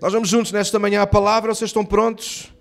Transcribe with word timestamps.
Nós 0.00 0.12
vamos 0.12 0.28
juntos 0.28 0.52
nesta 0.52 0.78
manhã 0.78 1.02
à 1.02 1.06
palavra, 1.08 1.52
vocês 1.52 1.70
estão 1.70 1.84
prontos? 1.84 2.54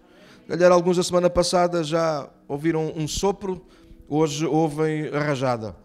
Calhar 0.47 0.71
alguns 0.71 0.97
da 0.97 1.03
semana 1.03 1.29
passada 1.29 1.83
já 1.83 2.27
ouviram 2.47 2.91
um 2.95 3.07
sopro, 3.07 3.63
hoje 4.09 4.43
ouvem 4.43 5.09
a 5.09 5.19
rajada. 5.19 5.75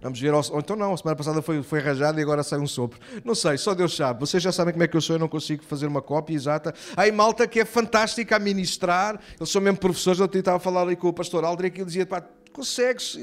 Vamos 0.00 0.18
ver, 0.18 0.32
ou 0.32 0.42
então 0.58 0.74
não, 0.74 0.94
a 0.94 0.96
semana 0.96 1.14
passada 1.14 1.42
foi, 1.42 1.62
foi 1.62 1.78
rajada 1.78 2.18
e 2.18 2.22
agora 2.22 2.42
sai 2.42 2.58
um 2.58 2.66
sopro. 2.66 2.98
Não 3.22 3.34
sei, 3.34 3.58
só 3.58 3.74
Deus 3.74 3.94
sabe. 3.94 4.20
Vocês 4.20 4.42
já 4.42 4.50
sabem 4.50 4.72
como 4.72 4.82
é 4.82 4.88
que 4.88 4.96
eu 4.96 5.00
sou, 5.02 5.16
eu 5.16 5.20
não 5.20 5.28
consigo 5.28 5.62
fazer 5.62 5.86
uma 5.86 6.00
cópia 6.00 6.34
exata. 6.34 6.72
Aí 6.96 7.12
malta 7.12 7.46
que 7.46 7.60
é 7.60 7.66
fantástica 7.66 8.36
a 8.36 8.38
ministrar, 8.38 9.20
eles 9.38 9.50
são 9.50 9.60
mesmo 9.60 9.78
professores, 9.78 10.20
eu 10.20 10.26
estava 10.26 10.56
a 10.56 10.60
falar 10.60 10.82
ali 10.82 10.96
com 10.96 11.08
o 11.08 11.12
pastor 11.12 11.44
Aldrich 11.44 11.76
e 11.76 11.80
ele 11.80 11.86
dizia, 11.86 12.06
pá, 12.06 12.24
consegues 12.50 13.18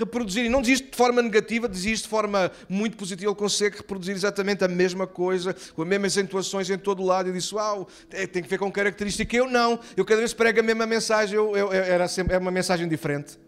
reproduzir, 0.00 0.44
e 0.44 0.48
não 0.48 0.62
diz 0.62 0.80
isto 0.80 0.90
de 0.90 0.96
forma 0.96 1.22
negativa, 1.22 1.68
diz 1.68 1.84
isto 1.84 2.04
de 2.04 2.08
forma 2.08 2.50
muito 2.68 2.96
positiva, 2.96 3.30
ele 3.30 3.38
consegue 3.38 3.78
reproduzir 3.78 4.14
exatamente 4.14 4.64
a 4.64 4.68
mesma 4.68 5.06
coisa, 5.06 5.54
com 5.74 5.82
as 5.82 5.88
mesmas 5.88 6.12
acentuações 6.12 6.70
em 6.70 6.78
todo 6.78 7.02
o 7.02 7.06
lado, 7.06 7.28
e 7.28 7.32
disse, 7.32 7.54
uau, 7.54 7.88
é, 8.10 8.26
tem 8.26 8.42
que 8.42 8.48
ver 8.48 8.58
com 8.58 8.70
característica, 8.70 9.36
eu 9.36 9.48
não, 9.48 9.78
eu 9.96 10.04
cada 10.04 10.20
vez 10.20 10.32
prego 10.32 10.60
a 10.60 10.62
mesma 10.62 10.86
mensagem, 10.86 11.36
eu, 11.36 11.56
eu, 11.56 11.72
era 11.72 12.08
sempre, 12.08 12.34
é 12.34 12.38
uma 12.38 12.50
mensagem 12.50 12.88
diferente. 12.88 13.38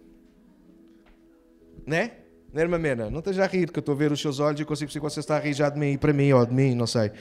Né? 1.87 2.13
Não 2.53 2.61
é, 2.61 2.65
irmã 2.65 2.79
Mena? 2.79 3.09
Não 3.09 3.21
esteja 3.21 3.45
a 3.45 3.47
rir, 3.47 3.71
que 3.71 3.79
eu 3.79 3.81
estou 3.81 3.95
a 3.95 3.99
ver 3.99 4.11
os 4.11 4.21
seus 4.21 4.41
olhos 4.41 4.61
e 4.61 4.65
consigo 4.65 4.89
perceber 4.89 5.07
que 5.07 5.15
você 5.15 5.21
está 5.21 5.37
a 5.37 5.41
rir 5.41 5.53
já 5.53 5.69
de 5.69 5.79
mim, 5.79 5.97
para 5.97 6.13
mim 6.13 6.33
ou 6.33 6.45
de 6.45 6.53
mim, 6.53 6.75
não 6.75 6.87
sei. 6.87 7.13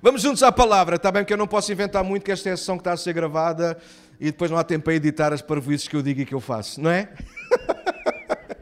Vamos 0.00 0.22
juntos 0.22 0.42
à 0.42 0.50
palavra, 0.50 0.96
está 0.96 1.12
bem? 1.12 1.24
Que 1.24 1.32
eu 1.32 1.36
não 1.36 1.46
posso 1.46 1.70
inventar 1.70 2.02
muito, 2.02 2.24
que 2.24 2.32
esta 2.32 2.48
é 2.48 2.52
a 2.52 2.56
sessão 2.56 2.76
que 2.76 2.80
está 2.80 2.92
a 2.92 2.96
ser 2.96 3.12
gravada 3.12 3.78
e 4.18 4.26
depois 4.26 4.50
não 4.50 4.58
há 4.58 4.64
tempo 4.64 4.84
para 4.84 4.94
editar 4.94 5.32
as 5.32 5.40
parvoices 5.40 5.86
que 5.86 5.94
eu 5.94 6.02
digo 6.02 6.20
e 6.20 6.26
que 6.26 6.34
eu 6.34 6.40
faço, 6.40 6.80
não 6.80 6.90
é? 6.90 7.08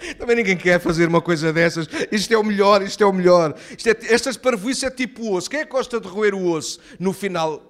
Também 0.18 0.36
ninguém 0.36 0.56
quer 0.56 0.80
fazer 0.80 1.08
uma 1.08 1.20
coisa 1.20 1.52
dessas. 1.52 1.86
Isto 2.10 2.34
é 2.34 2.38
o 2.38 2.44
melhor, 2.44 2.82
isto 2.82 3.02
é 3.02 3.06
o 3.06 3.12
melhor. 3.12 3.54
Isto 3.70 3.88
é, 3.88 3.96
estas 4.08 4.36
parvoices 4.36 4.82
é 4.84 4.90
tipo 4.90 5.34
osso. 5.34 5.50
Quem 5.50 5.60
é 5.60 5.64
que 5.64 5.70
gosta 5.70 6.00
de 6.00 6.08
roer 6.08 6.34
o 6.34 6.50
osso 6.50 6.80
no 6.98 7.12
final? 7.12 7.62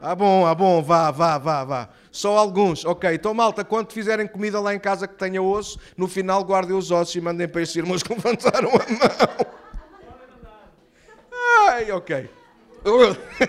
Ah 0.00 0.14
bom, 0.14 0.46
ah 0.46 0.54
bom, 0.54 0.80
vá, 0.82 1.10
vá, 1.10 1.38
vá, 1.38 1.64
vá. 1.64 1.88
Só 2.10 2.36
alguns. 2.38 2.84
Ok, 2.84 3.12
então 3.12 3.34
malta, 3.34 3.64
quando 3.64 3.92
fizerem 3.92 4.26
comida 4.26 4.60
lá 4.60 4.74
em 4.74 4.78
casa 4.78 5.08
que 5.08 5.14
tenha 5.14 5.42
osso, 5.42 5.78
no 5.96 6.06
final 6.08 6.44
guardem 6.44 6.76
os 6.76 6.90
ossos 6.90 7.14
e 7.14 7.20
mandem 7.20 7.48
para 7.48 7.62
estes 7.62 7.76
irmãos 7.76 8.02
que 8.02 8.12
levantaram 8.14 8.70
a 8.70 8.72
mão. 8.72 9.58
Ai, 11.68 11.90
ok. 11.90 12.30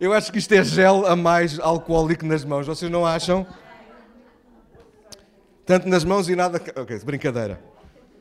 Eu 0.00 0.12
acho 0.12 0.32
que 0.32 0.38
isto 0.38 0.52
é 0.52 0.64
gel 0.64 1.06
a 1.06 1.14
mais 1.14 1.60
alcoólico 1.60 2.26
nas 2.26 2.44
mãos, 2.44 2.66
vocês 2.66 2.90
não 2.90 3.06
acham? 3.06 3.46
Tanto 5.72 5.88
nas 5.88 6.04
mãos 6.04 6.28
e 6.28 6.36
nada. 6.36 6.60
Ok, 6.76 6.98
brincadeira. 7.02 7.58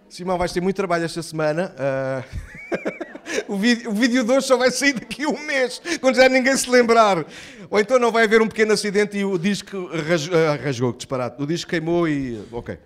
Simão, 0.08 0.38
vais 0.38 0.54
ter 0.54 0.62
muito 0.62 0.78
trabalho 0.78 1.04
esta 1.04 1.22
semana. 1.22 1.76
Uh... 1.76 3.52
o, 3.52 3.58
vídeo, 3.58 3.92
o 3.92 3.94
vídeo 3.94 4.24
de 4.24 4.32
hoje 4.32 4.48
só 4.48 4.56
vai 4.56 4.72
sair 4.72 4.94
daqui 4.94 5.26
a 5.26 5.28
um 5.28 5.38
mês, 5.46 5.82
quando 6.00 6.16
já 6.16 6.30
ninguém 6.30 6.56
se 6.56 6.70
lembrar. 6.70 7.26
Ou 7.70 7.78
então 7.78 8.00
não 8.00 8.10
vai 8.10 8.24
haver 8.24 8.42
um 8.42 8.48
pequeno 8.48 8.72
acidente 8.72 9.18
e 9.18 9.26
o 9.26 9.38
disco 9.38 9.76
uh, 9.76 10.64
rasgou 10.64 10.94
disparado. 10.94 11.44
O 11.44 11.46
disco 11.46 11.70
queimou 11.70 12.08
e. 12.08 12.42
Ok. 12.54 12.80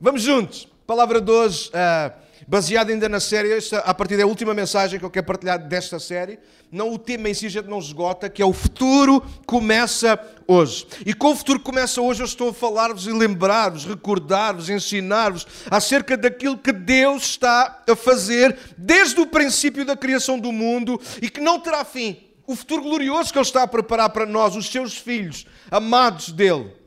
Vamos 0.00 0.22
juntos. 0.22 0.66
Palavra 0.86 1.20
de 1.20 1.30
hoje. 1.30 1.68
Uh 1.68 2.25
baseado 2.46 2.90
ainda 2.90 3.08
na 3.08 3.18
série, 3.18 3.52
esta, 3.52 3.78
a 3.78 3.92
partir 3.92 4.16
da 4.16 4.26
última 4.26 4.54
mensagem 4.54 4.98
que 4.98 5.04
eu 5.04 5.10
quero 5.10 5.26
partilhar 5.26 5.58
desta 5.58 5.98
série. 5.98 6.38
Não 6.70 6.92
o 6.92 6.98
tema 6.98 7.28
em 7.28 7.34
si 7.34 7.48
gente 7.48 7.68
não 7.68 7.78
esgota, 7.78 8.28
que 8.28 8.42
é 8.42 8.44
o 8.44 8.52
futuro 8.52 9.20
começa 9.46 10.18
hoje. 10.46 10.86
E 11.04 11.12
com 11.12 11.32
o 11.32 11.36
futuro 11.36 11.60
começa 11.60 12.00
hoje, 12.00 12.22
eu 12.22 12.26
estou 12.26 12.50
a 12.50 12.54
falar-vos 12.54 13.06
e 13.06 13.12
lembrar-vos, 13.12 13.84
recordar-vos, 13.84 14.68
ensinar-vos 14.68 15.46
acerca 15.70 16.16
daquilo 16.16 16.58
que 16.58 16.72
Deus 16.72 17.22
está 17.24 17.82
a 17.88 17.96
fazer 17.96 18.56
desde 18.76 19.20
o 19.20 19.26
princípio 19.26 19.84
da 19.84 19.96
criação 19.96 20.38
do 20.38 20.52
mundo 20.52 21.00
e 21.20 21.28
que 21.28 21.40
não 21.40 21.58
terá 21.58 21.84
fim. 21.84 22.18
O 22.46 22.54
futuro 22.54 22.82
glorioso 22.82 23.32
que 23.32 23.38
Ele 23.38 23.46
está 23.46 23.64
a 23.64 23.68
preparar 23.68 24.10
para 24.10 24.24
nós, 24.24 24.54
os 24.54 24.70
seus 24.70 24.96
filhos, 24.96 25.46
amados 25.70 26.30
dele. 26.30 26.85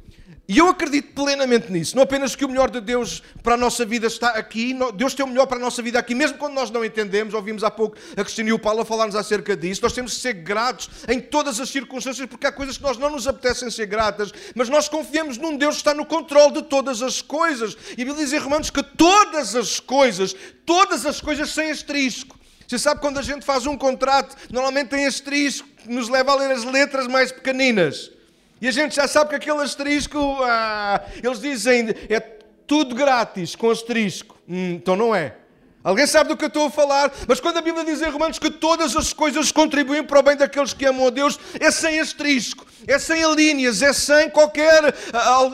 E 0.49 0.57
eu 0.57 0.67
acredito 0.67 1.13
plenamente 1.13 1.71
nisso. 1.71 1.95
Não 1.95 2.01
apenas 2.01 2.35
que 2.35 2.43
o 2.43 2.49
melhor 2.49 2.71
de 2.71 2.81
Deus 2.81 3.21
para 3.43 3.53
a 3.53 3.57
nossa 3.57 3.85
vida 3.85 4.07
está 4.07 4.29
aqui, 4.29 4.75
Deus 4.95 5.13
tem 5.13 5.23
o 5.23 5.29
melhor 5.29 5.45
para 5.45 5.57
a 5.57 5.61
nossa 5.61 5.79
vida 5.79 5.99
aqui, 5.99 6.15
mesmo 6.15 6.39
quando 6.39 6.55
nós 6.55 6.71
não 6.71 6.83
entendemos. 6.83 7.35
Ouvimos 7.35 7.63
há 7.63 7.69
pouco 7.69 7.95
a 8.17 8.23
Cristina 8.23 8.49
e 8.49 8.53
o 8.53 8.57
Paulo 8.57 8.83
falar-nos 8.83 9.15
acerca 9.15 9.55
disso. 9.55 9.83
Nós 9.83 9.93
temos 9.93 10.15
que 10.15 10.19
ser 10.19 10.33
gratos 10.33 10.89
em 11.07 11.19
todas 11.19 11.59
as 11.59 11.69
circunstâncias, 11.69 12.27
porque 12.27 12.47
há 12.47 12.51
coisas 12.51 12.77
que 12.77 12.83
nós 12.83 12.97
não 12.97 13.11
nos 13.11 13.27
apetecem 13.27 13.69
ser 13.69 13.85
gratas, 13.85 14.33
mas 14.55 14.69
nós 14.69 14.89
confiamos 14.89 15.37
num 15.37 15.55
Deus 15.55 15.75
que 15.75 15.81
está 15.81 15.93
no 15.93 16.03
controle 16.03 16.53
de 16.53 16.63
todas 16.63 17.03
as 17.03 17.21
coisas. 17.21 17.77
E 17.91 17.97
Bíblia 17.97 18.15
diz 18.15 18.33
em 18.33 18.39
Romanos 18.39 18.71
que 18.71 18.81
todas 18.81 19.55
as 19.55 19.79
coisas, 19.79 20.35
todas 20.65 21.05
as 21.05 21.21
coisas 21.21 21.51
sem 21.51 21.69
asterisco. 21.69 22.39
Você 22.67 22.79
sabe 22.79 23.01
quando 23.01 23.19
a 23.19 23.21
gente 23.21 23.45
faz 23.45 23.67
um 23.67 23.77
contrato, 23.77 24.35
normalmente 24.51 24.89
tem 24.89 25.05
asterisco, 25.05 25.67
que 25.77 25.89
nos 25.89 26.09
leva 26.09 26.31
a 26.31 26.35
ler 26.35 26.49
as 26.49 26.63
letras 26.63 27.05
mais 27.05 27.31
pequeninas. 27.31 28.17
E 28.61 28.67
a 28.67 28.71
gente 28.71 28.95
já 28.95 29.07
sabe 29.07 29.29
que 29.29 29.35
aquele 29.35 29.61
asterisco, 29.61 30.17
ah, 30.43 31.01
eles 31.23 31.39
dizem, 31.39 31.89
é 32.09 32.19
tudo 32.19 32.93
grátis 32.93 33.55
com 33.55 33.69
asterisco. 33.69 34.37
Hum, 34.47 34.73
então 34.73 34.95
não 34.95 35.15
é. 35.15 35.35
Alguém 35.81 36.05
sabe 36.05 36.29
do 36.29 36.35
que 36.35 36.43
eu 36.43 36.49
estou 36.49 36.67
a 36.67 36.69
falar? 36.69 37.11
Mas 37.27 37.39
quando 37.39 37.57
a 37.57 37.61
Bíblia 37.61 37.85
diz 37.85 38.01
em 38.01 38.09
Romanos 38.09 38.37
que 38.37 38.51
todas 38.51 38.95
as 38.97 39.13
coisas 39.13 39.51
contribuem 39.51 40.03
para 40.03 40.19
o 40.19 40.23
bem 40.23 40.35
daqueles 40.35 40.73
que 40.73 40.85
amam 40.85 41.07
a 41.07 41.09
Deus, 41.09 41.39
é 41.59 41.71
sem 41.71 41.99
asterisco, 41.99 42.65
é 42.87 42.99
sem 42.99 43.23
linhas, 43.33 43.81
é 43.81 43.93
sem 43.93 44.29
qualquer 44.29 44.93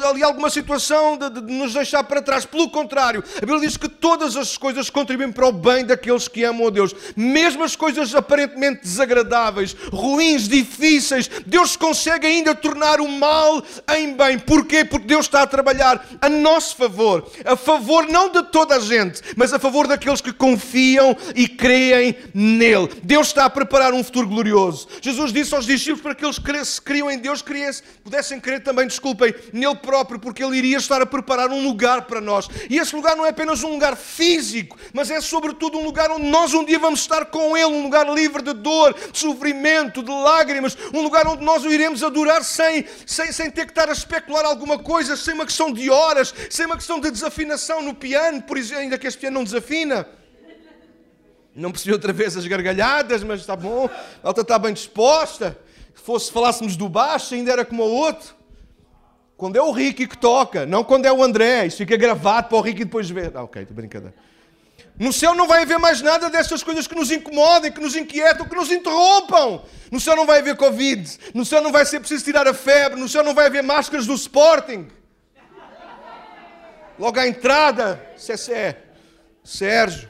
ali 0.09 0.23
alguma 0.23 0.49
situação 0.49 1.17
de, 1.17 1.29
de, 1.29 1.41
nos 1.53 1.73
deixar 1.73 2.03
para 2.03 2.21
trás. 2.21 2.45
Pelo 2.45 2.69
contrário, 2.69 3.23
a 3.37 3.39
Bíblia 3.41 3.59
diz 3.67 3.77
que 3.77 3.89
todas 3.89 4.35
as 4.35 4.57
coisas 4.57 4.89
contribuem 4.89 5.31
para 5.31 5.47
o 5.47 5.51
bem 5.51 5.85
daqueles 5.85 6.27
que 6.27 6.43
amam 6.43 6.67
a 6.67 6.69
Deus. 6.69 6.95
Mesmo 7.15 7.63
as 7.63 7.75
coisas 7.75 8.15
aparentemente 8.15 8.81
desagradáveis, 8.81 9.75
ruins, 9.91 10.47
difíceis, 10.47 11.29
Deus 11.45 11.75
consegue 11.75 12.25
ainda 12.25 12.55
tornar 12.55 12.99
o 12.99 13.07
mal 13.07 13.63
em 13.95 14.13
bem. 14.13 14.39
Porquê? 14.39 14.85
Porque 14.85 15.07
Deus 15.07 15.25
está 15.25 15.41
a 15.41 15.47
trabalhar 15.47 16.05
a 16.21 16.29
nosso 16.29 16.75
favor, 16.75 17.29
a 17.43 17.55
favor 17.55 18.07
não 18.07 18.29
de 18.29 18.43
toda 18.43 18.75
a 18.75 18.79
gente, 18.79 19.21
mas 19.35 19.53
a 19.53 19.59
favor 19.59 19.87
daqueles 19.87 20.05
aqueles 20.05 20.21
que 20.21 20.31
confiam 20.31 21.15
e 21.35 21.47
creem 21.47 22.15
nele. 22.33 22.89
Deus 23.03 23.27
está 23.27 23.45
a 23.45 23.49
preparar 23.49 23.93
um 23.93 24.03
futuro 24.03 24.27
glorioso. 24.27 24.87
Jesus 25.01 25.33
disse 25.33 25.53
aos 25.55 25.65
discípulos 25.65 26.01
para 26.01 26.15
que 26.15 26.25
eles 26.25 26.79
criam 26.79 27.09
em 27.09 27.14
Deus, 27.19 27.43
pudessem 28.03 28.39
crer 28.39 28.63
também, 28.63 28.87
desculpem, 28.87 29.33
nele 29.53 29.75
próprio, 29.75 30.19
porque 30.19 30.43
ele 30.43 30.57
iria 30.57 30.77
estar 30.77 31.01
a 31.01 31.05
preparar 31.05 31.49
um 31.49 31.63
lugar 31.63 32.03
para 32.03 32.21
nós. 32.21 32.47
E 32.69 32.77
esse 32.77 32.95
lugar 32.95 33.15
não 33.15 33.25
é 33.25 33.29
apenas 33.29 33.63
um 33.63 33.71
lugar 33.71 33.95
físico, 33.95 34.77
mas 34.93 35.09
é 35.09 35.21
sobretudo 35.21 35.77
um 35.77 35.83
lugar 35.83 36.11
onde 36.11 36.27
nós 36.27 36.53
um 36.53 36.63
dia 36.63 36.79
vamos 36.79 37.01
estar 37.01 37.25
com 37.25 37.55
ele, 37.55 37.67
um 37.67 37.83
lugar 37.83 38.07
livre 38.09 38.41
de 38.41 38.53
dor, 38.53 38.93
de 39.11 39.17
sofrimento, 39.17 40.03
de 40.03 40.11
lágrimas, 40.11 40.77
um 40.93 41.01
lugar 41.01 41.27
onde 41.27 41.43
nós 41.43 41.63
o 41.63 41.71
iremos 41.71 42.03
adorar 42.03 42.43
sem, 42.43 42.85
sem, 43.05 43.31
sem 43.31 43.49
ter 43.49 43.65
que 43.65 43.71
estar 43.71 43.89
a 43.89 43.93
especular 43.93 44.45
alguma 44.45 44.79
coisa, 44.79 45.15
sem 45.15 45.33
uma 45.33 45.45
questão 45.45 45.71
de 45.71 45.89
horas, 45.89 46.33
sem 46.49 46.65
uma 46.65 46.75
questão 46.75 46.99
de 46.99 47.11
desafinação 47.11 47.81
no 47.81 47.93
piano, 47.93 48.41
por 48.41 48.57
exemplo, 48.57 48.83
ainda 48.83 48.97
que 48.97 49.07
este 49.07 49.19
piano 49.19 49.35
não 49.35 49.43
desafina. 49.43 50.07
Não 51.55 51.71
percebi 51.71 51.93
outra 51.93 52.11
vez 52.11 52.35
as 52.35 52.45
gargalhadas, 52.45 53.23
mas 53.23 53.39
está 53.39 53.55
bom. 53.55 53.89
A 54.21 54.27
alta 54.27 54.41
está 54.41 54.59
bem 54.59 54.73
disposta. 54.73 55.57
Se 55.95 56.01
fosse 56.03 56.31
falássemos 56.31 56.75
do 56.75 56.87
baixo, 56.87 57.33
ainda 57.33 57.51
era 57.51 57.65
como 57.65 57.83
o 57.83 57.91
outro. 57.91 58.35
Quando 59.37 59.57
é 59.57 59.61
o 59.61 59.71
Ricky 59.71 60.07
que 60.07 60.17
toca, 60.17 60.65
não 60.65 60.83
quando 60.83 61.05
é 61.05 61.11
o 61.11 61.23
André. 61.23 61.65
Isso 61.65 61.77
fica 61.77 61.97
gravado 61.97 62.47
para 62.47 62.57
o 62.57 62.61
Ricky 62.61 62.85
depois 62.85 63.09
ver. 63.09 63.31
Ah, 63.35 63.43
ok, 63.43 63.61
estou 63.61 63.75
brincadeira. 63.75 64.13
No 64.97 65.11
céu 65.11 65.35
não 65.35 65.45
vai 65.45 65.63
haver 65.63 65.77
mais 65.77 66.01
nada 66.01 66.29
dessas 66.29 66.63
coisas 66.63 66.87
que 66.87 66.95
nos 66.95 67.11
incomodem, 67.11 67.71
que 67.71 67.81
nos 67.81 67.95
inquietam, 67.95 68.47
que 68.47 68.55
nos 68.55 68.71
interrompam. 68.71 69.61
No 69.91 69.99
céu 69.99 70.15
não 70.15 70.25
vai 70.25 70.39
haver 70.39 70.55
Covid. 70.55 71.17
No 71.33 71.43
céu 71.43 71.61
não 71.61 71.71
vai 71.71 71.85
ser 71.85 71.99
preciso 71.99 72.23
tirar 72.23 72.47
a 72.47 72.53
febre. 72.53 72.99
No 72.99 73.09
céu 73.09 73.23
não 73.23 73.33
vai 73.33 73.47
haver 73.47 73.61
máscaras 73.61 74.07
do 74.07 74.13
Sporting. 74.13 74.87
Logo 76.97 77.19
à 77.19 77.27
entrada, 77.27 78.01
Cessé, 78.15 78.77
Sérgio, 79.43 80.09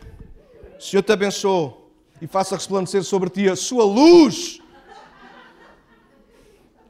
Senhor 0.80 1.02
te 1.02 1.12
abençoe 1.12 1.74
e 2.22 2.28
faça 2.28 2.56
resplandecer 2.56 3.04
sobre 3.04 3.32
ti 3.32 3.50
a 3.50 3.56
sua 3.56 3.84
luz. 3.84 4.60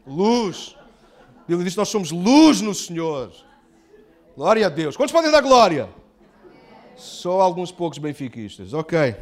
Luz. 0.05 0.75
Ele 1.47 1.63
diz: 1.63 1.75
Nós 1.75 1.89
somos 1.89 2.11
luz 2.11 2.61
no 2.61 2.73
Senhor. 2.73 3.31
Glória 4.35 4.65
a 4.65 4.69
Deus. 4.69 4.97
Quantos 4.97 5.13
podem 5.13 5.31
dar 5.31 5.41
glória? 5.41 5.89
Só 6.95 7.41
alguns 7.41 7.71
poucos 7.71 7.97
benfiquistas. 7.97 8.73
Ok. 8.73 9.15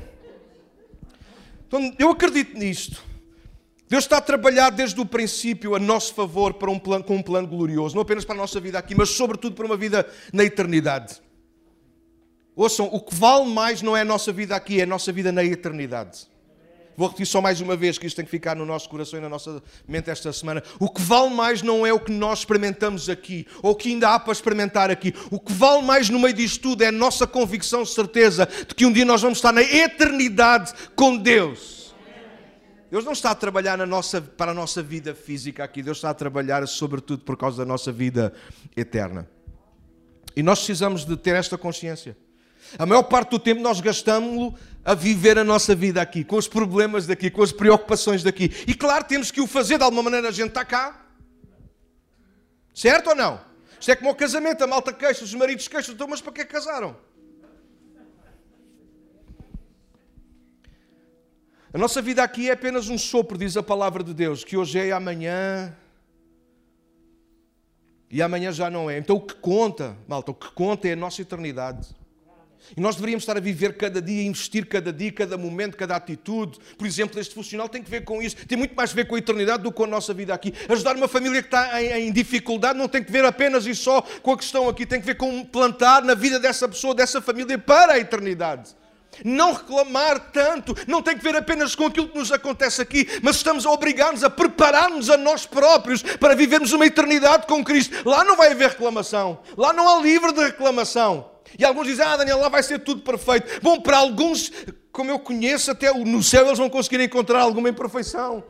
Então, 1.68 1.94
eu 1.98 2.10
acredito 2.10 2.58
nisto. 2.58 3.02
Deus 3.90 4.06
está 4.06 4.18
a 4.18 4.22
trabalhar 4.22 4.72
desde 4.72 5.00
o 5.00 5.06
princípio 5.06 5.76
a 5.76 5.80
nosso 5.80 6.14
favor 6.14 6.56
para 6.56 6.70
um 6.72 6.80
plano, 6.80 7.04
com 7.04 7.16
um 7.16 7.22
plano 7.22 7.48
glorioso, 7.48 7.94
não 7.96 8.02
apenas 8.02 8.26
para 8.26 8.34
a 8.34 8.38
nossa 8.38 8.60
vida 8.60 8.80
aqui, 8.80 8.96
mas 8.96 9.10
sobretudo 9.10 9.56
para 9.56 9.66
uma 9.66 9.78
vida 9.78 10.08
na 10.32 10.44
eternidade. 10.44 11.22
Ouçam, 12.56 12.88
o 12.88 13.00
que 13.00 13.14
vale 13.14 13.50
mais 13.50 13.82
não 13.82 13.96
é 13.96 14.02
a 14.02 14.06
nossa 14.06 14.32
vida 14.32 14.56
aqui, 14.56 14.80
é 14.80 14.84
a 14.84 14.88
nossa 14.88 15.12
vida 15.12 15.32
na 15.32 15.44
eternidade. 15.44 16.28
Vou 16.96 17.08
repetir 17.08 17.26
só 17.26 17.42
mais 17.42 17.60
uma 17.60 17.76
vez 17.76 17.98
que 17.98 18.06
isto 18.06 18.16
tem 18.16 18.26
que 18.26 18.32
ficar 18.32 18.56
no 18.56 18.66
nosso 18.66 18.88
coração 18.88 19.18
e 19.20 19.22
na 19.22 19.30
nossa 19.30 19.62
mente 19.88 20.10
esta 20.10 20.32
semana. 20.32 20.62
O 20.80 20.90
que 20.90 21.02
vale 21.02 21.34
mais 21.34 21.62
não 21.62 21.86
é 21.86 21.92
o 21.92 22.00
que 22.00 22.12
nós 22.12 22.40
experimentamos 22.40 23.10
aqui, 23.10 23.48
ou 23.62 23.72
o 23.72 23.76
que 23.76 23.90
ainda 23.90 24.10
há 24.10 24.20
para 24.20 24.32
experimentar 24.32 24.92
aqui. 24.92 25.14
O 25.32 25.40
que 25.40 25.52
vale 25.52 25.82
mais 25.82 26.10
no 26.10 26.20
meio 26.20 26.34
disto 26.34 26.62
tudo 26.62 26.84
é 26.84 26.88
a 26.88 26.92
nossa 26.92 27.26
convicção, 27.26 27.86
certeza 27.86 28.48
de 28.68 28.76
que 28.76 28.86
um 28.86 28.92
dia 28.92 29.06
nós 29.06 29.22
vamos 29.22 29.40
estar 29.40 29.52
na 29.52 29.62
eternidade 29.62 30.74
com 30.96 31.18
Deus. 31.18 31.84
Deus 32.92 33.04
não 33.04 33.14
está 33.14 33.32
a 33.32 33.36
trabalhar 33.36 33.76
na 33.76 33.88
nossa, 33.88 34.22
para 34.22 34.52
a 34.52 34.54
nossa 34.54 34.84
vida 34.84 35.16
física 35.16 35.64
aqui, 35.64 35.82
Deus 35.82 35.98
está 35.98 36.12
a 36.12 36.14
trabalhar 36.14 36.68
sobretudo 36.68 37.24
por 37.24 37.36
causa 37.36 37.58
da 37.58 37.66
nossa 37.66 37.92
vida 37.92 38.32
eterna. 38.78 39.28
E 40.36 40.44
nós 40.44 40.60
precisamos 40.60 41.04
de 41.04 41.18
ter 41.18 41.36
esta 41.36 41.58
consciência. 41.58 42.16
A 42.78 42.86
maior 42.86 43.04
parte 43.04 43.32
do 43.32 43.40
tempo 43.40 43.62
nós 43.62 43.80
gastamos 43.80 44.54
a 44.86 44.94
viver 44.94 45.38
a 45.38 45.44
nossa 45.44 45.74
vida 45.74 46.02
aqui, 46.02 46.24
com 46.24 46.36
os 46.36 46.48
problemas 46.48 47.08
daqui, 47.08 47.30
com 47.30 47.42
as 47.42 47.52
preocupações 47.52 48.22
daqui. 48.24 48.52
E 48.68 48.74
claro, 48.74 49.06
temos 49.06 49.32
que 49.32 49.40
o 49.40 49.48
fazer 49.48 49.78
de 49.78 49.84
alguma 49.84 50.04
maneira, 50.04 50.30
a 50.30 50.32
gente 50.32 50.50
está 50.50 50.66
cá. 50.66 51.06
Certo 52.74 53.12
ou 53.12 53.16
não? 53.16 53.40
Isto 53.80 53.92
é 53.92 53.96
como 53.96 54.10
o 54.12 54.16
casamento, 54.16 54.64
a 54.64 54.68
malta 54.68 54.92
queixa, 54.92 55.24
os 55.24 55.34
maridos 55.34 55.68
queixam, 55.68 55.94
então, 55.94 56.08
mas 56.08 56.22
para 56.22 56.34
que 56.34 56.46
casaram? 56.46 56.96
A 61.74 61.78
nossa 61.78 62.02
vida 62.02 62.22
aqui 62.22 62.50
é 62.50 62.54
apenas 62.54 62.88
um 62.88 62.98
sopro, 62.98 63.38
diz 63.38 63.58
a 63.58 63.64
palavra 63.64 64.04
de 64.04 64.14
Deus, 64.14 64.44
que 64.44 64.56
hoje 64.56 64.80
é 64.80 64.88
e 64.88 64.92
amanhã. 64.92 65.76
E 68.12 68.22
amanhã 68.22 68.52
já 68.52 68.70
não 68.70 68.92
é. 68.92 69.00
Então 69.00 69.16
o 69.16 69.22
que 69.22 69.34
conta, 69.34 69.98
malta, 70.08 70.30
o 70.30 70.36
que 70.36 70.52
conta 70.52 70.88
é 70.88 70.94
a 70.94 70.96
nossa 70.96 71.22
eternidade. 71.22 71.96
E 72.76 72.82
nós 72.82 72.96
deveríamos 72.96 73.24
estar 73.24 73.38
a 73.38 73.40
viver 73.40 73.76
cada 73.78 74.02
dia, 74.02 74.24
investir 74.24 74.66
cada 74.66 74.92
dia, 74.92 75.12
cada 75.12 75.38
momento, 75.38 75.78
cada 75.78 75.96
atitude. 75.96 76.58
Por 76.78 76.88
exemplo, 76.88 77.20
este 77.20 77.36
funcional 77.36 77.70
tem 77.70 77.84
que 77.84 77.90
ver 77.90 78.04
com 78.04 78.22
isso. 78.22 78.36
Tem 78.48 78.58
muito 78.58 78.76
mais 78.76 78.92
a 78.92 78.94
ver 78.94 79.06
com 79.06 79.16
a 79.16 79.20
eternidade 79.20 79.64
do 79.64 79.72
que 79.72 79.78
com 79.78 79.84
a 79.84 79.88
nossa 79.88 80.14
vida 80.14 80.34
aqui. 80.34 80.54
Ajudar 80.70 80.96
uma 80.96 81.08
família 81.08 81.42
que 81.42 81.48
está 81.48 81.82
em, 81.82 82.08
em 82.08 82.12
dificuldade 82.12 82.78
não 82.78 82.88
tem 82.88 83.04
que 83.04 83.12
ver 83.12 83.26
apenas 83.26 83.66
e 83.66 83.76
só 83.76 84.02
com 84.02 84.32
a 84.32 84.38
questão 84.38 84.68
aqui. 84.70 84.86
Tem 84.86 85.00
que 85.00 85.06
ver 85.06 85.16
com 85.16 85.44
plantar 85.44 86.04
na 86.04 86.16
vida 86.16 86.40
dessa 86.40 86.68
pessoa, 86.68 86.96
dessa 86.96 87.22
família, 87.22 87.58
para 87.58 87.94
a 87.94 88.00
eternidade. 88.00 88.76
Não 89.24 89.54
reclamar 89.54 90.32
tanto, 90.32 90.76
não 90.88 91.02
tem 91.02 91.16
que 91.16 91.24
ver 91.24 91.36
apenas 91.36 91.76
com 91.76 91.86
aquilo 91.86 92.08
que 92.08 92.18
nos 92.18 92.32
acontece 92.32 92.82
aqui, 92.82 93.08
mas 93.22 93.36
estamos 93.36 93.66
a 93.66 93.70
obrigar-nos 93.70 94.24
a 94.24 94.30
preparar-nos 94.30 95.10
a 95.10 95.18
nós 95.18 95.46
próprios 95.46 96.02
para 96.02 96.36
vivermos 96.36 96.72
uma 96.74 96.86
eternidade 96.86 97.46
com 97.46 97.64
Cristo. 97.64 98.10
Lá 98.10 98.24
não 98.24 98.36
vai 98.36 98.52
haver 98.52 98.70
reclamação, 98.70 99.40
lá 99.56 99.72
não 99.72 99.88
há 99.88 100.02
livre 100.02 100.32
de 100.34 100.44
reclamação. 100.44 101.33
E 101.58 101.64
alguns 101.64 101.88
dizem, 101.88 102.06
ah, 102.06 102.18
Daniel, 102.18 102.40
lá 102.40 102.50
vai 102.50 102.64
ser 102.64 102.80
tudo 102.80 103.02
perfeito. 103.02 103.62
Bom, 103.62 103.80
para 103.80 103.98
alguns, 103.98 104.52
como 104.92 105.12
eu 105.12 105.20
conheço, 105.20 105.72
até 105.72 105.92
no 105.94 106.22
céu 106.24 106.46
eles 106.46 106.58
vão 106.58 106.70
conseguir 106.70 107.02
encontrar 107.02 107.42
alguma 107.42 107.70
imperfeição. 107.70 108.44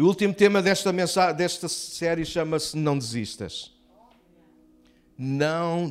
O 0.00 0.04
último 0.04 0.32
tema 0.32 0.62
desta, 0.62 0.92
mensagem, 0.92 1.34
desta 1.34 1.68
série 1.68 2.24
chama-se 2.24 2.76
Não 2.76 2.96
Desistas. 2.96 3.72
Não 5.18 5.88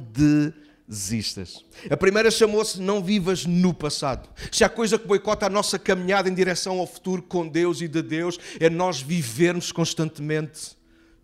desistas. 0.87 1.65
A 1.89 1.97
primeira 1.97 2.31
chamou-se 2.31 2.79
Não 2.79 3.03
Vivas 3.03 3.45
no 3.45 3.73
Passado. 3.73 4.29
Se 4.49 4.63
há 4.63 4.69
coisa 4.69 4.97
que 4.97 5.05
boicota 5.05 5.47
a 5.47 5.49
nossa 5.49 5.77
caminhada 5.77 6.29
em 6.29 6.33
direção 6.33 6.79
ao 6.79 6.87
futuro 6.87 7.21
com 7.21 7.45
Deus 7.45 7.81
e 7.81 7.89
de 7.89 8.01
Deus, 8.01 8.39
é 8.61 8.69
nós 8.69 9.01
vivermos 9.01 9.73
constantemente 9.73 10.76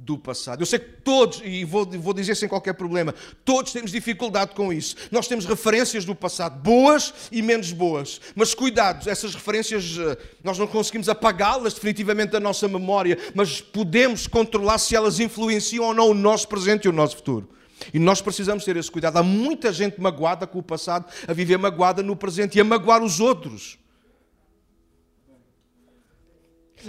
do 0.03 0.17
passado. 0.17 0.61
Eu 0.61 0.65
sei 0.65 0.79
que 0.79 1.01
todos, 1.01 1.41
e 1.43 1.63
vou, 1.63 1.85
vou 1.85 2.13
dizer 2.13 2.35
sem 2.35 2.49
qualquer 2.49 2.73
problema, 2.73 3.15
todos 3.45 3.71
temos 3.71 3.91
dificuldade 3.91 4.53
com 4.53 4.71
isso. 4.71 4.95
Nós 5.11 5.27
temos 5.27 5.45
referências 5.45 6.05
do 6.05 6.13
passado, 6.13 6.59
boas 6.61 7.13
e 7.31 7.41
menos 7.41 7.71
boas. 7.71 8.19
Mas 8.35 8.53
cuidado, 8.53 9.09
essas 9.09 9.33
referências 9.33 9.97
eh, 9.97 10.17
nós 10.43 10.57
não 10.57 10.67
conseguimos 10.67 11.07
apagá-las 11.07 11.73
definitivamente 11.73 12.31
da 12.31 12.39
nossa 12.39 12.67
memória, 12.67 13.17
mas 13.33 13.61
podemos 13.61 14.27
controlar 14.27 14.77
se 14.77 14.95
elas 14.95 15.19
influenciam 15.19 15.85
ou 15.85 15.93
não 15.93 16.09
o 16.09 16.13
nosso 16.13 16.47
presente 16.47 16.85
e 16.85 16.89
o 16.89 16.93
nosso 16.93 17.15
futuro. 17.17 17.49
E 17.93 17.99
nós 17.99 18.21
precisamos 18.21 18.63
ter 18.63 18.77
esse 18.77 18.91
cuidado. 18.91 19.17
Há 19.17 19.23
muita 19.23 19.71
gente 19.71 19.99
magoada 19.99 20.45
com 20.45 20.59
o 20.59 20.63
passado, 20.63 21.05
a 21.27 21.33
viver 21.33 21.57
magoada 21.57 22.03
no 22.03 22.15
presente 22.15 22.57
e 22.57 22.61
a 22.61 22.63
magoar 22.63 23.03
os 23.03 23.19
outros. 23.19 23.77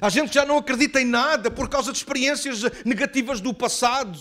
Há 0.01 0.09
gente 0.09 0.29
que 0.29 0.35
já 0.35 0.45
não 0.45 0.59
acredita 0.59 1.01
em 1.01 1.05
nada 1.05 1.51
por 1.51 1.69
causa 1.69 1.93
de 1.93 1.99
experiências 1.99 2.63
negativas 2.85 3.41
do 3.41 3.53
passado. 3.55 4.19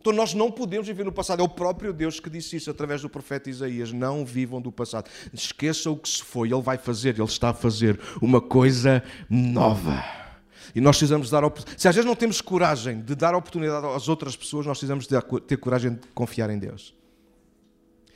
Então 0.00 0.12
nós 0.12 0.32
não 0.32 0.50
podemos 0.50 0.86
viver 0.86 1.04
no 1.04 1.12
passado. 1.12 1.40
É 1.40 1.42
o 1.42 1.48
próprio 1.48 1.92
Deus 1.92 2.20
que 2.20 2.30
disse 2.30 2.56
isso 2.56 2.70
através 2.70 3.02
do 3.02 3.08
profeta 3.08 3.50
Isaías. 3.50 3.92
Não 3.92 4.24
vivam 4.24 4.60
do 4.60 4.70
passado. 4.70 5.10
Esqueçam 5.32 5.92
o 5.92 5.96
que 5.96 6.08
se 6.08 6.22
foi. 6.22 6.52
Ele 6.52 6.62
vai 6.62 6.78
fazer, 6.78 7.16
Ele 7.16 7.24
está 7.24 7.50
a 7.50 7.54
fazer 7.54 7.98
uma 8.22 8.40
coisa 8.40 9.02
nova. 9.28 10.04
E 10.74 10.80
nós 10.80 10.96
precisamos 10.96 11.30
dar. 11.30 11.42
Se 11.76 11.88
às 11.88 11.94
vezes 11.94 12.06
não 12.06 12.14
temos 12.14 12.40
coragem 12.40 13.00
de 13.00 13.14
dar 13.14 13.34
oportunidade 13.34 13.86
às 13.86 14.08
outras 14.08 14.36
pessoas, 14.36 14.66
nós 14.66 14.78
precisamos 14.78 15.06
ter 15.46 15.56
coragem 15.56 15.94
de 15.94 16.06
confiar 16.14 16.50
em 16.50 16.58
Deus. 16.58 16.94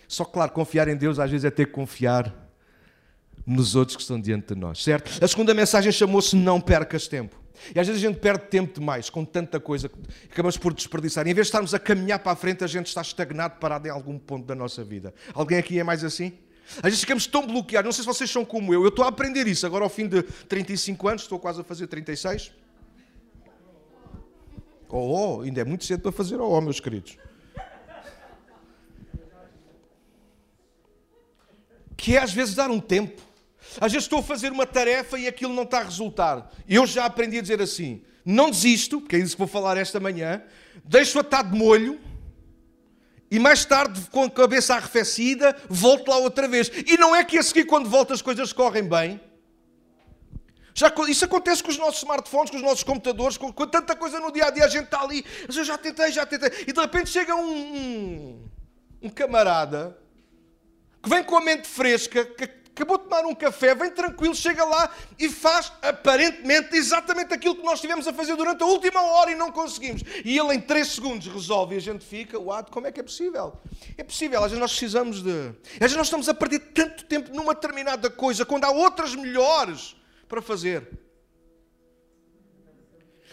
Só 0.06 0.24
claro, 0.24 0.52
confiar 0.52 0.88
em 0.88 0.96
Deus 0.96 1.18
às 1.18 1.30
vezes 1.30 1.44
é 1.44 1.50
ter 1.50 1.66
que 1.66 1.72
confiar 1.72 2.32
nos 3.46 3.74
outros 3.74 3.96
que 3.96 4.02
estão 4.02 4.20
diante 4.20 4.54
de 4.54 4.60
nós, 4.60 4.82
certo? 4.82 5.22
A 5.22 5.28
segunda 5.28 5.52
mensagem 5.52 5.90
chamou-se 5.90 6.36
Não 6.36 6.60
percas 6.60 7.08
tempo. 7.08 7.42
E 7.74 7.78
às 7.78 7.86
vezes 7.86 8.02
a 8.02 8.08
gente 8.08 8.18
perde 8.18 8.46
tempo 8.46 8.80
demais 8.80 9.08
com 9.08 9.24
tanta 9.24 9.60
coisa 9.60 9.88
que 9.88 9.96
acabamos 10.32 10.56
por 10.56 10.74
desperdiçar. 10.74 11.26
E 11.26 11.30
em 11.30 11.34
vez 11.34 11.46
de 11.46 11.48
estarmos 11.50 11.74
a 11.74 11.78
caminhar 11.78 12.18
para 12.18 12.32
a 12.32 12.36
frente, 12.36 12.64
a 12.64 12.66
gente 12.66 12.86
está 12.86 13.00
estagnado, 13.00 13.58
parado 13.60 13.86
em 13.86 13.90
algum 13.90 14.18
ponto 14.18 14.44
da 14.44 14.54
nossa 14.54 14.82
vida. 14.82 15.14
Alguém 15.32 15.58
aqui 15.58 15.78
é 15.78 15.84
mais 15.84 16.02
assim? 16.02 16.32
Às 16.76 16.82
vezes 16.82 17.00
ficamos 17.00 17.26
tão 17.26 17.46
bloqueados. 17.46 17.86
Não 17.86 17.92
sei 17.92 18.02
se 18.02 18.06
vocês 18.06 18.30
são 18.30 18.44
como 18.44 18.72
eu. 18.74 18.82
Eu 18.82 18.88
estou 18.88 19.04
a 19.04 19.08
aprender 19.08 19.46
isso 19.46 19.66
agora 19.66 19.84
ao 19.84 19.90
fim 19.90 20.08
de 20.08 20.22
35 20.22 21.08
anos, 21.08 21.22
estou 21.22 21.38
quase 21.38 21.60
a 21.60 21.64
fazer 21.64 21.86
36. 21.86 22.52
Oh, 24.88 25.38
oh 25.38 25.40
ainda 25.42 25.60
é 25.60 25.64
muito 25.64 25.84
cedo 25.84 26.00
para 26.00 26.12
fazer 26.12 26.40
oh, 26.40 26.50
oh 26.50 26.60
meus 26.60 26.80
queridos. 26.80 27.16
Que 31.96 32.16
é 32.16 32.22
às 32.22 32.32
vezes 32.32 32.54
dar 32.54 32.70
um 32.70 32.80
tempo 32.80 33.22
às 33.80 33.92
vezes 33.92 34.04
estou 34.04 34.20
a 34.20 34.22
fazer 34.22 34.52
uma 34.52 34.66
tarefa 34.66 35.18
e 35.18 35.26
aquilo 35.26 35.54
não 35.54 35.62
está 35.62 35.80
a 35.80 35.84
resultar. 35.84 36.50
Eu 36.68 36.86
já 36.86 37.04
aprendi 37.04 37.38
a 37.38 37.42
dizer 37.42 37.60
assim: 37.60 38.02
não 38.24 38.50
desisto, 38.50 39.00
porque 39.00 39.16
é 39.16 39.18
isso 39.18 39.34
que 39.34 39.38
vou 39.38 39.48
falar 39.48 39.76
esta 39.76 39.98
manhã, 39.98 40.42
deixo-a 40.84 41.22
estar 41.22 41.42
de 41.42 41.56
molho 41.56 42.00
e 43.32 43.38
mais 43.38 43.64
tarde, 43.64 43.98
com 44.10 44.24
a 44.24 44.30
cabeça 44.30 44.74
arrefecida, 44.74 45.56
volto 45.66 46.10
lá 46.10 46.18
outra 46.18 46.46
vez. 46.46 46.70
E 46.86 46.98
não 46.98 47.16
é 47.16 47.24
que 47.24 47.38
a 47.38 47.42
seguir, 47.42 47.64
quando 47.64 47.88
volto, 47.88 48.12
as 48.12 48.20
coisas 48.20 48.52
correm 48.52 48.86
bem. 48.86 49.18
Já, 50.74 50.92
isso 51.08 51.24
acontece 51.24 51.62
com 51.62 51.70
os 51.70 51.78
nossos 51.78 52.02
smartphones, 52.02 52.50
com 52.50 52.56
os 52.58 52.62
nossos 52.62 52.82
computadores, 52.82 53.38
com, 53.38 53.50
com, 53.50 53.66
tanta 53.66 53.96
coisa 53.96 54.20
no 54.20 54.30
dia 54.30 54.46
a 54.46 54.50
dia, 54.50 54.66
a 54.66 54.68
gente 54.68 54.84
está 54.84 55.00
ali, 55.00 55.24
mas 55.46 55.56
eu 55.56 55.64
já 55.64 55.78
tentei, 55.78 56.12
já 56.12 56.26
tentei, 56.26 56.50
e 56.66 56.72
de 56.72 56.80
repente 56.80 57.08
chega 57.08 57.34
um, 57.34 57.76
um, 57.76 58.48
um 59.02 59.08
camarada 59.08 59.96
que 61.02 61.08
vem 61.08 61.24
com 61.24 61.36
a 61.36 61.40
mente 61.40 61.66
fresca, 61.66 62.24
que 62.24 62.46
acabou 62.74 62.98
de 62.98 63.04
tomar 63.04 63.24
um 63.26 63.34
café, 63.34 63.74
vem 63.74 63.90
tranquilo, 63.90 64.34
chega 64.34 64.64
lá 64.64 64.90
e 65.18 65.28
faz 65.28 65.72
aparentemente 65.82 66.74
exatamente 66.74 67.32
aquilo 67.34 67.56
que 67.56 67.62
nós 67.62 67.74
estivemos 67.74 68.08
a 68.08 68.12
fazer 68.12 68.34
durante 68.34 68.62
a 68.62 68.66
última 68.66 69.00
hora 69.00 69.30
e 69.30 69.34
não 69.34 69.52
conseguimos. 69.52 70.02
E 70.24 70.38
ele 70.38 70.54
em 70.54 70.60
3 70.60 70.88
segundos 70.88 71.26
resolve 71.26 71.74
e 71.74 71.78
a 71.78 71.80
gente 71.80 72.04
fica, 72.04 72.38
uau, 72.38 72.64
como 72.70 72.86
é 72.86 72.92
que 72.92 73.00
é 73.00 73.02
possível? 73.02 73.60
É 73.96 74.02
possível, 74.02 74.38
às 74.38 74.50
vezes 74.50 74.58
nós 74.58 74.70
precisamos 74.70 75.22
de. 75.22 75.54
Às 75.74 75.78
vezes 75.78 75.96
nós 75.96 76.06
estamos 76.06 76.28
a 76.28 76.34
perder 76.34 76.60
tanto 76.72 77.04
tempo 77.04 77.34
numa 77.34 77.54
determinada 77.54 78.10
coisa 78.10 78.44
quando 78.44 78.64
há 78.64 78.70
outras 78.70 79.14
melhores 79.14 79.94
para 80.28 80.40
fazer. 80.40 80.88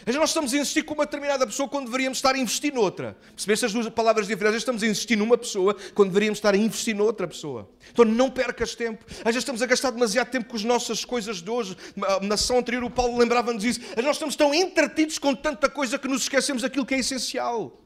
Vezes 0.09 0.19
nós 0.19 0.31
estamos 0.31 0.53
a 0.55 0.57
insistir 0.57 0.81
com 0.81 0.95
uma 0.95 1.05
determinada 1.05 1.45
pessoa 1.45 1.69
quando 1.69 1.85
deveríamos 1.85 2.17
estar 2.17 2.33
a 2.33 2.37
investir 2.39 2.73
noutra. 2.73 3.15
Percebeste 3.35 3.65
as 3.67 3.73
duas 3.73 3.87
palavras 3.89 4.25
diferentes? 4.25 4.57
Estamos 4.57 4.81
a 4.81 4.87
insistir 4.87 5.15
numa 5.15 5.37
pessoa 5.37 5.75
quando 5.93 6.09
deveríamos 6.09 6.39
estar 6.39 6.51
a 6.51 6.57
investir 6.57 6.95
noutra 6.95 7.27
pessoa. 7.27 7.69
Então 7.91 8.03
não 8.03 8.27
percas 8.27 8.73
tempo. 8.73 9.05
Às 9.07 9.25
vezes 9.25 9.41
estamos 9.41 9.61
a 9.61 9.67
gastar 9.67 9.91
demasiado 9.91 10.31
tempo 10.31 10.49
com 10.49 10.55
as 10.55 10.63
nossas 10.63 11.05
coisas 11.05 11.43
de 11.43 11.49
hoje. 11.51 11.77
Na 12.23 12.33
ação 12.33 12.57
anterior 12.57 12.83
o 12.83 12.89
Paulo 12.89 13.19
lembrava-nos 13.19 13.63
isso. 13.63 13.81
Vezes 13.81 14.03
nós 14.03 14.15
estamos 14.15 14.35
tão 14.35 14.51
entretidos 14.51 15.19
com 15.19 15.35
tanta 15.35 15.69
coisa 15.69 15.99
que 15.99 16.07
nos 16.07 16.23
esquecemos 16.23 16.63
daquilo 16.63 16.87
que 16.87 16.95
é 16.95 16.97
essencial. 16.97 17.79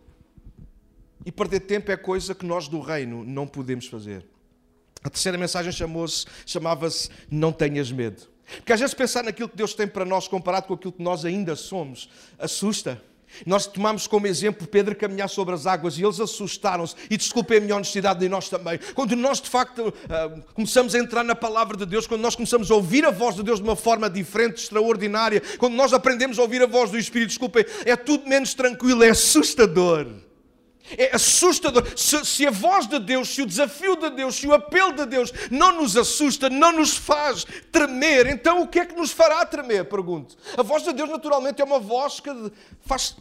E 1.25 1.32
perder 1.32 1.60
tempo 1.60 1.92
é 1.92 1.98
coisa 1.98 2.34
que 2.34 2.46
nós 2.46 2.70
do 2.70 2.80
reino 2.80 3.25
não 3.25 3.46
podemos 3.46 3.88
fazer. 3.88 4.25
A 5.03 5.10
terceira 5.10 5.38
mensagem 5.38 5.74
chamava-se 6.46 7.10
Não 7.30 7.51
tenhas 7.51 7.92
medo. 7.92 8.33
Porque 8.58 8.74
às 8.74 8.80
vezes 8.80 8.94
pensar 8.94 9.24
naquilo 9.24 9.50
que 9.50 9.58
Deus 9.58 9.74
tem 9.74 9.88
para 9.88 10.06
nós 10.06 10.28
comparado 10.28 10.68
com 10.68 10.74
aquilo 10.74 10.94
que 10.94 11.04
nós 11.04 11.26
ainda 11.26 11.56
somos 11.56 12.10
assusta. 12.38 13.02
Nós 13.46 13.66
tomamos 13.66 14.06
como 14.06 14.28
exemplo 14.28 14.68
Pedro 14.68 14.96
caminhar 14.96 15.28
sobre 15.28 15.56
as 15.56 15.66
águas 15.66 15.98
e 15.98 16.04
eles 16.04 16.20
assustaram-se. 16.20 16.96
E 17.10 17.18
desculpem 17.18 17.58
a 17.58 17.62
minha 17.62 17.76
honestidade 17.76 18.24
e 18.24 18.30
nós 18.30 18.50
também. 18.50 18.80
Quando 18.94 19.16
nós 19.16 19.42
de 19.42 19.50
facto 19.50 19.94
ah, 20.10 20.40
começamos 20.54 20.94
a 20.94 21.00
entrar 21.00 21.24
na 21.24 21.36
palavra 21.36 21.76
de 21.76 21.86
Deus, 21.86 22.06
quando 22.06 22.22
nós 22.22 22.36
começamos 22.36 22.70
a 22.70 22.76
ouvir 22.76 23.06
a 23.06 23.12
voz 23.12 23.36
de 23.36 23.44
Deus 23.44 23.60
de 23.60 23.64
uma 23.64 23.76
forma 23.76 24.10
diferente, 24.10 24.62
extraordinária, 24.62 25.42
quando 25.58 25.74
nós 25.74 25.94
aprendemos 25.94 26.38
a 26.38 26.44
ouvir 26.44 26.62
a 26.62 26.68
voz 26.68 26.92
do 26.92 26.98
Espírito, 26.98 27.30
desculpem, 27.30 27.66
é 27.86 27.96
tudo 27.96 28.28
menos 28.28 28.54
tranquilo, 28.54 29.04
é 29.04 29.10
assustador. 29.10 30.08
É 30.98 31.16
assustador. 31.16 31.86
Se, 31.98 32.24
se, 32.26 32.46
a 32.46 32.52
voz 32.52 32.88
de 32.88 33.00
Deus, 33.00 33.30
se 33.30 33.42
o 33.42 33.46
desafio 33.46 33.96
de 33.96 34.10
Deus, 34.10 34.36
se 34.36 34.48
o 34.48 34.54
apelo 34.54 34.94
de 34.94 35.06
Deus 35.06 35.32
não 35.50 35.82
nos 35.82 35.98
assusta, 35.98 36.50
não 36.50 36.72
nos 36.72 36.96
faz 36.96 37.46
tremer, 37.72 38.28
então 38.28 38.62
o 38.62 38.68
que 38.68 38.80
é 38.80 38.86
que 38.86 38.96
nos 38.96 39.12
fará 39.12 39.46
tremer? 39.46 39.86
Pergunto. 39.86 40.38
A 40.58 40.64
voz 40.64 40.84
de 40.84 40.94
Deus, 40.94 41.10
naturalmente, 41.10 41.62
é 41.62 41.66
uma 41.66 41.80
voz 41.80 42.20
que 42.20 42.30
faz, 42.82 43.16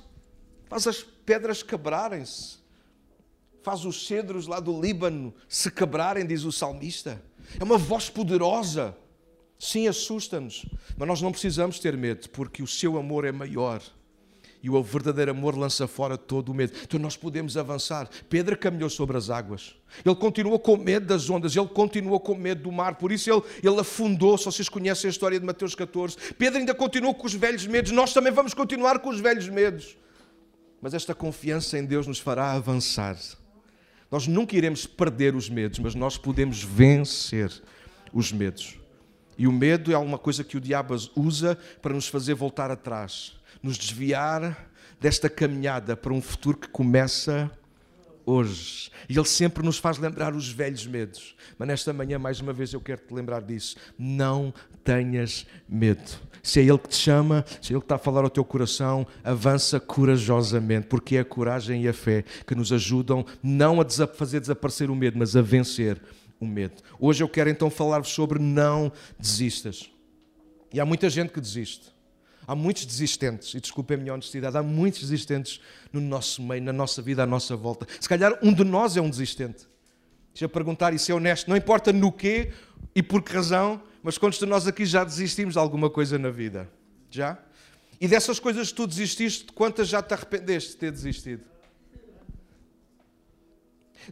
faz 0.69 0.87
as 0.87 1.03
pedras 1.03 1.63
quebrarem-se, 1.63 2.59
faz 3.63 3.85
os 3.85 4.07
cedros 4.07 4.47
lá 4.47 4.61
do 4.61 4.81
Líbano 4.81 5.35
se 5.49 5.71
quebrarem, 5.71 6.27
diz 6.27 6.45
o 6.45 6.53
salmista. 6.53 7.23
É 7.59 7.65
uma 7.65 7.79
voz 7.79 8.09
poderosa. 8.09 8.97
Sim, 9.59 9.87
assusta-nos, 9.87 10.67
mas 10.97 11.07
nós 11.07 11.23
não 11.23 11.31
precisamos 11.31 11.79
ter 11.79 11.97
medo, 11.97 12.29
porque 12.31 12.65
o 12.65 12.67
seu 12.67 12.99
amor 12.99 13.25
é 13.25 13.31
maior. 13.31 13.81
E 14.63 14.71
o 14.71 14.81
verdadeiro 14.83 15.33
amor 15.33 15.59
lança 15.59 15.89
fora 15.89 16.17
todo 16.17 16.51
o 16.51 16.55
medo. 16.55 16.73
Então 16.85 17.01
nós 17.01 17.17
podemos 17.17 17.57
avançar. 17.57 18.09
Pedro 18.29 18.57
caminhou 18.57 18.89
sobre 18.89 19.17
as 19.17 19.29
águas. 19.29 19.75
Ele 20.05 20.15
continuou 20.15 20.59
com 20.59 20.77
medo 20.77 21.07
das 21.07 21.29
ondas, 21.29 21.57
ele 21.57 21.67
continuou 21.67 22.21
com 22.21 22.35
medo 22.35 22.63
do 22.63 22.73
mar, 22.73 22.95
por 22.95 23.11
isso 23.11 23.31
ele, 23.31 23.43
ele 23.63 23.81
afundou. 23.81 24.39
Se 24.39 24.45
vocês 24.45 24.69
conhecem 24.69 25.09
a 25.09 25.11
história 25.11 25.39
de 25.39 25.45
Mateus 25.45 25.75
14, 25.75 26.17
Pedro 26.39 26.61
ainda 26.61 26.75
continuou 26.75 27.13
com 27.13 27.27
os 27.27 27.35
velhos 27.35 27.67
medos. 27.67 27.91
Nós 27.91 28.13
também 28.13 28.33
vamos 28.33 28.55
continuar 28.55 29.01
com 29.01 29.11
os 29.11 29.19
velhos 29.19 29.49
medos. 29.49 29.97
Mas 30.81 30.95
esta 30.95 31.15
confiança 31.15 31.79
em 31.79 31.85
Deus 31.85 32.07
nos 32.07 32.19
fará 32.19 32.53
avançar. 32.53 33.17
Nós 34.11 34.27
nunca 34.27 34.55
iremos 34.57 34.87
perder 34.87 35.35
os 35.35 35.49
medos, 35.49 35.79
mas 35.79 35.95
nós 35.95 36.19
podemos 36.19 36.63
vencer 36.63 37.51
os 38.13 38.31
medos. 38.31 38.77
E 39.39 39.47
o 39.47 39.53
medo 39.53 39.91
é 39.91 39.95
alguma 39.95 40.19
coisa 40.19 40.45
que 40.45 40.57
o 40.57 40.61
diabo 40.61 40.95
usa 41.17 41.59
para 41.81 41.95
nos 41.95 42.07
fazer 42.07 42.35
voltar 42.35 42.71
atrás, 42.71 43.35
nos 43.63 43.79
desviar 43.79 44.71
desta 45.01 45.29
caminhada 45.29 45.97
para 45.97 46.13
um 46.13 46.21
futuro 46.21 46.59
que 46.59 46.69
começa 46.69 47.51
hoje. 48.25 48.91
E 49.09 49.17
ele 49.17 49.27
sempre 49.27 49.65
nos 49.65 49.79
faz 49.79 49.99
lembrar 49.99 50.35
os 50.35 50.49
velhos 50.49 50.87
medos. 50.87 51.35
Mas 51.59 51.69
nesta 51.69 51.93
manhã, 51.93 52.19
mais 52.19 52.41
uma 52.41 52.53
vez, 52.53 52.73
eu 52.73 52.81
quero 52.81 53.01
te 53.01 53.13
lembrar 53.13 53.43
disso. 53.43 53.77
Não 53.99 54.53
tenhas 54.85 55.47
medo. 55.69 56.11
Se 56.43 56.61
é 56.61 56.65
Ele 56.65 56.79
que 56.79 56.89
te 56.89 56.97
chama, 56.97 57.45
se 57.61 57.73
é 57.73 57.75
Ele 57.75 57.81
que 57.81 57.85
está 57.85 57.97
a 57.97 57.99
falar 57.99 58.25
ao 58.25 58.31
teu 58.31 58.45
coração, 58.45 59.07
avança 59.23 59.79
corajosamente, 59.79 60.87
porque 60.87 61.17
é 61.17 61.21
a 61.21 61.25
coragem 61.25 61.83
e 61.83 61.89
a 61.89 61.93
fé 61.93 62.25
que 62.47 62.55
nos 62.55 62.73
ajudam 62.73 63.25
não 63.43 63.81
a 63.81 63.87
fazer 64.07 64.41
desaparecer 64.41 64.91
o 64.91 64.97
medo, 64.97 65.19
mas 65.19 65.37
a 65.37 65.43
vencer 65.43 66.01
o 66.41 66.47
medo. 66.47 66.83
Hoje 66.99 67.23
eu 67.23 67.29
quero 67.29 67.49
então 67.49 67.71
falar-vos 67.71 68.11
sobre 68.11 68.39
não 68.41 68.91
desistas. 69.19 69.89
E 70.73 70.81
há 70.81 70.85
muita 70.85 71.09
gente 71.09 71.33
que 71.33 71.41
desiste. 71.41 71.92
Há 72.53 72.55
muitos 72.55 72.85
desistentes, 72.85 73.55
e 73.55 73.61
desculpem 73.61 73.95
a 73.95 73.99
minha 73.99 74.13
honestidade, 74.13 74.59
há 74.59 74.63
muitos 74.63 75.01
desistentes 75.01 75.59
no 75.91 76.03
nosso 76.03 76.43
meio, 76.43 76.63
na 76.63 76.73
nossa 76.73 77.01
vida, 77.01 77.23
à 77.23 77.27
nossa 77.27 77.57
volta. 77.57 77.87
Se 77.99 78.07
calhar 78.07 78.39
um 78.43 78.53
de 78.53 78.63
nós 78.63 78.95
é 78.95 79.01
um 79.01 79.09
desistente. 79.09 79.67
Deixa 80.35 80.45
eu 80.45 80.51
perguntar 80.51 80.93
e 80.93 80.99
ser 80.99 81.15
honesto, 81.15 81.49
não 81.49 81.57
importa 81.57 81.95
no 81.95 82.13
quê 82.13 82.53
e 82.95 83.03
por 83.03 83.23
que 83.23 83.33
razão, 83.33 83.83
mas 84.03 84.19
quantos 84.19 84.39
de 84.39 84.45
nós 84.45 84.67
aqui 84.67 84.85
já 84.85 85.03
desistimos 85.03 85.55
de 85.55 85.59
alguma 85.59 85.89
coisa 85.89 86.19
na 86.19 86.29
vida? 86.29 86.71
Já? 87.11 87.39
E 87.99 88.07
dessas 88.07 88.39
coisas 88.39 88.69
que 88.69 88.75
tu 88.75 88.87
desististe, 88.87 89.51
quantas 89.55 89.89
já 89.89 90.03
te 90.03 90.13
arrependeste 90.13 90.73
de 90.73 90.77
ter 90.77 90.93
desistido? 90.93 91.45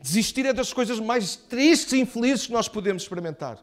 Desistir 0.00 0.46
é 0.46 0.54
das 0.54 0.72
coisas 0.72 0.98
mais 0.98 1.36
tristes 1.36 1.92
e 1.92 2.00
infelizes 2.00 2.46
que 2.46 2.54
nós 2.54 2.68
podemos 2.68 3.02
experimentar. 3.02 3.62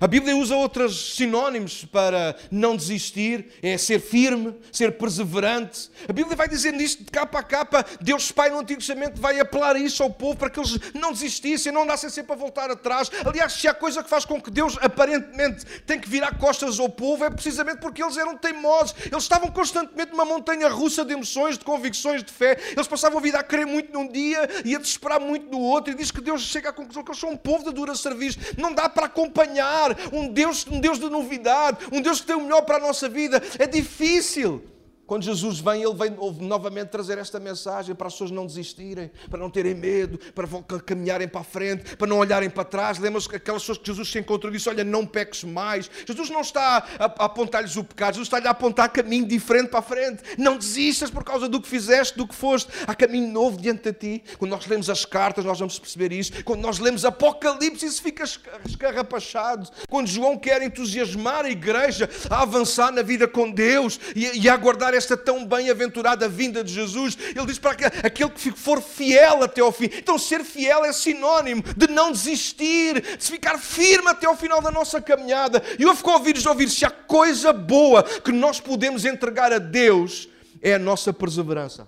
A 0.00 0.06
Bíblia 0.06 0.36
usa 0.36 0.54
outros 0.54 1.14
sinónimos 1.14 1.84
para 1.84 2.36
não 2.50 2.76
desistir, 2.76 3.46
é 3.62 3.78
ser 3.78 4.00
firme, 4.00 4.54
ser 4.70 4.92
perseverante. 4.92 5.90
A 6.06 6.12
Bíblia 6.12 6.36
vai 6.36 6.48
dizer 6.48 6.72
nisto 6.72 7.04
de 7.04 7.10
capa 7.10 7.38
a 7.38 7.42
capa. 7.42 7.84
Deus 8.00 8.30
Pai 8.30 8.50
no 8.50 8.58
Antigo 8.58 8.80
Testamento 8.80 9.20
vai 9.20 9.40
apelar 9.40 9.76
isso 9.76 10.02
ao 10.02 10.10
povo 10.10 10.36
para 10.36 10.50
que 10.50 10.60
eles 10.60 10.78
não 10.92 11.12
desistissem, 11.12 11.72
não 11.72 11.84
andassem 11.84 12.10
sempre 12.10 12.32
a 12.32 12.36
voltar 12.36 12.70
atrás. 12.70 13.10
Aliás, 13.24 13.54
se 13.54 13.66
há 13.66 13.72
coisa 13.72 14.02
que 14.02 14.10
faz 14.10 14.24
com 14.24 14.40
que 14.40 14.50
Deus 14.50 14.76
aparentemente 14.80 15.64
tem 15.86 15.98
que 15.98 16.08
virar 16.08 16.36
costas 16.38 16.78
ao 16.78 16.88
povo, 16.88 17.24
é 17.24 17.30
precisamente 17.30 17.78
porque 17.78 18.02
eles 18.02 18.18
eram 18.18 18.36
teimosos. 18.36 18.94
Eles 19.10 19.22
estavam 19.22 19.50
constantemente 19.50 20.10
numa 20.10 20.24
montanha 20.24 20.68
russa 20.68 21.04
de 21.04 21.14
emoções, 21.14 21.56
de 21.56 21.64
convicções, 21.64 22.22
de 22.22 22.32
fé. 22.32 22.58
Eles 22.72 22.86
passavam 22.86 23.18
a 23.18 23.22
vida 23.22 23.38
a 23.38 23.42
crer 23.42 23.66
muito 23.66 23.92
num 23.92 24.06
dia 24.10 24.46
e 24.64 24.76
a 24.76 24.78
desesperar 24.78 25.20
muito 25.20 25.50
no 25.50 25.60
outro. 25.60 25.92
E 25.92 25.96
diz 25.96 26.10
que 26.10 26.20
Deus 26.20 26.42
chega 26.42 26.68
à 26.68 26.72
conclusão 26.72 27.02
que 27.02 27.10
eles 27.10 27.20
são 27.20 27.30
um 27.30 27.36
povo 27.36 27.64
de 27.64 27.72
dura 27.72 27.94
serviço. 27.94 28.38
Não 28.58 28.74
dá 28.74 28.88
para 28.88 29.06
acompanhar 29.06 29.75
um 30.12 30.28
Deus, 30.28 30.66
um 30.70 30.80
Deus 30.80 30.98
de 30.98 31.08
novidade, 31.08 31.86
um 31.92 32.00
Deus 32.00 32.20
que 32.20 32.26
tem 32.26 32.36
o 32.36 32.40
melhor 32.40 32.62
para 32.62 32.76
a 32.76 32.80
nossa 32.80 33.08
vida. 33.08 33.42
É 33.58 33.66
difícil. 33.66 34.62
Quando 35.06 35.22
Jesus 35.22 35.60
vem, 35.60 35.82
ele 35.82 35.94
vem 35.94 36.10
novamente 36.40 36.88
trazer 36.88 37.18
esta 37.18 37.38
mensagem 37.38 37.94
para 37.94 38.08
as 38.08 38.14
pessoas 38.14 38.30
não 38.30 38.46
desistirem, 38.46 39.10
para 39.30 39.38
não 39.38 39.48
terem 39.48 39.74
medo, 39.74 40.18
para 40.34 40.46
caminharem 40.80 41.28
para 41.28 41.40
a 41.40 41.44
frente, 41.44 41.96
para 41.96 42.06
não 42.06 42.18
olharem 42.18 42.50
para 42.50 42.64
trás. 42.64 42.98
Lembram-se 42.98 43.28
que 43.28 43.36
aquelas 43.36 43.62
pessoas 43.62 43.78
que 43.78 43.86
Jesus 43.86 44.10
se 44.10 44.18
encontrou 44.18 44.52
e 44.52 44.56
disse: 44.56 44.68
Olha, 44.68 44.82
não 44.82 45.06
peques 45.06 45.44
mais. 45.44 45.90
Jesus 46.06 46.30
não 46.30 46.40
está 46.40 46.84
a, 46.98 47.04
apontar-lhes 47.24 47.76
o 47.76 47.84
pecado, 47.84 48.14
Jesus 48.14 48.26
está-lhe 48.26 48.48
a 48.48 48.50
apontar 48.50 48.88
caminho 48.90 49.26
diferente 49.26 49.68
para 49.68 49.78
a 49.78 49.82
frente. 49.82 50.22
Não 50.36 50.56
desistas 50.56 51.10
por 51.10 51.22
causa 51.22 51.48
do 51.48 51.60
que 51.60 51.68
fizeste, 51.68 52.16
do 52.16 52.26
que 52.26 52.34
foste. 52.34 52.70
Há 52.86 52.94
caminho 52.94 53.30
novo 53.30 53.56
diante 53.56 53.92
de 53.92 53.92
ti. 53.92 54.24
Quando 54.38 54.50
nós 54.50 54.66
lemos 54.66 54.90
as 54.90 55.04
cartas, 55.04 55.44
nós 55.44 55.58
vamos 55.58 55.78
perceber 55.78 56.12
isso. 56.12 56.44
Quando 56.44 56.60
nós 56.60 56.78
lemos 56.78 57.04
Apocalipse, 57.04 57.86
isso 57.86 58.02
fica 58.02 58.24
escarrapachado. 58.64 59.68
Quando 59.88 60.08
João 60.08 60.36
quer 60.36 60.62
entusiasmar 60.62 61.44
a 61.44 61.50
igreja 61.50 62.08
a 62.28 62.42
avançar 62.42 62.90
na 62.90 63.02
vida 63.02 63.28
com 63.28 63.50
Deus 63.50 64.00
e, 64.14 64.48
a 64.48 64.54
aguardar 64.54 64.94
esta 64.96 65.16
tão 65.16 65.44
bem-aventurada 65.44 66.28
vinda 66.28 66.64
de 66.64 66.72
Jesus. 66.72 67.16
Ele 67.34 67.46
diz 67.46 67.58
para 67.58 67.72
aquele 68.02 68.30
que 68.30 68.50
for 68.50 68.82
fiel 68.82 69.42
até 69.42 69.60
ao 69.60 69.72
fim. 69.72 69.90
Então, 69.92 70.18
ser 70.18 70.44
fiel 70.44 70.84
é 70.84 70.92
sinónimo 70.92 71.62
de 71.76 71.88
não 71.88 72.10
desistir, 72.10 73.00
de 73.16 73.24
ficar 73.24 73.58
firme 73.58 74.08
até 74.08 74.26
ao 74.26 74.36
final 74.36 74.60
da 74.60 74.70
nossa 74.70 75.00
caminhada. 75.00 75.62
E 75.78 75.82
eu 75.82 75.94
fico 75.94 76.10
a 76.10 76.14
ouvir 76.14 76.36
ouvir 76.46 76.70
se 76.70 76.84
a 76.84 76.90
coisa 76.90 77.52
boa 77.52 78.02
que 78.02 78.32
nós 78.32 78.60
podemos 78.60 79.04
entregar 79.04 79.52
a 79.52 79.58
Deus 79.58 80.28
é 80.62 80.74
a 80.74 80.78
nossa 80.78 81.12
perseverança. 81.12 81.86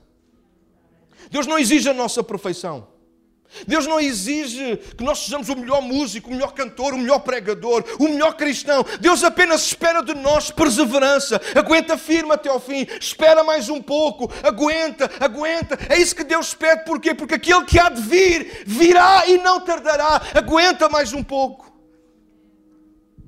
Deus 1.31 1.47
não 1.47 1.59
exige 1.59 1.89
a 1.89 1.95
nossa 1.95 2.23
perfeição. 2.23 2.98
Deus 3.67 3.87
não 3.87 3.99
exige 3.99 4.77
que 4.77 5.03
nós 5.03 5.21
sejamos 5.21 5.49
o 5.49 5.57
melhor 5.57 5.81
músico, 5.81 6.29
o 6.29 6.33
melhor 6.33 6.53
cantor, 6.53 6.93
o 6.93 6.99
melhor 6.99 7.21
pregador, 7.21 7.85
o 7.99 8.05
melhor 8.05 8.37
cristão. 8.37 8.85
Deus 9.01 9.25
apenas 9.25 9.65
espera 9.65 10.03
de 10.03 10.15
nós 10.15 10.51
perseverança. 10.51 11.41
Aguenta 11.55 11.97
firme 11.97 12.33
até 12.33 12.49
ao 12.49 12.61
fim. 12.61 12.87
Espera 13.01 13.43
mais 13.43 13.69
um 13.69 13.83
pouco. 13.83 14.31
Aguenta, 14.43 15.11
aguenta. 15.19 15.79
É 15.89 15.99
isso 15.99 16.15
que 16.15 16.25
Deus 16.25 16.55
pede. 16.55 16.85
Porquê? 16.85 17.15
Porque 17.15 17.35
aquele 17.35 17.65
que 17.65 17.79
há 17.79 17.89
de 17.89 18.03
vir, 18.03 18.65
virá 18.67 19.27
e 19.27 19.39
não 19.39 19.61
tardará. 19.61 20.21
Aguenta 20.35 20.89
mais 20.89 21.13
um 21.13 21.23
pouco. 21.23 21.73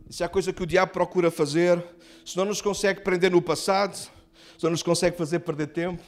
Isso 0.08 0.22
é 0.22 0.26
a 0.26 0.28
coisa 0.28 0.52
que 0.52 0.62
o 0.62 0.66
diabo 0.66 0.92
procura 0.92 1.30
fazer. 1.30 1.82
Se 2.24 2.36
não 2.36 2.44
nos 2.44 2.60
consegue 2.60 3.00
prender 3.00 3.30
no 3.30 3.40
passado, 3.40 3.96
se 3.96 4.62
não 4.62 4.70
nos 4.70 4.82
consegue 4.82 5.16
fazer 5.16 5.38
perder 5.40 5.68
tempo, 5.68 6.02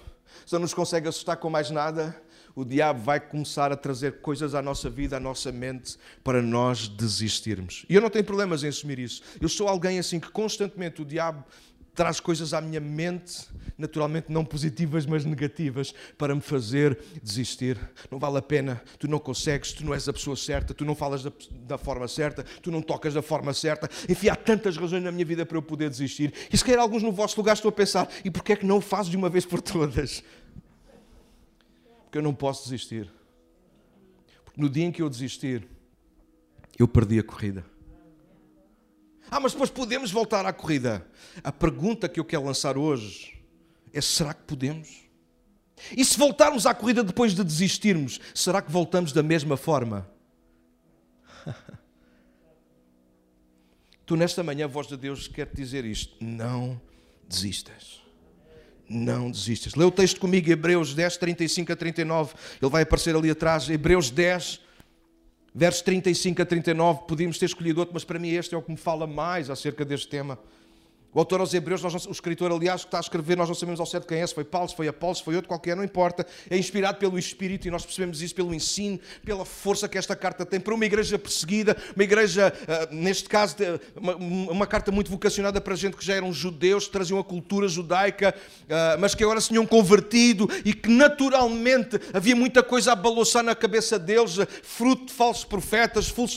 se 0.45 0.52
não 0.52 0.61
nos 0.61 0.75
consegue 0.75 1.09
assustar 1.09 1.37
com 1.38 1.49
mais 1.49 1.71
nada, 1.71 2.14
o 2.54 2.64
diabo 2.64 3.00
vai 3.00 3.21
começar 3.21 3.73
a 3.73 3.76
trazer 3.76 4.21
coisas 4.21 4.54
à 4.54 4.62
nossa 4.62 4.90
vida, 4.90 5.16
à 5.16 5.21
nossa 5.21 5.50
mente, 5.50 5.97
para 6.23 6.42
nós 6.42 6.88
desistirmos. 6.88 7.85
E 7.88 7.94
eu 7.94 8.00
não 8.00 8.11
tenho 8.11 8.25
problemas 8.25 8.62
em 8.62 8.68
assumir 8.68 8.99
isso. 8.99 9.23
Eu 9.40 9.49
sou 9.49 9.68
alguém 9.68 9.99
assim 9.99 10.21
que 10.21 10.30
constantemente 10.30 11.02
o 11.02 11.04
diabo 11.04 11.44
traz 11.94 12.21
coisas 12.21 12.54
à 12.54 12.61
minha 12.61 12.80
mente, 12.80 13.47
naturalmente 13.76 14.32
não 14.32 14.44
positivas, 14.44 15.04
mas 15.04 15.25
negativas, 15.25 15.94
para 16.16 16.35
me 16.35 16.40
fazer 16.40 16.99
desistir. 17.23 17.78
Não 18.11 18.18
vale 18.18 18.38
a 18.38 18.42
pena, 18.42 18.82
tu 18.99 19.06
não 19.06 19.18
consegues, 19.18 19.73
tu 19.73 19.85
não 19.85 19.92
és 19.92 20.09
a 20.09 20.12
pessoa 20.12 20.37
certa, 20.37 20.73
tu 20.73 20.85
não 20.85 20.94
falas 20.94 21.23
da, 21.23 21.32
da 21.50 21.78
forma 21.78 22.09
certa, 22.09 22.44
tu 22.62 22.71
não 22.71 22.80
tocas 22.80 23.14
da 23.14 23.23
forma 23.23 23.52
certa. 23.52 23.90
Enfim, 24.09 24.28
há 24.28 24.37
tantas 24.37 24.76
razões 24.76 25.02
na 25.02 25.12
minha 25.12 25.25
vida 25.25 25.44
para 25.44 25.56
eu 25.56 25.62
poder 25.62 25.90
desistir. 25.90 26.32
E 26.50 26.56
se 26.56 26.64
calhar 26.64 26.80
alguns 26.80 27.02
no 27.02 27.12
vosso 27.12 27.38
lugar 27.38 27.54
estão 27.54 27.68
a 27.68 27.73
pensar, 27.73 28.09
e 28.25 28.30
porquê 28.30 28.54
é 28.54 28.56
que 28.56 28.66
não 28.66 28.78
o 28.78 28.80
fazes 28.80 29.11
de 29.11 29.16
uma 29.16 29.28
vez 29.28 29.44
por 29.44 29.61
todas? 29.61 30.23
Porque 32.12 32.19
eu 32.19 32.23
não 32.23 32.35
posso 32.35 32.64
desistir. 32.64 33.11
Porque 34.45 34.61
no 34.61 34.69
dia 34.69 34.85
em 34.85 34.92
que 34.92 35.00
eu 35.00 35.09
desistir, 35.09 35.66
eu 36.78 36.87
perdi 36.87 37.19
a 37.19 37.23
corrida. 37.23 37.64
Ah, 39.31 39.40
mas 39.40 39.52
depois 39.52 39.71
podemos 39.71 40.11
voltar 40.11 40.45
à 40.45 40.52
corrida. 40.52 41.09
A 41.42 41.50
pergunta 41.50 42.11
que 42.11 42.21
eu 42.21 42.25
quero 42.26 42.45
lançar 42.45 42.76
hoje 42.76 43.42
é: 43.95 44.00
será 44.02 44.35
que 44.35 44.42
podemos? 44.42 45.09
E 45.97 46.04
se 46.04 46.19
voltarmos 46.19 46.66
à 46.66 46.75
corrida 46.75 47.02
depois 47.02 47.35
de 47.35 47.42
desistirmos, 47.42 48.21
será 48.35 48.61
que 48.61 48.71
voltamos 48.71 49.11
da 49.14 49.23
mesma 49.23 49.57
forma? 49.57 50.07
tu, 54.04 54.16
nesta 54.16 54.42
manhã, 54.42 54.66
a 54.66 54.69
voz 54.69 54.87
de 54.87 54.99
Deus 54.99 55.28
quer 55.28 55.47
dizer 55.47 55.87
isto: 55.87 56.14
não 56.23 56.78
desistas 57.26 58.01
não 58.89 59.31
desistas. 59.31 59.75
Lê 59.75 59.85
o 59.85 59.91
texto 59.91 60.21
comigo, 60.21 60.51
Hebreus 60.51 60.95
10, 60.95 61.17
35 61.17 61.73
a 61.73 61.77
39. 61.77 62.35
Ele 62.61 62.71
vai 62.71 62.83
aparecer 62.83 63.15
ali 63.17 63.31
atrás. 63.31 63.69
Hebreus 63.69 64.11
10, 64.11 64.61
versos 65.55 65.83
35 65.83 66.43
a 66.43 66.47
39. 66.47 67.01
Podíamos 67.07 67.39
ter 67.39 67.47
escolhido 67.47 67.81
outro, 67.81 67.95
mas 67.95 68.05
para 68.05 68.19
mim 68.19 68.31
este 68.31 68.55
é 68.55 68.59
o 68.59 68.62
que 68.62 68.71
me 68.71 68.77
fala 68.77 69.07
mais 69.07 69.51
acerca 69.51 69.85
deste 69.85 70.09
tema. 70.09 70.39
O 71.14 71.19
autor 71.19 71.40
aos 71.40 71.52
Hebreus, 71.52 71.83
nós 71.83 72.07
o 72.07 72.11
escritor, 72.11 72.50
aliás, 72.50 72.83
que 72.83 72.88
está 72.88 72.97
a 72.97 73.00
escrever, 73.00 73.37
nós 73.37 73.47
não 73.47 73.54
sabemos 73.54 73.78
ao 73.78 73.85
certo 73.85 74.07
quem 74.07 74.19
é, 74.19 74.26
se 74.26 74.35
foi 74.35 74.45
Paulo, 74.45 74.66
se 74.66 74.75
foi 74.75 74.88
Apolo, 74.88 75.14
se 75.14 75.23
foi 75.23 75.35
outro 75.35 75.47
qualquer, 75.47 75.76
não 75.76 75.85
importa. 75.85 76.26
É 76.49 76.57
inspirado 76.57 76.97
pelo 76.97 77.19
Espírito 77.19 77.69
e 77.69 77.71
nós 77.71 77.85
percebemos 77.85 78.23
isso 78.23 78.35
pelo 78.35 78.54
ensino, 78.54 78.99
pela 79.23 79.45
força 79.45 79.87
que 79.87 79.99
esta 79.99 80.16
carta 80.16 80.47
tem 80.47 80.59
para 80.59 80.75
uma 80.75 80.87
igreja 80.87 81.19
perseguida, 81.19 81.76
uma 81.95 82.02
igreja, 82.02 82.50
uh, 82.62 82.95
neste 82.95 83.28
caso, 83.28 83.57
uma, 83.95 84.16
uma, 84.16 84.66
carta 84.66 84.90
muito 84.90 85.11
vocacionada 85.11 85.61
para 85.61 85.75
gente 85.75 85.99
que 85.99 86.04
já 86.04 86.14
eram 86.14 86.33
judeus, 86.33 86.87
que 86.87 86.92
traziam 86.92 87.19
a 87.19 87.25
cultura 87.25 87.69
judaica, 87.69 88.35
uh, 88.64 88.99
mas 88.99 89.14
que 89.14 89.23
agora 89.23 89.38
se 89.38 89.49
tinham 89.49 89.66
convertido 89.66 90.49
e 90.64 90.73
que 90.73 90.88
naturalmente 90.88 92.00
havia 92.14 92.35
muita 92.35 92.62
coisa 92.62 92.92
a 92.92 92.97
balançar 92.97 93.42
na 93.42 93.54
cabeça 93.54 93.99
deles, 93.99 94.38
fruto 94.62 95.07
de 95.07 95.12
falsos 95.12 95.45
profetas, 95.45 96.09
fruto 96.09 96.33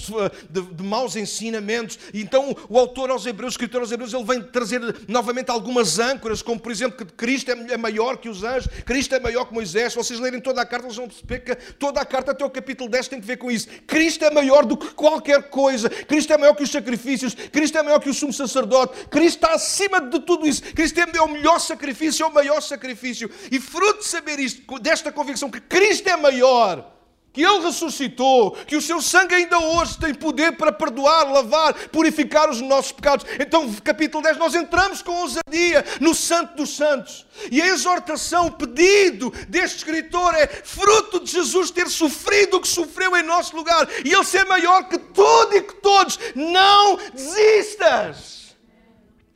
de, 0.49 0.61
de 0.61 0.83
maus 0.83 1.15
ensinamentos. 1.15 1.97
E 2.13 2.21
então 2.21 2.53
o 2.67 2.77
autor 2.77 3.09
aos 3.09 3.25
Hebreus, 3.25 3.53
o 3.53 3.55
escritor 3.55 3.79
aos 3.79 3.91
Hebreus, 3.91 4.13
ele 4.13 4.25
vem 4.25 4.41
trazer 4.41 4.64
trazer 4.65 4.95
novamente 5.07 5.51
algumas 5.51 5.99
âncoras, 5.99 6.41
como 6.41 6.59
por 6.59 6.71
exemplo 6.71 6.97
que 6.97 7.13
Cristo 7.13 7.51
é, 7.51 7.77
maior 7.77 8.17
que 8.17 8.27
os 8.27 8.43
anjos, 8.43 8.67
Cristo 8.85 9.13
é 9.15 9.19
maior 9.19 9.45
que 9.45 9.53
Moisés. 9.53 9.93
Se 9.93 9.97
vocês 9.97 10.19
lerem 10.19 10.41
toda 10.41 10.61
a 10.61 10.65
carta, 10.65 10.87
eles 10.87 10.97
vão 10.97 11.07
perceber 11.07 11.39
que 11.39 11.55
toda 11.73 12.01
a 12.01 12.05
carta 12.05 12.31
até 12.31 12.43
o 12.43 12.49
capítulo 12.49 12.89
10 12.89 13.07
tem 13.07 13.21
que 13.21 13.27
ver 13.27 13.37
com 13.37 13.51
isso. 13.51 13.67
Cristo 13.87 14.25
é 14.25 14.31
maior 14.31 14.65
do 14.65 14.75
que 14.75 14.87
qualquer 14.93 15.49
coisa, 15.49 15.89
Cristo 15.89 16.33
é 16.33 16.37
maior 16.37 16.55
que 16.55 16.63
os 16.63 16.71
sacrifícios, 16.71 17.35
Cristo 17.35 17.77
é 17.77 17.83
maior 17.83 17.99
que 17.99 18.09
o 18.09 18.13
sumo 18.13 18.33
sacerdote, 18.33 19.07
Cristo 19.07 19.37
está 19.37 19.53
acima 19.53 20.01
de 20.01 20.19
tudo 20.21 20.47
isso. 20.47 20.61
Cristo 20.73 20.99
é 20.99 21.21
o 21.21 21.29
melhor 21.29 21.59
sacrifício, 21.59 22.23
é 22.23 22.27
o 22.27 22.33
maior 22.33 22.61
sacrifício. 22.61 23.29
E 23.51 23.59
fruto 23.59 23.99
de 23.99 24.07
saber 24.07 24.39
isto, 24.39 24.79
desta 24.79 25.11
convicção 25.11 25.49
que 25.49 25.61
Cristo 25.61 26.09
é 26.09 26.17
maior, 26.17 26.94
que 27.35 27.43
Ele 27.43 27.65
ressuscitou, 27.65 28.51
que 28.51 28.77
o 28.77 28.81
seu 28.81 29.01
sangue 29.01 29.35
ainda 29.35 29.59
hoje 29.59 29.99
tem 29.99 30.13
poder 30.13 30.55
para 30.55 30.71
perdoar, 30.71 31.29
lavar, 31.29 31.73
purificar 31.89 32.49
os 32.49 32.61
nossos 32.61 32.93
pecados. 32.93 33.25
Então, 33.37 33.69
capítulo 33.83 34.23
10, 34.23 34.37
nós 34.37 34.55
entramos 34.55 35.01
com 35.01 35.11
ousadia 35.11 35.83
no 35.99 36.15
Santo 36.15 36.55
dos 36.55 36.77
Santos. 36.77 37.25
E 37.51 37.61
a 37.61 37.67
exortação, 37.67 38.47
o 38.47 38.51
pedido 38.53 39.31
deste 39.49 39.79
escritor 39.79 40.33
é 40.33 40.47
fruto 40.47 41.19
de 41.19 41.29
Jesus 41.29 41.71
ter 41.71 41.89
sofrido 41.89 42.55
o 42.55 42.61
que 42.61 42.69
sofreu 42.69 43.17
em 43.17 43.23
nosso 43.23 43.53
lugar 43.53 43.85
e 44.05 44.13
Ele 44.13 44.23
ser 44.23 44.45
maior 44.45 44.87
que 44.87 44.97
tudo 44.97 45.57
e 45.57 45.61
que 45.61 45.73
todos. 45.81 46.17
Não 46.35 46.95
desistas! 47.13 48.55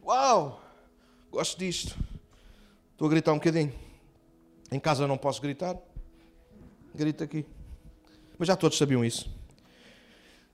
Uau! 0.06 0.64
Gosto 1.30 1.60
disto. 1.60 1.98
Estou 2.94 3.08
a 3.08 3.12
gritar 3.12 3.34
um 3.34 3.40
bocadinho. 3.40 3.74
Em 4.72 4.80
casa 4.80 5.06
não 5.06 5.18
posso 5.18 5.42
gritar. 5.42 5.76
Grito 6.96 7.26
aqui. 7.26 7.46
Mas 8.40 8.48
já 8.48 8.56
todos 8.56 8.78
sabiam 8.78 9.04
isso. 9.04 9.30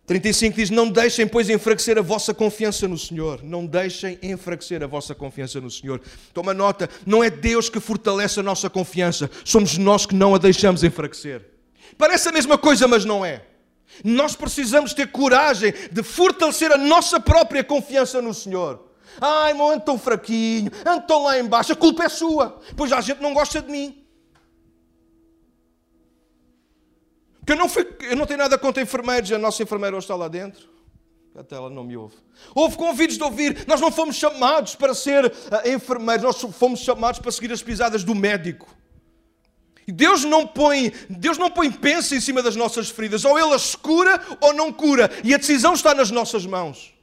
35 0.07 0.55
diz: 0.55 0.69
Não 0.69 0.89
deixem, 0.89 1.27
pois, 1.27 1.49
enfraquecer 1.49 1.97
a 1.97 2.01
vossa 2.01 2.33
confiança 2.33 2.87
no 2.87 2.97
Senhor. 2.97 3.43
Não 3.43 3.65
deixem 3.65 4.19
enfraquecer 4.21 4.83
a 4.83 4.87
vossa 4.87 5.15
confiança 5.15 5.61
no 5.61 5.69
Senhor. 5.69 6.01
Toma 6.33 6.53
nota: 6.53 6.89
não 7.05 7.23
é 7.23 7.29
Deus 7.29 7.69
que 7.69 7.79
fortalece 7.79 8.39
a 8.39 8.43
nossa 8.43 8.69
confiança, 8.69 9.29
somos 9.43 9.77
nós 9.77 10.05
que 10.05 10.15
não 10.15 10.33
a 10.33 10.37
deixamos 10.39 10.83
enfraquecer. 10.83 11.45
Parece 11.97 12.29
a 12.29 12.31
mesma 12.31 12.57
coisa, 12.57 12.87
mas 12.87 13.05
não 13.05 13.23
é. 13.23 13.45
Nós 14.03 14.35
precisamos 14.35 14.93
ter 14.93 15.07
coragem 15.11 15.73
de 15.91 16.03
fortalecer 16.03 16.71
a 16.71 16.77
nossa 16.77 17.19
própria 17.19 17.63
confiança 17.63 18.21
no 18.21 18.33
Senhor. 18.33 18.83
Ai, 19.21 19.51
irmão, 19.51 19.71
ando 19.71 19.85
tão 19.85 19.97
fraquinho, 19.97 20.71
ando 20.85 21.05
tão 21.05 21.23
lá 21.23 21.39
embaixo, 21.39 21.71
a 21.71 21.75
culpa 21.75 22.03
é 22.03 22.09
sua, 22.09 22.59
pois 22.75 22.91
a 22.91 22.99
gente 22.99 23.21
não 23.21 23.33
gosta 23.33 23.61
de 23.61 23.71
mim. 23.71 24.04
Que 27.45 27.51
eu 27.51 27.55
não, 27.55 27.69
fui, 27.69 27.87
eu 28.09 28.15
não 28.15 28.25
tenho 28.25 28.39
nada 28.39 28.57
contra 28.57 28.81
enfermeiros, 28.81 29.31
a 29.31 29.37
nossa 29.37 29.61
enfermeira 29.61 29.95
hoje 29.95 30.05
está 30.05 30.15
lá 30.15 30.27
dentro. 30.27 30.67
Até 31.37 31.55
ela 31.55 31.69
não 31.69 31.83
me 31.83 31.97
ouve. 31.97 32.15
Houve 32.55 32.77
convites 32.77 33.17
de 33.17 33.23
ouvir. 33.23 33.65
Nós 33.67 33.81
não 33.81 33.91
fomos 33.91 34.15
chamados 34.15 34.73
para 34.75 34.93
ser 34.93 35.25
uh, 35.25 35.69
enfermeiros, 35.69 36.23
nós 36.23 36.41
fomos 36.57 36.79
chamados 36.79 37.19
para 37.19 37.31
seguir 37.31 37.51
as 37.51 37.61
pisadas 37.61 38.03
do 38.03 38.15
médico. 38.15 38.73
E 39.87 39.91
Deus 39.91 40.23
não 40.23 40.47
põe, 40.47 40.91
Deus 41.09 41.37
não 41.37 41.51
põe 41.51 41.69
pensa 41.69 42.15
em 42.15 42.21
cima 42.21 42.41
das 42.41 42.55
nossas 42.55 42.89
feridas. 42.89 43.25
Ou 43.25 43.37
Ele 43.37 43.53
as 43.53 43.75
cura 43.75 44.19
ou 44.39 44.53
não 44.53 44.71
cura. 44.71 45.11
E 45.23 45.33
a 45.33 45.37
decisão 45.37 45.73
está 45.73 45.93
nas 45.93 46.09
nossas 46.09 46.45
mãos. 46.45 46.95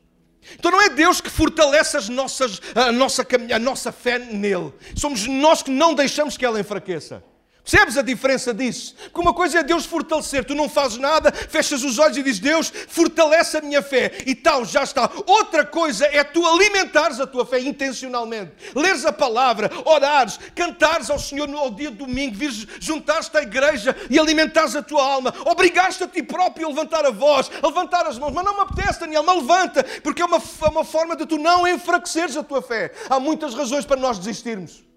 Então 0.58 0.70
não 0.70 0.80
é 0.80 0.88
Deus 0.88 1.20
que 1.20 1.30
fortalece 1.30 1.96
as 1.96 2.08
nossas, 2.08 2.60
a, 2.74 2.90
nossa, 2.90 3.24
a 3.54 3.58
nossa 3.58 3.92
fé 3.92 4.18
nele. 4.18 4.72
Somos 4.96 5.26
nós 5.26 5.62
que 5.62 5.70
não 5.70 5.94
deixamos 5.94 6.36
que 6.36 6.44
ela 6.44 6.58
enfraqueça. 6.58 7.22
Percebes 7.64 7.96
a 7.96 8.02
diferença 8.02 8.52
disso? 8.52 8.92
Porque 9.04 9.20
uma 9.20 9.32
coisa 9.32 9.60
é 9.60 9.62
Deus 9.62 9.86
fortalecer, 9.86 10.44
tu 10.44 10.52
não 10.52 10.68
fazes 10.68 10.98
nada, 10.98 11.30
fechas 11.30 11.84
os 11.84 11.96
olhos 11.96 12.16
e 12.16 12.22
dizes: 12.22 12.40
Deus, 12.40 12.72
fortalece 12.88 13.56
a 13.56 13.60
minha 13.60 13.80
fé 13.80 14.10
e 14.26 14.34
tal, 14.34 14.64
já 14.64 14.82
está. 14.82 15.08
Outra 15.26 15.64
coisa 15.64 16.04
é 16.06 16.24
tu 16.24 16.44
alimentares 16.44 17.20
a 17.20 17.26
tua 17.26 17.46
fé 17.46 17.60
intencionalmente, 17.60 18.50
leres 18.74 19.04
a 19.04 19.12
palavra, 19.12 19.70
orares, 19.84 20.40
cantares 20.56 21.08
ao 21.08 21.20
Senhor 21.20 21.46
no 21.46 21.70
dia 21.70 21.92
de 21.92 21.98
domingo, 21.98 22.36
vires 22.36 22.66
juntar-te 22.80 23.36
à 23.36 23.42
igreja 23.42 23.96
e 24.10 24.18
alimentares 24.18 24.74
a 24.74 24.82
tua 24.82 25.04
alma. 25.04 25.32
Obrigaste 25.46 26.02
a 26.02 26.08
ti 26.08 26.20
próprio 26.20 26.66
a 26.66 26.70
levantar 26.70 27.06
a 27.06 27.10
voz, 27.10 27.48
a 27.62 27.66
levantar 27.68 28.06
as 28.06 28.18
mãos, 28.18 28.32
mas 28.32 28.44
não 28.44 28.54
me 28.54 28.60
apetece, 28.62 28.98
Daniel, 28.98 29.22
mas 29.22 29.36
levanta, 29.36 29.84
porque 30.02 30.20
é 30.20 30.24
uma, 30.24 30.38
é 30.38 30.68
uma 30.68 30.84
forma 30.84 31.14
de 31.14 31.26
tu 31.26 31.38
não 31.38 31.64
enfraqueceres 31.66 32.36
a 32.36 32.42
tua 32.42 32.60
fé. 32.60 32.92
Há 33.08 33.20
muitas 33.20 33.54
razões 33.54 33.84
para 33.84 34.00
nós 34.00 34.18
desistirmos 34.18 34.91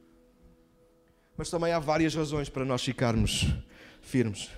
mas 1.37 1.49
também 1.49 1.73
há 1.73 1.79
várias 1.79 2.15
razões 2.15 2.49
para 2.49 2.65
nós 2.65 2.83
ficarmos 2.83 3.45
firmes. 4.01 4.49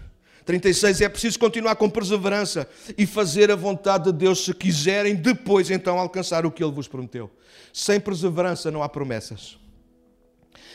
36 0.46 1.02
é 1.02 1.10
preciso 1.10 1.38
continuar 1.38 1.76
com 1.76 1.90
perseverança 1.90 2.70
e 2.98 3.06
fazer 3.06 3.52
a 3.52 3.56
vontade 3.56 4.06
de 4.06 4.14
Deus 4.14 4.46
se 4.46 4.54
quiserem 4.54 5.14
depois 5.14 5.70
então 5.70 6.00
alcançar 6.00 6.46
o 6.46 6.52
que 6.52 6.64
ele 6.64 6.72
vos 6.72 6.88
prometeu. 6.88 7.30
Sem 7.74 8.00
perseverança 8.00 8.72
não 8.72 8.82
há 8.82 8.88
promessas. 8.88 9.58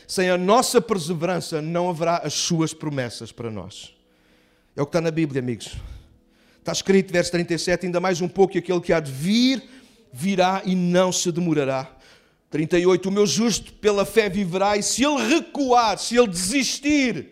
Sem 0.06 0.28
a 0.28 0.36
nossa 0.36 0.80
perseverança 0.80 1.62
não 1.62 1.88
haverá 1.88 2.18
as 2.18 2.34
suas 2.34 2.74
promessas 2.74 3.32
para 3.32 3.50
nós. 3.50 3.94
É 4.76 4.82
o 4.82 4.86
que 4.86 4.90
está 4.90 5.00
na 5.00 5.10
Bíblia, 5.10 5.40
amigos. 5.40 5.74
Está 6.58 6.72
escrito, 6.72 7.10
verso 7.10 7.32
37, 7.32 7.86
ainda 7.86 7.98
mais 7.98 8.20
um 8.20 8.28
pouco, 8.28 8.56
e 8.56 8.58
aquele 8.58 8.80
que 8.80 8.92
há 8.92 9.00
de 9.00 9.10
vir, 9.10 9.62
virá 10.12 10.62
e 10.64 10.74
não 10.76 11.10
se 11.10 11.32
demorará. 11.32 11.90
38, 12.52 13.08
o 13.08 13.10
meu 13.10 13.26
justo 13.26 13.72
pela 13.72 14.04
fé 14.04 14.28
viverá, 14.28 14.76
e 14.76 14.82
se 14.82 15.02
ele 15.02 15.26
recuar, 15.26 15.98
se 15.98 16.18
ele 16.18 16.28
desistir, 16.28 17.30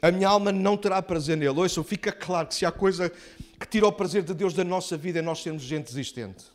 a 0.00 0.10
minha 0.10 0.26
alma 0.26 0.50
não 0.50 0.74
terá 0.74 1.02
prazer 1.02 1.36
nele. 1.36 1.60
Ouçam, 1.60 1.84
fica 1.84 2.10
claro 2.10 2.48
que 2.48 2.54
se 2.54 2.64
há 2.64 2.72
coisa 2.72 3.12
que 3.60 3.66
tira 3.68 3.86
o 3.86 3.92
prazer 3.92 4.22
de 4.22 4.32
Deus 4.32 4.54
da 4.54 4.64
nossa 4.64 4.96
vida 4.96 5.18
é 5.18 5.22
nós 5.22 5.42
sermos 5.42 5.62
gente 5.62 5.84
desistente. 5.88 6.46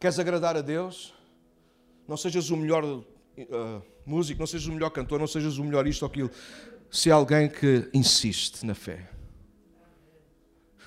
Queres 0.00 0.18
agradar 0.18 0.56
a 0.56 0.62
Deus? 0.62 1.12
Não 2.08 2.16
sejas 2.16 2.48
o 2.48 2.56
melhor 2.56 2.82
uh, 2.82 3.04
músico, 4.06 4.40
não 4.40 4.46
sejas 4.46 4.66
o 4.68 4.72
melhor 4.72 4.90
cantor, 4.90 5.20
não 5.20 5.26
sejas 5.26 5.58
o 5.58 5.64
melhor 5.64 5.86
isto 5.86 6.02
ou 6.02 6.08
aquilo. 6.08 6.30
Se 6.90 7.10
alguém 7.10 7.46
que 7.46 7.90
insiste 7.92 8.64
na 8.64 8.74
fé. 8.74 9.10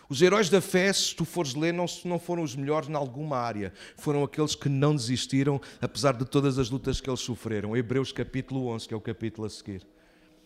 Os 0.07 0.21
heróis 0.21 0.49
da 0.49 0.61
fé, 0.61 0.91
se 0.93 1.15
tu 1.15 1.25
fores 1.25 1.55
ler, 1.55 1.73
não, 1.73 1.85
não 2.03 2.19
foram 2.19 2.43
os 2.43 2.55
melhores 2.55 2.87
em 2.89 2.93
alguma 2.93 3.37
área. 3.37 3.73
Foram 3.97 4.23
aqueles 4.23 4.55
que 4.55 4.69
não 4.69 4.95
desistiram, 4.95 5.59
apesar 5.81 6.13
de 6.13 6.25
todas 6.25 6.59
as 6.59 6.69
lutas 6.69 7.01
que 7.01 7.09
eles 7.09 7.21
sofreram. 7.21 7.75
Hebreus 7.75 8.11
capítulo 8.11 8.67
11, 8.67 8.87
que 8.87 8.93
é 8.93 8.97
o 8.97 9.01
capítulo 9.01 9.47
a 9.47 9.49
seguir. 9.49 9.85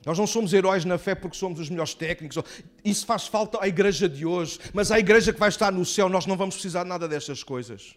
Nós 0.06 0.18
não 0.18 0.26
somos 0.26 0.54
heróis 0.54 0.86
na 0.86 0.98
fé 0.98 1.14
porque 1.14 1.36
somos 1.36 1.60
os 1.60 1.70
melhores 1.70 1.94
técnicos. 1.94 2.42
Isso 2.86 3.06
faz 3.06 3.28
falta 3.28 3.62
à 3.62 3.68
igreja 3.68 4.08
de 4.08 4.26
hoje. 4.26 4.58
Mas 4.74 4.92
à 4.92 5.00
igreja 5.00 5.34
que 5.34 5.40
vai 5.40 5.50
estar 5.50 5.72
no 5.72 5.86
céu, 5.86 6.08
nós 6.08 6.26
não 6.26 6.38
vamos 6.38 6.56
precisar 6.56 6.86
nada 6.86 7.08
destas 7.08 7.44
coisas. 7.44 7.96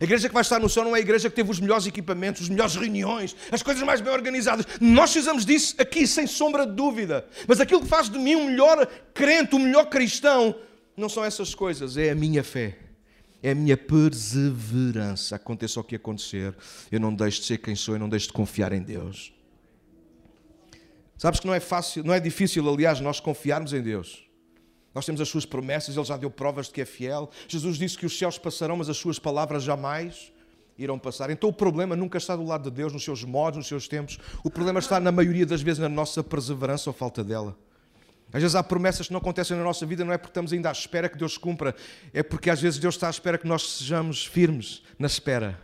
A 0.00 0.04
igreja 0.04 0.28
que 0.28 0.34
vai 0.34 0.42
estar 0.42 0.58
no 0.58 0.68
céu 0.68 0.84
não 0.84 0.94
é 0.96 0.98
a 0.98 1.02
igreja 1.02 1.28
que 1.28 1.36
teve 1.36 1.50
os 1.50 1.60
melhores 1.60 1.86
equipamentos, 1.86 2.42
as 2.42 2.48
melhores 2.48 2.74
reuniões, 2.74 3.36
as 3.50 3.62
coisas 3.62 3.82
mais 3.82 4.00
bem 4.00 4.12
organizadas. 4.12 4.66
Nós 4.80 5.10
precisamos 5.12 5.44
disso 5.44 5.74
aqui, 5.78 6.06
sem 6.06 6.26
sombra 6.26 6.66
de 6.66 6.72
dúvida. 6.72 7.26
Mas 7.46 7.60
aquilo 7.60 7.82
que 7.82 7.88
faz 7.88 8.08
de 8.08 8.18
mim 8.18 8.34
um 8.34 8.46
melhor 8.46 8.86
crente, 9.12 9.54
um 9.54 9.58
melhor 9.58 9.86
cristão, 9.86 10.54
não 10.96 11.08
são 11.08 11.24
essas 11.24 11.54
coisas, 11.54 11.96
é 11.96 12.10
a 12.10 12.14
minha 12.14 12.42
fé. 12.42 12.78
É 13.42 13.50
a 13.50 13.54
minha 13.54 13.76
perseverança. 13.76 15.36
Aconteça 15.36 15.80
o 15.80 15.84
que 15.84 15.96
acontecer, 15.96 16.54
eu 16.90 17.00
não 17.00 17.14
deixo 17.14 17.40
de 17.40 17.46
ser 17.46 17.58
quem 17.58 17.74
sou, 17.74 17.94
eu 17.94 17.98
não 17.98 18.08
deixo 18.08 18.28
de 18.28 18.32
confiar 18.32 18.72
em 18.72 18.82
Deus. 18.82 19.32
Sabes 21.18 21.38
que 21.38 21.46
não 21.46 21.54
é 21.54 21.60
fácil, 21.60 22.02
não 22.02 22.14
é 22.14 22.18
difícil, 22.18 22.68
aliás, 22.68 23.00
nós 23.00 23.20
confiarmos 23.20 23.72
em 23.72 23.82
Deus. 23.82 24.24
Nós 24.94 25.06
temos 25.06 25.20
as 25.20 25.28
suas 25.28 25.46
promessas, 25.46 25.96
ele 25.96 26.04
já 26.04 26.16
deu 26.16 26.30
provas 26.30 26.66
de 26.66 26.72
que 26.72 26.80
é 26.80 26.84
fiel. 26.84 27.30
Jesus 27.48 27.78
disse 27.78 27.96
que 27.96 28.06
os 28.06 28.16
céus 28.16 28.38
passarão, 28.38 28.76
mas 28.76 28.88
as 28.88 28.96
suas 28.96 29.18
palavras 29.18 29.62
jamais 29.62 30.32
irão 30.78 30.98
passar. 30.98 31.30
Então 31.30 31.48
o 31.48 31.52
problema 31.52 31.96
nunca 31.96 32.18
está 32.18 32.36
do 32.36 32.44
lado 32.44 32.70
de 32.70 32.76
Deus, 32.76 32.92
nos 32.92 33.04
seus 33.04 33.24
modos, 33.24 33.58
nos 33.58 33.66
seus 33.66 33.88
tempos. 33.88 34.18
O 34.44 34.50
problema 34.50 34.78
está, 34.78 35.00
na 35.00 35.12
maioria 35.12 35.46
das 35.46 35.62
vezes, 35.62 35.78
na 35.78 35.88
nossa 35.88 36.22
perseverança 36.22 36.90
ou 36.90 36.94
falta 36.94 37.24
dela. 37.24 37.56
Às 38.32 38.40
vezes 38.40 38.54
há 38.54 38.62
promessas 38.62 39.06
que 39.06 39.12
não 39.12 39.20
acontecem 39.20 39.56
na 39.56 39.62
nossa 39.62 39.84
vida, 39.84 40.04
não 40.04 40.12
é 40.12 40.16
porque 40.16 40.30
estamos 40.30 40.52
ainda 40.52 40.70
à 40.70 40.72
espera 40.72 41.08
que 41.08 41.18
Deus 41.18 41.36
cumpra, 41.36 41.74
é 42.14 42.22
porque 42.22 42.48
às 42.48 42.60
vezes 42.60 42.78
Deus 42.78 42.94
está 42.94 43.08
à 43.08 43.10
espera 43.10 43.36
que 43.36 43.46
nós 43.46 43.62
sejamos 43.78 44.24
firmes 44.24 44.82
na 44.98 45.06
espera. 45.06 45.60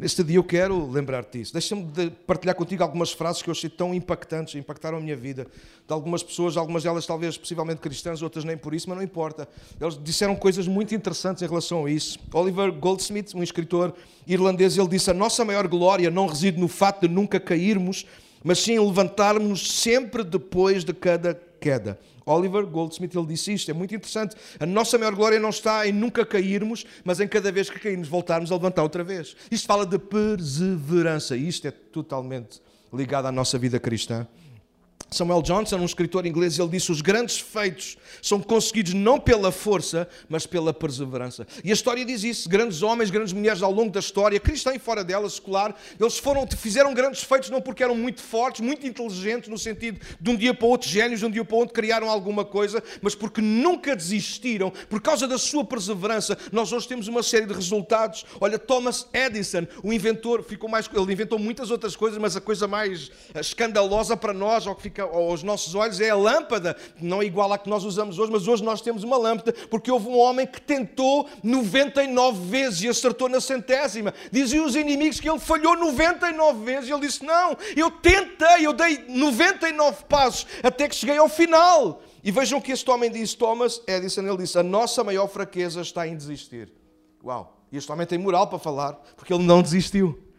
Neste 0.00 0.24
dia 0.24 0.38
eu 0.38 0.44
quero 0.44 0.90
lembrar-te 0.90 1.38
disso. 1.38 1.52
Deixa-me 1.52 1.82
de 1.82 2.08
partilhar 2.08 2.56
contigo 2.56 2.82
algumas 2.82 3.12
frases 3.12 3.42
que 3.42 3.50
eu 3.50 3.52
achei 3.52 3.68
tão 3.68 3.92
impactantes, 3.92 4.54
impactaram 4.54 4.96
a 4.96 5.00
minha 5.00 5.14
vida. 5.14 5.46
De 5.86 5.92
algumas 5.92 6.22
pessoas, 6.22 6.56
algumas 6.56 6.84
delas 6.84 7.04
talvez 7.04 7.36
possivelmente 7.36 7.82
cristãs, 7.82 8.22
outras 8.22 8.42
nem 8.42 8.56
por 8.56 8.72
isso, 8.72 8.88
mas 8.88 8.96
não 8.96 9.04
importa. 9.04 9.46
Eles 9.78 10.02
disseram 10.02 10.34
coisas 10.34 10.66
muito 10.66 10.94
interessantes 10.94 11.42
em 11.42 11.46
relação 11.46 11.84
a 11.84 11.90
isso. 11.90 12.18
Oliver 12.32 12.72
Goldsmith, 12.72 13.34
um 13.34 13.42
escritor 13.42 13.92
irlandês, 14.26 14.78
ele 14.78 14.88
disse: 14.88 15.10
A 15.10 15.14
nossa 15.14 15.44
maior 15.44 15.68
glória 15.68 16.10
não 16.10 16.26
reside 16.26 16.58
no 16.58 16.66
fato 16.66 17.06
de 17.06 17.14
nunca 17.14 17.38
cairmos, 17.38 18.06
mas 18.42 18.58
sim 18.58 18.78
levantarmos 18.78 19.82
sempre 19.82 20.24
depois 20.24 20.82
de 20.82 20.94
cada 20.94 21.38
queda. 21.60 22.00
Oliver 22.32 22.66
Goldsmith 22.66 23.14
ele 23.14 23.26
disse 23.26 23.52
isto, 23.52 23.70
é 23.70 23.74
muito 23.74 23.94
interessante. 23.94 24.36
A 24.58 24.66
nossa 24.66 24.96
maior 24.98 25.14
glória 25.14 25.38
não 25.38 25.50
está 25.50 25.86
em 25.86 25.92
nunca 25.92 26.24
cairmos, 26.24 26.84
mas 27.04 27.20
em 27.20 27.28
cada 27.28 27.50
vez 27.50 27.68
que 27.68 27.78
cairmos 27.78 28.08
voltarmos 28.08 28.50
a 28.52 28.54
levantar 28.54 28.82
outra 28.82 29.02
vez. 29.02 29.36
Isto 29.50 29.66
fala 29.66 29.84
de 29.86 29.98
perseverança 29.98 31.36
e 31.36 31.48
isto 31.48 31.66
é 31.66 31.70
totalmente 31.70 32.60
ligado 32.92 33.26
à 33.26 33.32
nossa 33.32 33.58
vida 33.58 33.78
cristã. 33.78 34.26
Samuel 35.12 35.42
Johnson, 35.42 35.78
um 35.78 35.84
escritor 35.84 36.24
inglês, 36.24 36.56
ele 36.58 36.68
disse: 36.68 36.92
os 36.92 37.00
grandes 37.00 37.40
feitos 37.40 37.96
são 38.22 38.40
conseguidos 38.40 38.94
não 38.94 39.18
pela 39.18 39.50
força, 39.50 40.08
mas 40.28 40.46
pela 40.46 40.72
perseverança. 40.72 41.44
E 41.64 41.70
a 41.70 41.72
história 41.72 42.04
diz 42.04 42.22
isso: 42.22 42.48
grandes 42.48 42.80
homens, 42.82 43.10
grandes 43.10 43.32
mulheres 43.32 43.60
ao 43.60 43.72
longo 43.72 43.90
da 43.90 43.98
história, 43.98 44.38
cristã 44.38 44.72
e 44.72 44.78
fora 44.78 45.02
dela, 45.02 45.28
secular, 45.28 45.74
eles 45.98 46.16
foram, 46.16 46.46
fizeram 46.46 46.94
grandes 46.94 47.24
feitos 47.24 47.50
não 47.50 47.60
porque 47.60 47.82
eram 47.82 47.96
muito 47.96 48.22
fortes, 48.22 48.60
muito 48.60 48.86
inteligentes, 48.86 49.48
no 49.48 49.58
sentido 49.58 50.00
de 50.20 50.30
um 50.30 50.36
dia 50.36 50.54
para 50.54 50.66
o 50.66 50.68
outro 50.68 50.88
génios, 50.88 51.18
de 51.18 51.26
um 51.26 51.30
dia 51.30 51.44
para 51.44 51.56
o 51.56 51.58
outro 51.58 51.74
criaram 51.74 52.08
alguma 52.08 52.44
coisa, 52.44 52.80
mas 53.02 53.14
porque 53.14 53.40
nunca 53.40 53.96
desistiram, 53.96 54.70
por 54.88 55.00
causa 55.02 55.26
da 55.26 55.38
sua 55.38 55.64
perseverança. 55.64 56.38
Nós 56.52 56.72
hoje 56.72 56.86
temos 56.86 57.08
uma 57.08 57.22
série 57.22 57.46
de 57.46 57.52
resultados. 57.52 58.24
Olha, 58.40 58.60
Thomas 58.60 59.08
Edison, 59.12 59.66
o 59.82 59.92
inventor, 59.92 60.44
ficou 60.44 60.70
mais, 60.70 60.88
ele 60.94 61.12
inventou 61.12 61.38
muitas 61.38 61.70
outras 61.72 61.96
coisas, 61.96 62.16
mas 62.18 62.36
a 62.36 62.40
coisa 62.40 62.68
mais 62.68 63.10
escandalosa 63.34 64.16
para 64.16 64.32
nós, 64.32 64.68
ao 64.68 64.76
que 64.76 64.82
fica 64.82 64.99
aos 65.00 65.42
nossos 65.42 65.74
olhos 65.74 66.00
é 66.00 66.10
a 66.10 66.16
lâmpada, 66.16 66.76
não 67.00 67.22
é 67.22 67.24
igual 67.24 67.52
à 67.52 67.58
que 67.58 67.68
nós 67.68 67.84
usamos 67.84 68.18
hoje, 68.18 68.30
mas 68.32 68.46
hoje 68.46 68.62
nós 68.62 68.80
temos 68.80 69.02
uma 69.02 69.16
lâmpada, 69.16 69.52
porque 69.68 69.90
houve 69.90 70.08
um 70.08 70.18
homem 70.18 70.46
que 70.46 70.60
tentou 70.60 71.28
99 71.42 72.48
vezes 72.48 72.82
e 72.82 72.88
acertou 72.88 73.28
na 73.28 73.40
centésima. 73.40 74.14
Diziam 74.30 74.64
os 74.64 74.76
inimigos 74.76 75.20
que 75.20 75.28
ele 75.28 75.38
falhou 75.38 75.76
99 75.76 76.64
vezes 76.64 76.88
e 76.88 76.92
ele 76.92 77.06
disse: 77.06 77.24
Não, 77.24 77.56
eu 77.76 77.90
tentei, 77.90 78.66
eu 78.66 78.72
dei 78.72 79.04
99 79.08 80.04
passos 80.04 80.46
até 80.62 80.88
que 80.88 80.94
cheguei 80.94 81.18
ao 81.18 81.28
final. 81.28 82.02
E 82.22 82.30
vejam 82.30 82.60
que 82.60 82.72
este 82.72 82.90
homem 82.90 83.10
disse, 83.10 83.36
Thomas 83.36 83.82
Edison, 83.86 84.22
ele 84.22 84.38
disse: 84.38 84.58
A 84.58 84.62
nossa 84.62 85.02
maior 85.02 85.26
fraqueza 85.26 85.80
está 85.80 86.06
em 86.06 86.16
desistir. 86.16 86.72
Uau! 87.24 87.56
E 87.72 87.76
este 87.76 87.90
homem 87.90 88.06
tem 88.06 88.18
moral 88.18 88.48
para 88.48 88.58
falar, 88.58 88.92
porque 89.16 89.32
ele 89.32 89.44
não 89.44 89.62
desistiu. 89.62 90.29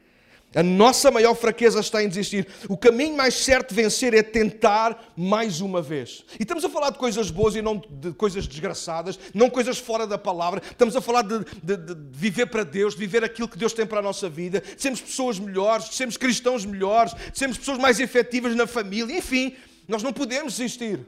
A 0.54 0.62
nossa 0.62 1.10
maior 1.10 1.34
fraqueza 1.34 1.80
está 1.80 2.04
em 2.04 2.10
desistir. 2.10 2.46
O 2.68 2.76
caminho 2.76 3.16
mais 3.16 3.36
certo 3.36 3.70
de 3.70 3.76
vencer 3.76 4.14
é 4.14 4.22
tentar 4.22 5.14
mais 5.16 5.62
uma 5.62 5.82
vez. 5.82 6.26
E 6.38 6.44
estamos 6.44 6.66
a 6.66 6.70
falar 6.70 6.90
de 6.90 6.98
coisas 6.98 7.32
boas 7.32 7.56
e 7.56 7.62
não 7.62 7.82
de 7.90 8.12
coisas 8.14 8.46
desgraçadas, 8.48 9.18
não 9.34 9.50
coisas 9.50 9.78
fora 9.78 10.06
da 10.06 10.18
palavra. 10.18 10.62
Estamos 10.70 10.96
a 10.96 11.02
falar 11.02 11.22
de, 11.22 11.40
de, 11.64 11.78
de 11.78 11.96
viver 12.12 12.48
para 12.48 12.64
Deus, 12.64 12.94
de 12.94 13.00
viver 13.00 13.24
aquilo 13.24 13.48
que 13.48 13.58
Deus 13.58 13.72
tem 13.72 13.86
para 13.86 14.00
a 14.00 14.04
nossa 14.04 14.30
vida, 14.30 14.60
de 14.62 14.82
sermos 14.82 15.00
pessoas 15.00 15.40
melhores, 15.40 15.90
de 15.90 15.96
sermos 15.96 16.18
cristãos 16.18 16.66
melhores, 16.66 17.14
de 17.14 17.38
sermos 17.38 17.58
pessoas 17.58 17.78
mais 17.78 18.00
efetivas 18.02 18.54
na 18.54 18.68
família. 18.68 19.18
Enfim, 19.18 19.56
nós 19.88 20.04
não 20.04 20.12
podemos 20.12 20.58
desistir. 20.58 21.00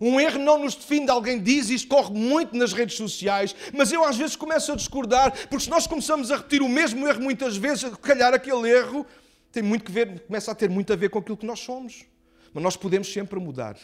Um 0.00 0.20
erro 0.20 0.38
não 0.38 0.62
nos 0.62 0.74
define, 0.74 1.08
alguém 1.08 1.40
diz, 1.40 1.70
isto 1.70 1.88
corre 1.88 2.12
muito 2.12 2.56
nas 2.56 2.72
redes 2.72 2.96
sociais, 2.96 3.54
mas 3.72 3.90
eu 3.92 4.04
às 4.04 4.16
vezes 4.16 4.36
começo 4.36 4.72
a 4.72 4.76
discordar, 4.76 5.32
porque 5.48 5.64
se 5.64 5.70
nós 5.70 5.86
começamos 5.86 6.30
a 6.30 6.36
repetir 6.36 6.62
o 6.62 6.68
mesmo 6.68 7.06
erro 7.08 7.22
muitas 7.22 7.56
vezes, 7.56 7.84
calhar 8.02 8.34
aquele 8.34 8.70
erro 8.70 9.06
tem 9.50 9.62
muito 9.62 9.84
que 9.86 9.92
ver, 9.92 10.20
começa 10.20 10.52
a 10.52 10.54
ter 10.54 10.68
muito 10.68 10.92
a 10.92 10.96
ver 10.96 11.08
com 11.08 11.18
aquilo 11.18 11.36
que 11.36 11.46
nós 11.46 11.60
somos. 11.60 12.04
Mas 12.52 12.62
nós 12.62 12.76
podemos 12.76 13.10
sempre 13.10 13.40
mudar. 13.40 13.76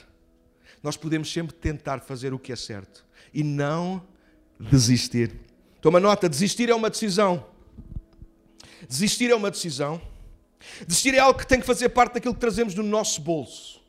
Nós 0.82 0.96
podemos 0.96 1.32
sempre 1.32 1.54
tentar 1.54 2.00
fazer 2.00 2.34
o 2.34 2.38
que 2.38 2.52
é 2.52 2.56
certo 2.56 3.06
e 3.32 3.42
não 3.42 4.02
desistir. 4.58 5.34
Toma 5.80 5.98
nota, 5.98 6.28
desistir 6.28 6.68
é 6.68 6.74
uma 6.74 6.90
decisão. 6.90 7.46
Desistir 8.88 9.30
é 9.30 9.34
uma 9.34 9.50
decisão. 9.50 10.00
Desistir 10.86 11.14
é 11.14 11.18
algo 11.18 11.38
que 11.38 11.46
tem 11.46 11.60
que 11.60 11.66
fazer 11.66 11.88
parte 11.88 12.14
daquilo 12.14 12.34
que 12.34 12.40
trazemos 12.40 12.74
no 12.74 12.82
nosso 12.82 13.20
bolso. 13.20 13.81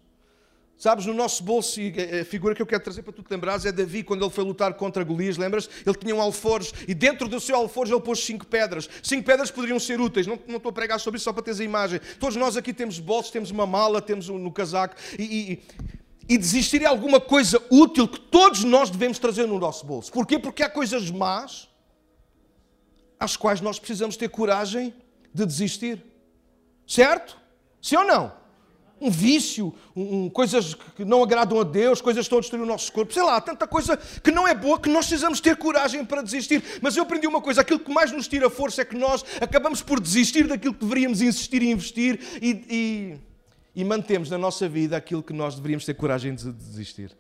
Sabes, 0.84 1.06
no 1.06 1.14
nosso 1.14 1.42
bolso, 1.42 1.80
e 1.80 1.94
a 2.20 2.26
figura 2.26 2.54
que 2.54 2.62
eu 2.62 2.66
quero 2.66 2.84
trazer 2.84 3.04
para 3.04 3.14
tu 3.14 3.24
te 3.24 3.32
lembrares 3.32 3.64
é 3.64 3.72
Davi, 3.72 4.04
quando 4.04 4.22
ele 4.26 4.30
foi 4.30 4.44
lutar 4.44 4.74
contra 4.74 5.02
Golias, 5.02 5.38
lembras? 5.38 5.70
Ele 5.86 5.96
tinha 5.96 6.14
um 6.14 6.20
alforje 6.20 6.74
e 6.86 6.94
dentro 6.94 7.30
do 7.30 7.40
seu 7.40 7.56
alforje 7.56 7.94
ele 7.94 8.02
pôs 8.02 8.20
cinco 8.20 8.46
pedras. 8.46 8.90
Cinco 9.02 9.24
pedras 9.24 9.50
poderiam 9.50 9.80
ser 9.80 10.02
úteis, 10.02 10.28
não, 10.28 10.38
não 10.46 10.58
estou 10.58 10.72
a 10.72 10.74
pregar 10.74 11.00
sobre 11.00 11.16
isso 11.16 11.24
só 11.24 11.32
para 11.32 11.42
teres 11.42 11.62
a 11.62 11.64
imagem. 11.64 12.02
Todos 12.20 12.36
nós 12.36 12.58
aqui 12.58 12.74
temos 12.74 13.00
bolsos, 13.00 13.32
temos 13.32 13.50
uma 13.50 13.66
mala, 13.66 14.02
temos 14.02 14.28
um, 14.28 14.38
no 14.38 14.52
casaco 14.52 14.98
e, 15.18 15.24
e, 15.54 16.34
e 16.34 16.38
desistir 16.38 16.82
é 16.82 16.86
alguma 16.86 17.22
coisa 17.22 17.64
útil 17.72 18.06
que 18.06 18.20
todos 18.20 18.66
nós 18.66 18.90
devemos 18.90 19.18
trazer 19.18 19.48
no 19.48 19.58
nosso 19.58 19.86
bolso. 19.86 20.12
Porquê? 20.12 20.38
Porque 20.38 20.64
há 20.64 20.70
coisas 20.70 21.10
más 21.10 21.70
às 23.18 23.38
quais 23.38 23.62
nós 23.62 23.80
precisamos 23.80 24.18
ter 24.18 24.28
coragem 24.28 24.94
de 25.34 25.46
desistir. 25.46 26.04
Certo? 26.86 27.38
Sim 27.82 27.96
ou 27.96 28.04
não? 28.04 28.43
Um 29.04 29.10
vício, 29.10 29.74
um, 29.94 30.30
coisas 30.30 30.74
que 30.96 31.04
não 31.04 31.22
agradam 31.22 31.60
a 31.60 31.64
Deus, 31.64 32.00
coisas 32.00 32.22
que 32.22 32.26
estão 32.28 32.38
a 32.38 32.42
destruir 32.42 32.64
o 32.64 32.66
nosso 32.66 32.90
corpo, 32.92 33.14
sei 33.14 33.22
lá, 33.22 33.42
tanta 33.42 33.68
coisa 33.68 33.98
que 33.98 34.32
não 34.32 34.48
é 34.48 34.56
boa 34.56 34.80
que 34.80 34.88
nós 34.88 35.06
precisamos 35.06 35.42
ter 35.42 35.58
coragem 35.58 36.06
para 36.06 36.22
desistir. 36.22 36.64
Mas 36.82 36.96
eu 36.96 37.04
aprendi 37.04 37.28
uma 37.28 37.42
coisa: 37.42 37.60
aquilo 37.60 37.80
que 37.80 37.92
mais 37.92 38.14
nos 38.14 38.30
tira 38.30 38.50
força 38.50 38.82
é 38.82 38.86
que 38.86 38.96
nós 38.96 39.26
acabamos 39.42 39.82
por 39.82 40.00
desistir 40.00 40.48
daquilo 40.48 40.74
que 40.74 40.86
deveríamos 40.86 41.22
insistir 41.22 41.62
e 41.62 41.72
investir 41.72 42.20
e, 42.42 43.20
e, 43.76 43.82
e 43.82 43.84
mantemos 43.84 44.30
na 44.30 44.38
nossa 44.38 44.70
vida 44.70 44.96
aquilo 44.96 45.22
que 45.22 45.34
nós 45.34 45.56
deveríamos 45.56 45.86
ter 45.86 45.94
coragem 45.96 46.34
de 46.34 46.50
desistir. 46.54 47.12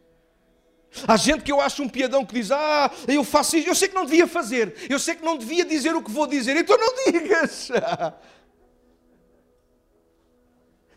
Há 1.05 1.17
gente 1.17 1.43
que 1.43 1.51
eu 1.51 1.59
acho 1.59 1.83
um 1.83 1.89
piadão 1.89 2.25
que 2.25 2.35
diz: 2.35 2.49
Ah, 2.49 2.89
eu 3.09 3.25
faço 3.25 3.57
isso, 3.57 3.67
eu 3.67 3.75
sei 3.75 3.89
que 3.89 3.95
não 3.95 4.05
devia 4.05 4.25
fazer, 4.25 4.73
eu 4.89 4.99
sei 4.99 5.15
que 5.15 5.25
não 5.25 5.37
devia 5.37 5.65
dizer 5.65 5.93
o 5.93 6.01
que 6.01 6.11
vou 6.11 6.27
dizer, 6.27 6.55
então 6.55 6.77
não 6.77 6.93
digas. 7.11 7.69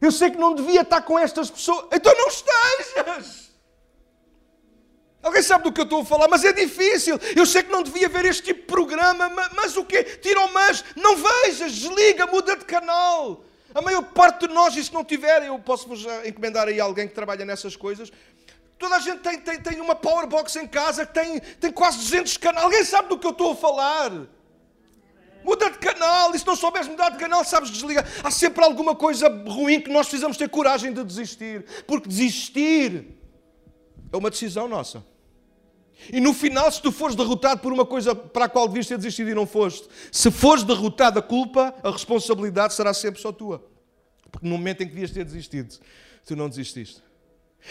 Eu 0.01 0.13
sei 0.13 0.31
que 0.31 0.39
não 0.39 0.55
devia 0.55 0.83
estar 0.83 1.03
com 1.03 1.19
estas 1.19 1.51
pessoas. 1.51 1.87
Então 1.93 2.13
não 2.17 2.29
estejas. 2.29 3.47
Alguém 5.23 5.43
sabe 5.43 5.65
do 5.65 5.73
que 5.73 5.81
eu 5.81 5.85
estou 5.85 6.03
a 6.03 6.05
falar, 6.05 6.29
mas 6.29 6.45
é 6.45 6.53
difícil. 6.53 7.19
Eu 7.35 7.45
sei 7.45 7.63
que 7.63 7.73
não 7.73 7.83
devia 7.83 8.09
ver 8.09 8.25
este 8.27 8.43
tipo 8.43 8.61
de 8.61 8.67
programa, 8.67 9.29
mas, 9.29 9.49
mas 9.55 9.77
o 9.77 9.85
quê? 9.85 10.05
Tira 10.05 10.41
o 10.41 10.53
mas, 10.53 10.85
não 10.95 11.17
vejas, 11.17 11.73
desliga, 11.73 12.27
muda 12.27 12.57
de 12.57 12.65
canal. 12.65 13.43
A 13.75 13.83
maior 13.83 14.03
parte 14.03 14.47
de 14.47 14.55
nós, 14.55 14.77
e 14.77 14.85
se 14.85 14.95
não 14.95 15.05
tiver, 15.05 15.45
eu 15.45 15.59
posso-vos 15.59 16.07
encomendar 16.25 16.69
aí 16.69 16.79
alguém 16.79 17.09
que 17.09 17.15
trabalha 17.15 17.45
nessas 17.45 17.75
coisas. 17.75 18.13
Toda 18.79 18.97
a 18.97 19.01
gente 19.01 19.19
tem, 19.19 19.41
tem, 19.41 19.61
tem 19.61 19.81
uma 19.81 19.95
powerbox 19.95 20.55
em 20.57 20.67
casa 20.67 21.05
que 21.05 21.15
tem, 21.15 21.41
tem 21.41 21.73
quase 21.73 21.99
200 21.99 22.37
canais. 22.37 22.65
Alguém 22.65 22.85
sabe 22.85 23.09
do 23.09 23.19
que 23.19 23.27
eu 23.27 23.33
estou 23.33 23.53
a 23.53 23.57
falar? 23.57 24.13
Muda 25.47 25.71
de 25.71 25.79
canal, 25.79 26.35
e 26.35 26.39
se 26.41 26.45
não 26.45 26.57
souberes 26.57 26.89
mudar 26.89 27.11
de 27.11 27.19
canal, 27.19 27.45
sabes 27.45 27.71
desligar. 27.71 28.05
Há 28.25 28.33
sempre 28.33 28.65
alguma 28.65 28.97
coisa 28.97 29.29
ruim 29.47 29.81
que 29.81 29.89
nós 29.89 30.09
precisamos 30.09 30.37
ter 30.37 30.49
coragem 30.49 30.93
de 30.93 31.05
desistir. 31.05 31.65
Porque 31.87 32.09
desistir 32.09 33.17
é 34.13 34.17
uma 34.17 34.29
decisão 34.29 34.67
nossa. 34.67 35.05
E 36.13 36.21
no 36.21 36.35
final, 36.35 36.71
se 36.73 36.83
tu 36.83 36.91
fores 36.91 37.15
derrotado 37.15 37.61
por 37.61 37.73
uma 37.73 37.87
coisa 37.87 38.13
para 38.13 38.47
a 38.47 38.49
qual 38.49 38.67
devias 38.67 38.89
ter 38.89 38.97
desistido 38.97 39.31
e 39.31 39.35
não 39.35 39.47
foste, 39.47 39.89
se 40.11 40.33
fores 40.33 40.65
derrotado, 40.65 41.21
a 41.21 41.23
culpa, 41.23 41.73
a 41.81 41.93
responsabilidade 41.93 42.75
será 42.75 42.93
sempre 42.93 43.21
só 43.21 43.31
tua. 43.31 43.65
Porque 44.33 44.49
no 44.49 44.59
momento 44.59 44.83
em 44.83 44.87
que 44.89 44.95
devias 44.95 45.13
ter 45.13 45.25
desistido, 45.25 45.79
tu 46.27 46.35
não 46.35 46.49
desististe. 46.49 47.01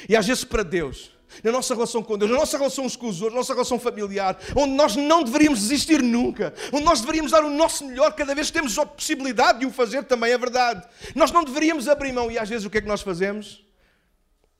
E 0.07 0.15
às 0.15 0.25
vezes 0.25 0.45
para 0.45 0.63
Deus, 0.63 1.11
na 1.43 1.51
nossa 1.51 1.73
relação 1.73 2.03
com 2.03 2.17
Deus, 2.17 2.31
na 2.31 2.37
nossa 2.37 2.57
relação 2.57 2.85
uns 2.85 2.95
com 2.95 3.07
os 3.07 3.21
outros, 3.21 3.33
na 3.33 3.39
nossa 3.39 3.53
relação 3.53 3.79
familiar, 3.79 4.37
onde 4.55 4.73
nós 4.73 4.95
não 4.95 5.23
deveríamos 5.23 5.59
desistir 5.59 6.01
nunca, 6.01 6.53
onde 6.71 6.83
nós 6.83 7.01
deveríamos 7.01 7.31
dar 7.31 7.43
o 7.43 7.49
nosso 7.49 7.85
melhor 7.85 8.13
cada 8.13 8.33
vez 8.33 8.47
que 8.47 8.53
temos 8.53 8.77
a 8.77 8.85
possibilidade 8.85 9.59
de 9.59 9.65
o 9.65 9.71
fazer, 9.71 10.03
também 10.03 10.31
é 10.31 10.37
verdade. 10.37 10.85
Nós 11.13 11.31
não 11.31 11.43
deveríamos 11.43 11.87
abrir 11.87 12.11
mão 12.11 12.31
e 12.31 12.37
às 12.37 12.49
vezes 12.49 12.65
o 12.65 12.69
que 12.69 12.77
é 12.77 12.81
que 12.81 12.87
nós 12.87 13.01
fazemos? 13.01 13.65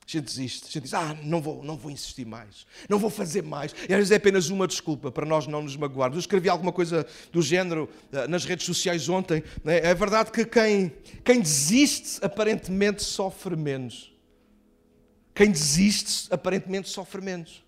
A 0.06 0.08
gente 0.08 0.24
desiste, 0.24 0.66
a 0.68 0.70
gente 0.70 0.84
diz, 0.84 0.94
ah, 0.94 1.16
não 1.24 1.42
vou, 1.42 1.64
não 1.64 1.76
vou 1.76 1.90
insistir 1.90 2.24
mais, 2.24 2.64
não 2.88 2.96
vou 2.96 3.10
fazer 3.10 3.42
mais. 3.42 3.74
E 3.88 3.92
às 3.92 3.98
vezes 3.98 4.12
é 4.12 4.14
apenas 4.14 4.50
uma 4.50 4.68
desculpa 4.68 5.10
para 5.10 5.26
nós 5.26 5.48
não 5.48 5.62
nos 5.62 5.76
magoarmos. 5.76 6.16
Eu 6.16 6.20
escrevi 6.20 6.48
alguma 6.48 6.70
coisa 6.70 7.04
do 7.32 7.42
género 7.42 7.90
uh, 8.12 8.28
nas 8.28 8.44
redes 8.44 8.64
sociais 8.64 9.08
ontem. 9.08 9.42
Né? 9.64 9.78
É 9.78 9.92
verdade 9.94 10.30
que 10.30 10.44
quem, 10.44 10.92
quem 11.24 11.40
desiste 11.40 12.24
aparentemente 12.24 13.02
sofre 13.02 13.56
menos. 13.56 14.15
Quem 15.36 15.50
desiste, 15.50 16.32
aparentemente 16.32 16.88
sofre 16.88 17.20
menos. 17.20 17.62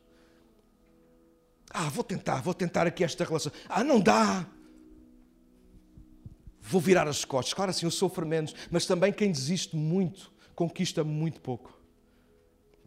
Ah, 1.69 1.91
vou 1.91 2.03
tentar, 2.03 2.41
vou 2.41 2.55
tentar 2.55 2.87
aqui 2.87 3.05
esta 3.05 3.23
relação. 3.27 3.53
Ah, 3.69 3.85
não 3.85 4.01
dá. 4.01 4.47
Vou 6.63 6.81
virar 6.81 7.07
as 7.07 7.27
costas. 7.27 7.53
Claro, 7.53 7.71
assim 7.71 7.85
eu 7.85 7.91
sofro 7.91 8.27
menos. 8.27 8.55
Mas 8.71 8.87
também 8.87 9.13
quem 9.13 9.31
desiste 9.31 9.77
muito, 9.77 10.33
conquista 10.55 11.05
muito 11.05 11.43
pouco. 11.43 11.79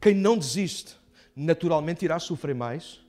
Quem 0.01 0.15
não 0.15 0.35
desiste, 0.35 0.97
naturalmente 1.35 2.03
irá 2.03 2.17
sofrer 2.17 2.55
mais, 2.55 3.05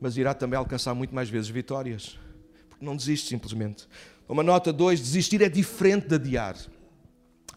mas 0.00 0.16
irá 0.16 0.34
também 0.34 0.58
alcançar 0.58 0.92
muito 0.92 1.14
mais 1.14 1.30
vezes 1.30 1.48
vitórias. 1.48 2.18
Porque 2.68 2.84
não 2.84 2.96
desiste 2.96 3.28
simplesmente. 3.28 3.86
Uma 4.28 4.42
nota 4.42 4.72
2, 4.72 4.98
desistir 4.98 5.40
é 5.40 5.48
diferente 5.48 6.08
de 6.08 6.16
adiar. 6.16 6.56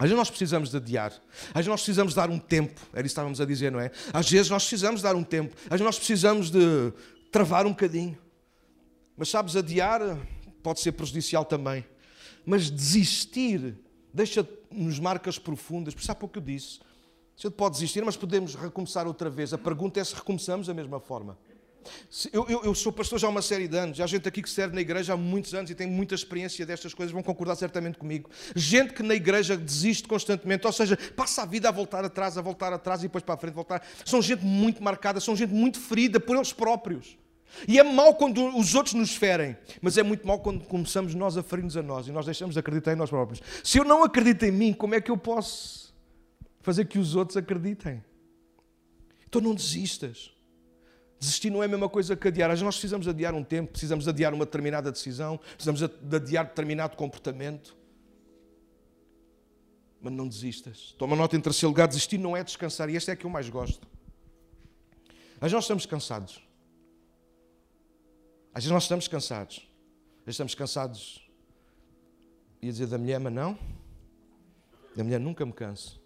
Às 0.04 0.10
vezes 0.10 0.18
nós 0.18 0.30
precisamos 0.30 0.70
de 0.70 0.76
adiar. 0.76 1.14
Às 1.48 1.54
vezes 1.54 1.68
nós 1.68 1.80
precisamos 1.80 2.14
dar 2.14 2.30
um 2.30 2.38
tempo. 2.38 2.82
Era 2.92 3.00
isso 3.00 3.02
que 3.02 3.08
estávamos 3.08 3.40
a 3.40 3.46
dizer, 3.46 3.72
não 3.72 3.80
é? 3.80 3.90
Às 4.12 4.30
vezes 4.30 4.50
nós 4.50 4.64
precisamos 4.64 5.02
dar 5.02 5.16
um 5.16 5.24
tempo. 5.24 5.56
Às 5.64 5.70
vezes 5.70 5.86
nós 5.86 5.98
precisamos 5.98 6.52
de 6.52 6.92
travar 7.32 7.66
um 7.66 7.70
bocadinho. 7.70 8.18
Mas 9.16 9.30
sabes, 9.30 9.56
adiar 9.56 10.02
pode 10.62 10.82
ser 10.82 10.92
prejudicial 10.92 11.46
também. 11.46 11.86
Mas 12.46 12.70
desistir 12.70 13.78
deixa-nos 14.14 15.00
marcas 15.00 15.40
profundas. 15.40 15.94
Por 15.94 16.02
isso 16.02 16.12
há 16.12 16.16
pouco 16.16 16.38
eu 16.38 16.42
disse. 16.42 16.82
A 17.38 17.42
gente 17.42 17.56
pode 17.56 17.76
desistir, 17.76 18.04
mas 18.04 18.18
podemos 18.18 18.56
recomeçar 18.56 19.08
outra 19.08 19.30
vez. 19.30 19.54
A 19.54 19.58
pergunta 19.58 20.02
é 20.02 20.04
se 20.04 20.14
recomeçamos 20.14 20.68
da 20.68 20.74
mesma 20.74 21.00
forma. 21.00 21.38
Eu, 22.32 22.46
eu, 22.50 22.64
eu, 22.64 22.76
sou 22.76 22.92
pastor 22.92 23.20
já 23.20 23.28
há 23.28 23.30
uma 23.30 23.42
série 23.42 23.68
de 23.68 23.78
anos, 23.78 24.00
há 24.00 24.08
gente 24.08 24.28
aqui 24.28 24.42
que 24.42 24.50
serve 24.50 24.76
na 24.76 24.82
igreja 24.82 25.14
há 25.14 25.18
muitos 25.18 25.54
anos 25.54 25.70
e 25.72 25.76
tem 25.76 25.88
muita 25.88 26.16
experiência 26.16 26.66
destas 26.66 26.94
coisas, 26.94 27.12
vão 27.12 27.24
concordar 27.24 27.56
certamente 27.56 27.98
comigo. 27.98 28.30
Gente 28.56 28.94
que 28.94 29.04
na 29.04 29.16
igreja 29.16 29.58
desiste 29.58 30.08
constantemente, 30.08 30.66
ou 30.66 30.74
seja, 30.74 30.98
passa 31.16 31.44
a 31.44 31.46
vida 31.46 31.70
a 31.70 31.72
voltar 31.72 32.04
atrás, 32.04 32.38
a 32.38 32.42
voltar 32.42 32.74
atrás 32.74 33.02
e 33.02 33.04
depois 33.04 33.24
para 33.24 33.36
a 33.36 33.38
frente, 33.38 33.54
voltar. 33.54 33.86
São 34.06 34.22
gente 34.22 34.44
muito 34.44 34.84
marcada, 34.84 35.20
são 35.20 35.36
gente 35.36 35.54
muito 35.54 35.80
ferida 35.80 36.20
por 36.20 36.36
eles 36.36 36.54
próprios. 36.54 37.18
E 37.68 37.80
é 37.80 37.84
mau 37.84 38.16
quando 38.16 38.58
os 38.58 38.74
outros 38.74 38.96
nos 38.96 39.16
ferem, 39.16 39.56
mas 39.82 39.98
é 39.98 40.04
muito 40.04 40.26
mau 40.26 40.40
quando 40.40 40.66
começamos 40.66 41.14
nós 41.14 41.38
a 41.38 41.44
ferir-nos 41.44 41.78
a 41.78 41.84
nós 41.84 42.08
e 42.08 42.12
nós 42.12 42.26
deixamos 42.26 42.54
de 42.54 42.60
acreditar 42.60 42.94
em 42.94 42.96
nós 42.96 43.10
próprios. 43.10 43.42
Se 43.64 43.78
eu 43.78 43.86
não 43.86 44.04
acredito 44.04 44.44
em 44.44 44.52
mim, 44.52 44.74
como 44.74 44.96
é 44.96 45.02
que 45.02 45.12
eu 45.12 45.18
posso 45.18 45.94
fazer 46.62 46.86
que 46.86 46.98
os 46.98 47.16
outros 47.16 47.38
acreditem? 47.38 48.04
Então 49.28 49.42
não 49.42 49.54
desistas. 49.54 50.33
Desistir 51.24 51.50
não 51.50 51.64
é 51.64 51.68
a 51.68 51.70
mesma 51.70 51.88
coisa 51.88 52.18
que 52.18 52.28
adiar. 52.28 52.50
Às 52.50 52.56
vezes 52.56 52.64
nós 52.64 52.76
precisamos 52.76 53.08
adiar 53.08 53.34
um 53.34 53.46
tempo, 53.46 53.72
precisamos 53.72 54.10
adiar 54.10 54.34
uma 54.34 54.44
determinada 54.44 54.92
decisão, 54.92 55.38
precisamos 55.38 55.82
adiar 55.82 56.48
determinado 56.48 56.98
comportamento. 56.98 57.78
Mas 60.02 60.12
não 60.12 60.28
desistas. 60.28 60.94
Toma 60.98 61.16
nota 61.16 61.38
em 61.38 61.40
terceiro 61.40 61.70
lugar: 61.70 61.88
desistir 61.88 62.18
não 62.18 62.36
é 62.36 62.44
descansar. 62.44 62.90
E 62.90 62.98
este 62.98 63.10
é 63.10 63.16
que 63.16 63.26
eu 63.26 63.30
mais 63.30 63.48
gosto. 63.48 63.88
Às 65.36 65.44
vezes 65.44 65.54
nós 65.54 65.64
estamos 65.64 65.86
cansados. 65.86 66.44
Às 68.54 68.66
vezes 68.66 68.72
nós 68.72 68.84
estamos 68.84 69.08
cansados. 69.08 69.56
Às 69.56 70.26
vezes 70.26 70.36
estamos 70.36 70.56
cansados. 70.56 71.26
Ia 72.62 72.70
dizer 72.70 72.88
da 72.88 72.98
mulher, 72.98 73.22
mas 73.22 73.32
não. 73.32 73.58
Da 74.94 75.06
mulher 75.06 75.22
nunca 75.22 75.46
me 75.46 75.54
canso. 75.54 76.03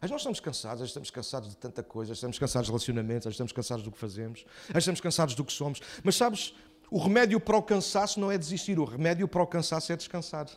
Mas 0.00 0.10
nós 0.10 0.22
estamos 0.22 0.40
cansados, 0.40 0.82
estamos 0.82 1.10
cansados 1.10 1.50
de 1.50 1.56
tanta 1.56 1.82
coisa, 1.82 2.14
estamos 2.14 2.38
cansados 2.38 2.66
de 2.66 2.72
relacionamentos, 2.72 3.30
estamos 3.30 3.52
cansados 3.52 3.84
do 3.84 3.92
que 3.92 3.98
fazemos, 3.98 4.46
estamos 4.74 5.00
cansados 5.00 5.34
do 5.34 5.44
que 5.44 5.52
somos. 5.52 5.80
Mas 6.02 6.16
sabes, 6.16 6.54
o 6.90 6.98
remédio 6.98 7.38
para 7.38 7.56
o 7.56 7.62
cansaço 7.62 8.18
não 8.18 8.32
é 8.32 8.38
desistir, 8.38 8.78
o 8.78 8.84
remédio 8.84 9.28
para 9.28 9.42
o 9.42 9.46
cansaço 9.46 9.92
é 9.92 9.96
descansar. 9.96 10.48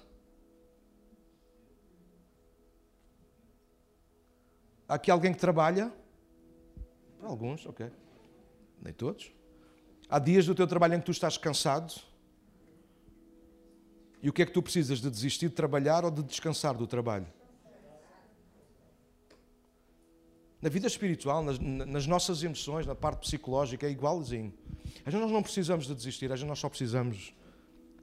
Há 4.88 4.96
aqui 4.96 5.12
alguém 5.12 5.34
que 5.34 5.40
trabalha? 5.40 5.92
Para 7.20 7.28
alguns, 7.28 7.66
ok. 7.66 7.92
Nem 8.82 8.94
todos. 8.94 9.30
Há 10.10 10.20
dias 10.20 10.46
do 10.46 10.56
teu 10.56 10.68
trabalho 10.68 10.96
em 10.96 11.00
que 11.00 11.06
tu 11.06 11.12
estás 11.12 11.38
cansado. 11.38 11.94
E 14.22 14.30
o 14.30 14.34
que 14.34 14.42
é 14.42 14.46
que 14.46 14.54
tu 14.54 14.62
precisas? 14.62 15.00
De 15.00 15.10
desistir 15.10 15.50
de 15.50 15.56
trabalhar 15.56 16.06
ou 16.06 16.12
de 16.12 16.24
descansar 16.24 16.76
do 16.76 16.88
trabalho? 16.88 17.28
Na 20.63 20.69
vida 20.69 20.88
espiritual, 20.88 21.43
nas, 21.43 21.60
nas, 21.60 22.08
nossas 22.08 22.41
emoções, 22.41 22.86
na 22.86 22.95
parte 22.95 23.19
psicológica, 23.19 23.86
é 23.86 23.89
igualzinho. 23.89 24.54
Às 24.99 25.12
vezes 25.12 25.19
nós 25.19 25.30
não 25.30 25.43
precisamos 25.43 25.86
de 25.86 25.93
desistir, 25.93 26.28
às 26.28 26.39
vezes 26.39 26.47
nós 26.47 26.58
só 26.58 26.69
precisamos 26.69 27.34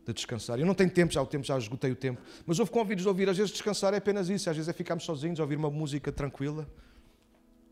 de 0.04 0.12
descansar. 0.12 0.60
Eu 0.60 0.66
não 0.66 0.74
tenho 0.74 0.90
tempo, 0.90 1.10
já 1.10 1.22
o 1.22 1.26
tempo, 1.26 1.42
já 1.42 1.56
esgotei 1.56 1.90
o 1.90 1.96
tempo. 1.96 2.20
Mas 2.44 2.58
houve 2.58 2.70
convites 2.70 3.02
de 3.02 3.08
ouvir, 3.08 3.30
às 3.30 3.38
vezes 3.38 3.50
descansar 3.50 3.94
é 3.94 3.96
apenas 3.96 4.28
isso, 4.28 4.50
às 4.50 4.54
vezes 4.54 4.68
é 4.68 4.74
ficarmos 4.74 5.04
sozinhos, 5.04 5.40
ouvir 5.40 5.56
uma 5.56 5.70
música 5.70 6.12
tranquila, 6.12 6.68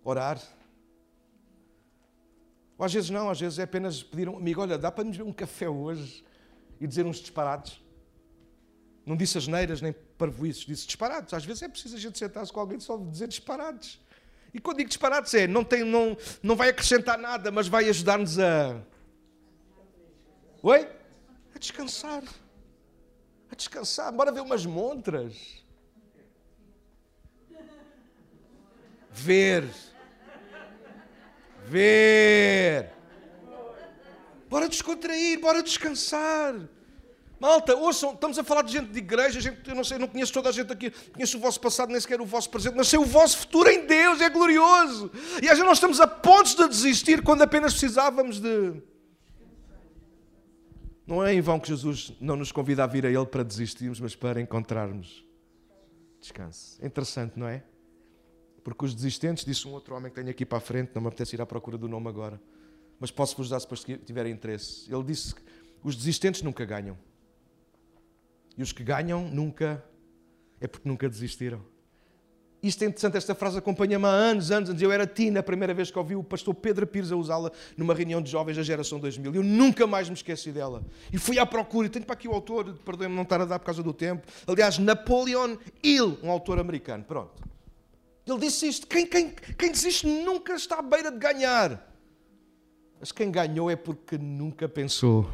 orar. 0.02 0.40
Ou 2.78 2.86
às 2.86 2.94
vezes 2.94 3.10
não, 3.10 3.28
às 3.28 3.38
vezes 3.38 3.58
é 3.58 3.64
apenas 3.64 4.02
pedir 4.02 4.26
um 4.26 4.38
amigo, 4.38 4.62
olha, 4.62 4.78
dá 4.78 4.90
para 4.90 5.04
nos 5.04 5.18
beber 5.18 5.28
um 5.28 5.34
café 5.34 5.68
hoje 5.68 6.24
e 6.80 6.86
dizer 6.86 7.04
uns 7.04 7.18
disparados. 7.18 7.78
Não 9.04 9.18
disse 9.18 9.36
as 9.36 9.46
neiras 9.46 9.82
nem 9.82 9.92
parvoices, 10.16 10.64
disse 10.64 10.86
disparados. 10.86 11.34
Às 11.34 11.44
vezes 11.44 11.62
é 11.62 11.68
preciso 11.68 11.94
a 11.94 12.00
gente 12.00 12.18
sentar-se 12.18 12.50
com 12.50 12.58
alguém 12.58 12.80
só 12.80 12.96
dizer 12.96 13.28
disparados. 13.28 14.00
E 14.52 14.60
quando 14.60 14.78
digo 14.78 14.88
disparados 14.88 15.32
é, 15.34 15.46
não, 15.46 15.62
tem, 15.62 15.84
não, 15.84 16.16
não 16.42 16.56
vai 16.56 16.70
acrescentar 16.70 17.18
nada, 17.18 17.50
mas 17.50 17.68
vai 17.68 17.88
ajudar-nos 17.88 18.38
a. 18.38 18.80
Oi? 20.62 20.88
A 21.54 21.58
descansar. 21.58 22.22
A 23.50 23.54
descansar. 23.54 24.12
Bora 24.12 24.32
ver 24.32 24.40
umas 24.40 24.64
montras. 24.64 25.64
Ver. 29.10 29.68
Ver. 31.66 32.90
Bora 34.48 34.68
descontrair, 34.68 35.38
bora 35.40 35.62
descansar. 35.62 36.54
Malta, 37.40 37.76
ouçam, 37.76 38.14
estamos 38.14 38.36
a 38.36 38.42
falar 38.42 38.62
de 38.62 38.72
gente 38.72 38.90
de 38.90 38.98
igreja, 38.98 39.40
gente, 39.40 39.68
eu 39.68 39.74
não 39.74 39.84
sei, 39.84 39.96
não 39.96 40.08
conheço 40.08 40.32
toda 40.32 40.48
a 40.48 40.52
gente 40.52 40.72
aqui, 40.72 40.90
conheço 41.12 41.38
o 41.38 41.40
vosso 41.40 41.60
passado, 41.60 41.90
nem 41.90 42.00
sequer 42.00 42.20
o 42.20 42.26
vosso 42.26 42.50
presente, 42.50 42.74
mas 42.76 42.88
sei 42.88 42.98
o 42.98 43.04
vosso 43.04 43.38
futuro 43.38 43.70
em 43.70 43.86
Deus, 43.86 44.20
é 44.20 44.28
glorioso. 44.28 45.10
E 45.40 45.46
às 45.46 45.52
vezes 45.52 45.64
nós 45.64 45.76
estamos 45.78 46.00
a 46.00 46.06
pontos 46.08 46.54
de 46.54 46.66
desistir 46.68 47.22
quando 47.22 47.42
apenas 47.42 47.72
precisávamos 47.72 48.40
de. 48.40 48.82
Não 51.06 51.24
é 51.24 51.32
em 51.32 51.40
vão 51.40 51.60
que 51.60 51.68
Jesus 51.68 52.12
não 52.20 52.36
nos 52.36 52.50
convida 52.50 52.84
a 52.84 52.86
vir 52.86 53.06
a 53.06 53.08
Ele 53.08 53.24
para 53.24 53.42
desistirmos, 53.42 54.00
mas 54.00 54.16
para 54.16 54.40
encontrarmos 54.40 55.24
descanso. 56.20 56.84
Interessante, 56.84 57.38
não 57.38 57.46
é? 57.46 57.62
Porque 58.64 58.84
os 58.84 58.94
desistentes, 58.94 59.44
disse 59.44 59.66
um 59.66 59.72
outro 59.72 59.94
homem 59.94 60.10
que 60.10 60.16
tenho 60.16 60.28
aqui 60.28 60.44
para 60.44 60.58
a 60.58 60.60
frente, 60.60 60.90
não 60.94 61.02
me 61.02 61.08
apetece 61.08 61.36
ir 61.36 61.40
à 61.40 61.46
procura 61.46 61.78
do 61.78 61.88
nome 61.88 62.08
agora, 62.08 62.40
mas 62.98 63.10
posso-vos 63.10 63.48
dar 63.48 63.60
se 63.60 63.68
tiverem 63.98 64.32
interesse. 64.32 64.92
Ele 64.92 65.04
disse 65.04 65.34
que 65.34 65.40
os 65.82 65.96
desistentes 65.96 66.42
nunca 66.42 66.64
ganham. 66.64 66.98
E 68.58 68.62
os 68.62 68.72
que 68.72 68.82
ganham 68.82 69.22
nunca 69.28 69.82
é 70.60 70.66
porque 70.66 70.88
nunca 70.88 71.08
desistiram. 71.08 71.64
Isto 72.60 72.82
é 72.82 72.88
interessante, 72.88 73.16
esta 73.16 73.36
frase 73.36 73.56
acompanha-me 73.56 74.04
há 74.04 74.08
anos, 74.08 74.50
anos, 74.50 74.68
anos. 74.68 74.82
Eu 74.82 74.90
era 74.90 75.06
tina 75.06 75.38
a 75.38 75.42
primeira 75.44 75.72
vez 75.72 75.92
que 75.92 75.98
ouvi 75.98 76.16
o 76.16 76.24
pastor 76.24 76.52
Pedro 76.54 76.84
Pires 76.88 77.12
a 77.12 77.16
usá-la 77.16 77.52
numa 77.76 77.94
reunião 77.94 78.20
de 78.20 78.28
jovens 78.28 78.56
da 78.56 78.64
geração 78.64 78.98
2000. 78.98 79.32
Eu 79.32 79.44
nunca 79.44 79.86
mais 79.86 80.08
me 80.08 80.16
esqueci 80.16 80.50
dela. 80.50 80.84
E 81.12 81.18
fui 81.18 81.38
à 81.38 81.46
procura, 81.46 81.86
e 81.86 81.90
tenho 81.90 82.04
para 82.04 82.14
aqui 82.14 82.26
o 82.26 82.32
autor, 82.32 82.74
perdoem-me 82.84 83.14
não 83.14 83.22
estar 83.22 83.40
a 83.40 83.44
dar 83.44 83.60
por 83.60 83.66
causa 83.66 83.80
do 83.80 83.92
tempo. 83.92 84.26
Aliás, 84.44 84.76
Napoleon 84.76 85.56
Hill, 85.80 86.18
um 86.20 86.28
autor 86.28 86.58
americano. 86.58 87.04
Pronto. 87.04 87.40
Ele 88.26 88.38
disse 88.40 88.66
isto: 88.66 88.88
quem, 88.88 89.06
quem, 89.06 89.30
quem 89.56 89.70
desiste 89.70 90.04
nunca 90.04 90.54
está 90.54 90.80
à 90.80 90.82
beira 90.82 91.12
de 91.12 91.18
ganhar. 91.18 91.96
Mas 92.98 93.12
quem 93.12 93.30
ganhou 93.30 93.70
é 93.70 93.76
porque 93.76 94.18
nunca 94.18 94.68
pensou 94.68 95.30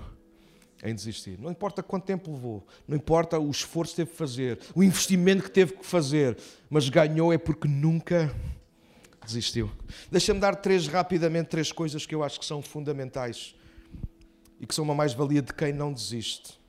em 0.85 0.95
desistir. 0.95 1.39
Não 1.41 1.51
importa 1.51 1.83
quanto 1.83 2.05
tempo 2.05 2.31
levou, 2.31 2.65
não 2.87 2.97
importa 2.97 3.39
o 3.41 3.51
esforço 3.51 3.93
que 3.93 3.97
teve 3.97 4.11
que 4.11 4.17
fazer, 4.17 4.59
o 4.75 4.85
investimento 4.85 5.43
que 5.43 5.51
teve 5.51 5.73
que 5.73 5.87
fazer, 5.87 6.37
mas 6.69 6.89
ganhou 6.91 7.33
é 7.33 7.39
porque 7.39 7.67
nunca 7.67 8.33
desistiu. 9.25 9.71
Deixa-me 10.13 10.39
dar 10.39 10.55
três, 10.57 10.87
rapidamente, 10.87 11.49
três 11.49 11.73
coisas 11.73 12.05
que 12.05 12.15
eu 12.15 12.23
acho 12.23 12.39
que 12.39 12.45
são 12.45 12.61
fundamentais 12.61 13.55
e 14.61 14.67
que 14.67 14.75
são 14.75 14.85
uma 14.85 14.95
mais-valia 14.95 15.41
de 15.41 15.55
quem 15.55 15.73
não 15.73 15.91
desiste. 15.91 16.61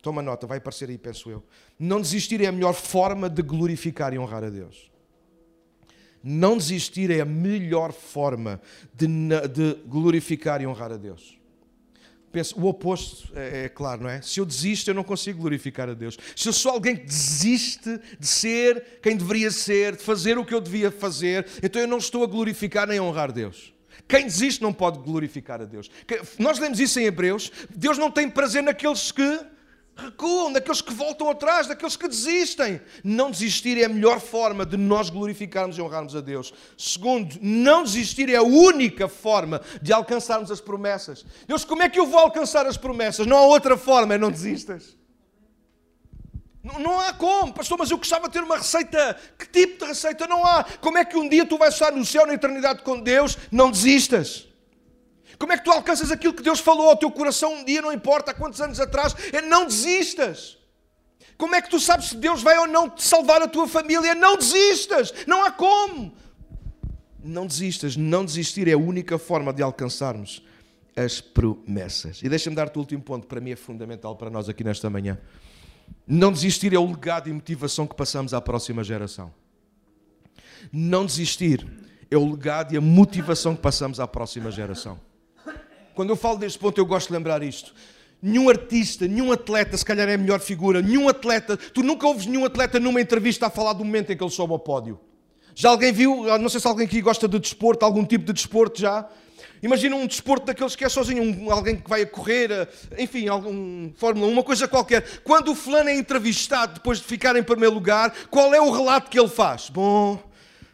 Toma 0.00 0.22
nota, 0.22 0.46
vai 0.46 0.58
aparecer 0.58 0.88
aí, 0.88 0.98
penso 0.98 1.28
eu. 1.28 1.42
Não 1.78 2.00
desistir 2.00 2.40
é 2.40 2.46
a 2.46 2.52
melhor 2.52 2.74
forma 2.74 3.28
de 3.28 3.42
glorificar 3.42 4.14
e 4.14 4.18
honrar 4.18 4.44
a 4.44 4.50
Deus. 4.50 4.92
Não 6.22 6.56
desistir 6.56 7.10
é 7.10 7.20
a 7.20 7.24
melhor 7.24 7.92
forma 7.92 8.60
de, 8.94 9.06
de 9.52 9.74
glorificar 9.86 10.62
e 10.62 10.66
honrar 10.66 10.92
a 10.92 10.96
Deus 10.96 11.43
penso, 12.34 12.58
o 12.60 12.66
oposto 12.66 13.28
é, 13.34 13.64
é, 13.64 13.68
claro, 13.68 14.02
não 14.02 14.10
é? 14.10 14.20
Se 14.20 14.40
eu 14.40 14.44
desisto, 14.44 14.90
eu 14.90 14.94
não 14.94 15.04
consigo 15.04 15.40
glorificar 15.40 15.88
a 15.88 15.94
Deus. 15.94 16.18
Se 16.34 16.48
eu 16.48 16.52
sou 16.52 16.72
alguém 16.72 16.96
que 16.96 17.04
desiste 17.04 18.00
de 18.18 18.26
ser 18.26 18.98
quem 19.00 19.16
deveria 19.16 19.52
ser, 19.52 19.94
de 19.94 20.02
fazer 20.02 20.36
o 20.36 20.44
que 20.44 20.52
eu 20.52 20.60
devia 20.60 20.90
fazer, 20.90 21.46
então 21.62 21.80
eu 21.80 21.86
não 21.86 21.98
estou 21.98 22.24
a 22.24 22.26
glorificar 22.26 22.88
nem 22.88 22.98
a 22.98 23.02
honrar 23.02 23.30
Deus. 23.30 23.72
Quem 24.08 24.24
desiste 24.24 24.60
não 24.60 24.72
pode 24.72 24.98
glorificar 24.98 25.62
a 25.62 25.64
Deus. 25.64 25.88
Nós 26.38 26.58
lemos 26.58 26.80
isso 26.80 26.98
em 26.98 27.04
Hebreus. 27.04 27.52
Deus 27.74 27.96
não 27.96 28.10
tem 28.10 28.28
prazer 28.28 28.62
naqueles 28.62 29.12
que 29.12 29.40
recuam, 29.96 30.52
daqueles 30.52 30.80
que 30.80 30.92
voltam 30.92 31.30
atrás, 31.30 31.66
daqueles 31.66 31.96
que 31.96 32.08
desistem. 32.08 32.80
Não 33.02 33.30
desistir 33.30 33.80
é 33.80 33.84
a 33.84 33.88
melhor 33.88 34.20
forma 34.20 34.66
de 34.66 34.76
nós 34.76 35.10
glorificarmos 35.10 35.78
e 35.78 35.82
honrarmos 35.82 36.16
a 36.16 36.20
Deus. 36.20 36.52
Segundo, 36.76 37.36
não 37.40 37.82
desistir 37.82 38.28
é 38.28 38.36
a 38.36 38.42
única 38.42 39.08
forma 39.08 39.60
de 39.80 39.92
alcançarmos 39.92 40.50
as 40.50 40.60
promessas. 40.60 41.24
Deus, 41.46 41.64
como 41.64 41.82
é 41.82 41.88
que 41.88 41.98
eu 41.98 42.06
vou 42.06 42.20
alcançar 42.20 42.66
as 42.66 42.76
promessas? 42.76 43.26
Não 43.26 43.36
há 43.36 43.46
outra 43.46 43.76
forma, 43.76 44.18
não 44.18 44.30
desistas. 44.30 44.96
Não, 46.62 46.78
não 46.78 46.98
há 46.98 47.12
como, 47.12 47.52
pastor, 47.52 47.76
mas 47.78 47.90
eu 47.90 47.98
gostava 47.98 48.26
de 48.26 48.32
ter 48.32 48.42
uma 48.42 48.56
receita. 48.56 49.18
Que 49.38 49.46
tipo 49.46 49.84
de 49.84 49.90
receita? 49.90 50.26
Não 50.26 50.44
há. 50.44 50.64
Como 50.80 50.96
é 50.96 51.04
que 51.04 51.16
um 51.16 51.28
dia 51.28 51.44
tu 51.44 51.58
vais 51.58 51.74
estar 51.74 51.92
no 51.92 52.04
céu, 52.06 52.26
na 52.26 52.32
eternidade 52.32 52.82
com 52.82 52.98
Deus? 52.98 53.36
Não 53.52 53.70
desistas. 53.70 54.48
Como 55.38 55.52
é 55.52 55.58
que 55.58 55.64
tu 55.64 55.70
alcanças 55.70 56.10
aquilo 56.10 56.34
que 56.34 56.42
Deus 56.42 56.60
falou 56.60 56.88
ao 56.88 56.96
teu 56.96 57.10
coração 57.10 57.54
um 57.54 57.64
dia, 57.64 57.82
não 57.82 57.92
importa 57.92 58.30
há 58.30 58.34
quantos 58.34 58.60
anos 58.60 58.80
atrás? 58.80 59.14
É 59.32 59.40
não 59.40 59.66
desistas. 59.66 60.58
Como 61.36 61.54
é 61.54 61.60
que 61.60 61.70
tu 61.70 61.80
sabes 61.80 62.10
se 62.10 62.16
Deus 62.16 62.42
vai 62.42 62.58
ou 62.58 62.66
não 62.66 62.96
salvar 62.96 63.42
a 63.42 63.48
tua 63.48 63.66
família? 63.66 64.14
Não 64.14 64.36
desistas, 64.36 65.12
não 65.26 65.42
há 65.42 65.50
como. 65.50 66.14
Não 67.22 67.46
desistas, 67.46 67.96
não 67.96 68.24
desistir 68.24 68.68
é 68.68 68.72
a 68.72 68.78
única 68.78 69.18
forma 69.18 69.52
de 69.52 69.62
alcançarmos 69.62 70.42
as 70.96 71.20
promessas. 71.20 72.22
E 72.22 72.28
deixa-me 72.28 72.54
dar-te 72.54 72.76
o 72.76 72.80
último 72.80 73.02
ponto, 73.02 73.26
para 73.26 73.40
mim 73.40 73.50
é 73.50 73.56
fundamental 73.56 74.14
para 74.14 74.30
nós 74.30 74.48
aqui 74.48 74.62
nesta 74.62 74.88
manhã. 74.88 75.18
Não 76.06 76.32
desistir 76.32 76.72
é 76.72 76.78
o 76.78 76.86
legado 76.86 77.28
e 77.28 77.32
motivação 77.32 77.86
que 77.86 77.94
passamos 77.94 78.32
à 78.32 78.40
próxima 78.40 78.84
geração. 78.84 79.32
Não 80.72 81.04
desistir 81.04 81.66
é 82.10 82.16
o 82.16 82.30
legado 82.30 82.74
e 82.74 82.76
a 82.76 82.80
motivação 82.80 83.56
que 83.56 83.62
passamos 83.62 83.98
à 83.98 84.06
próxima 84.06 84.50
geração. 84.50 85.00
Quando 85.94 86.10
eu 86.10 86.16
falo 86.16 86.38
deste 86.38 86.58
ponto, 86.58 86.78
eu 86.78 86.86
gosto 86.86 87.08
de 87.08 87.14
lembrar 87.14 87.42
isto. 87.42 87.74
Nenhum 88.20 88.48
artista, 88.48 89.06
nenhum 89.06 89.32
atleta, 89.32 89.76
se 89.76 89.84
calhar 89.84 90.08
é 90.08 90.14
a 90.14 90.18
melhor 90.18 90.40
figura, 90.40 90.80
nenhum 90.80 91.08
atleta, 91.08 91.56
tu 91.56 91.82
nunca 91.82 92.06
ouves 92.06 92.26
nenhum 92.26 92.44
atleta 92.44 92.80
numa 92.80 93.00
entrevista 93.00 93.46
a 93.46 93.50
falar 93.50 93.74
do 93.74 93.84
momento 93.84 94.12
em 94.12 94.16
que 94.16 94.24
ele 94.24 94.30
sobe 94.30 94.52
ao 94.52 94.58
pódio. 94.58 94.98
Já 95.54 95.68
alguém 95.68 95.92
viu, 95.92 96.24
não 96.38 96.48
sei 96.48 96.58
se 96.58 96.66
alguém 96.66 96.86
aqui 96.86 97.00
gosta 97.00 97.28
de 97.28 97.38
desporto, 97.38 97.84
algum 97.84 98.04
tipo 98.04 98.24
de 98.24 98.32
desporto 98.32 98.80
já? 98.80 99.08
Imagina 99.62 99.94
um 99.96 100.06
desporto 100.06 100.46
daqueles 100.46 100.74
que 100.74 100.84
é 100.84 100.88
sozinho, 100.88 101.22
um, 101.22 101.50
alguém 101.50 101.76
que 101.76 101.88
vai 101.88 102.02
a 102.02 102.06
correr, 102.06 102.50
eh, 102.50 102.68
enfim, 102.98 103.28
algum 103.28 103.90
Fórmula 103.94 104.26
1, 104.26 104.30
uma 104.30 104.42
coisa 104.42 104.68
qualquer. 104.68 105.20
Quando 105.22 105.52
o 105.52 105.54
fulano 105.54 105.88
é 105.88 105.96
entrevistado 105.96 106.74
depois 106.74 106.98
de 106.98 107.04
ficar 107.04 107.34
em 107.36 107.42
primeiro 107.42 107.74
lugar, 107.74 108.12
qual 108.30 108.52
é 108.52 108.60
o 108.60 108.70
relato 108.70 109.10
que 109.10 109.18
ele 109.18 109.28
faz? 109.28 109.70
Bom, 109.70 110.22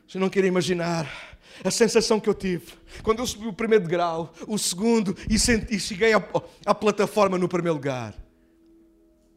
você 0.09 0.19
não 0.19 0.29
quer 0.29 0.45
imaginar 0.45 1.30
a 1.65 1.71
sensação 1.71 2.19
que 2.21 2.29
eu 2.29 2.35
tive 2.35 2.73
quando 3.03 3.21
eu 3.21 3.27
subi 3.27 3.47
o 3.47 3.53
primeiro 3.53 3.85
degrau, 3.85 4.33
o 4.47 4.59
segundo 4.59 5.17
e, 5.29 5.39
senti, 5.39 5.75
e 5.75 5.81
cheguei 5.81 6.13
à, 6.13 6.75
plataforma 6.75 7.39
no 7.39 7.49
primeiro 7.49 7.75
lugar. 7.75 8.15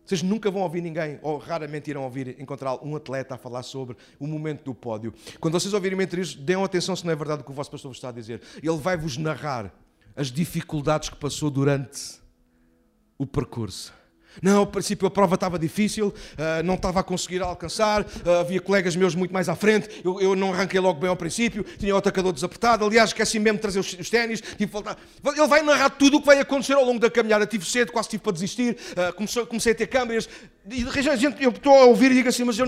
Vocês 0.05 0.21
nunca 0.21 0.51
vão 0.51 0.61
ouvir 0.61 0.81
ninguém, 0.81 1.17
ou 1.21 1.37
raramente 1.37 1.89
irão 1.89 2.03
ouvir, 2.03 2.35
encontrar 2.39 2.75
um 2.83 2.95
atleta 2.95 3.35
a 3.35 3.37
falar 3.37 3.63
sobre 3.63 3.95
o 4.19 4.27
momento 4.27 4.63
do 4.65 4.75
pódio. 4.75 5.13
Quando 5.39 5.53
vocês 5.53 5.73
ouvirem 5.73 6.01
entrevista, 6.01 6.41
deem 6.41 6.61
atenção 6.61 6.95
se 6.95 7.05
não 7.05 7.13
é 7.13 7.15
verdade 7.15 7.41
o 7.41 7.45
que 7.45 7.51
o 7.51 7.53
vosso 7.53 7.71
pastor 7.71 7.89
vos 7.89 7.97
está 7.97 8.09
a 8.09 8.11
dizer. 8.11 8.41
Ele 8.61 8.77
vai 8.77 8.97
vos 8.97 9.17
narrar 9.17 9.73
as 10.15 10.27
dificuldades 10.27 11.09
que 11.09 11.15
passou 11.15 11.49
durante 11.49 12.19
o 13.17 13.25
percurso. 13.25 13.93
Não, 14.41 14.59
ao 14.59 14.67
princípio 14.67 15.07
a 15.07 15.11
prova 15.11 15.35
estava 15.35 15.59
difícil, 15.59 16.07
uh, 16.07 16.63
não 16.63 16.75
estava 16.75 16.99
a 16.99 17.03
conseguir 17.03 17.41
alcançar, 17.41 18.01
uh, 18.01 18.39
havia 18.39 18.59
colegas 18.59 18.95
meus 18.95 19.15
muito 19.15 19.33
mais 19.33 19.49
à 19.49 19.55
frente, 19.55 19.89
eu, 20.03 20.19
eu, 20.19 20.35
não 20.35 20.53
arranquei 20.53 20.79
logo 20.79 20.99
bem 20.99 21.09
ao 21.09 21.15
princípio, 21.15 21.63
tinha 21.77 21.93
o 21.93 21.97
atacador 21.97 22.33
desapertado, 22.33 22.85
aliás, 22.85 23.09
esqueci 23.09 23.39
mesmo 23.39 23.57
de 23.57 23.61
trazer 23.61 23.79
os, 23.79 23.93
os 23.93 24.09
ténis, 24.09 24.41
tive 24.41 24.71
voltar. 24.71 24.97
Ele 25.25 25.47
vai 25.47 25.61
narrar 25.61 25.89
tudo 25.91 26.17
o 26.17 26.19
que 26.19 26.25
vai 26.25 26.39
acontecer 26.39 26.73
ao 26.73 26.83
longo 26.83 26.99
da 26.99 27.09
caminhada. 27.09 27.45
Tive 27.45 27.65
cedo, 27.65 27.91
quase 27.91 28.09
tive 28.09 28.23
para 28.23 28.33
desistir, 28.33 28.77
uh, 28.91 29.13
comecei, 29.13 29.45
comecei, 29.45 29.71
a 29.71 29.75
ter 29.75 29.87
câmeras, 29.87 30.27
e 30.69 30.83
de 30.83 31.01
gente, 31.17 31.43
eu 31.43 31.49
estou 31.49 31.73
a 31.73 31.85
ouvir 31.85 32.11
e 32.11 32.15
digo 32.15 32.29
assim, 32.29 32.43
mas 32.43 32.57
eu 32.57 32.65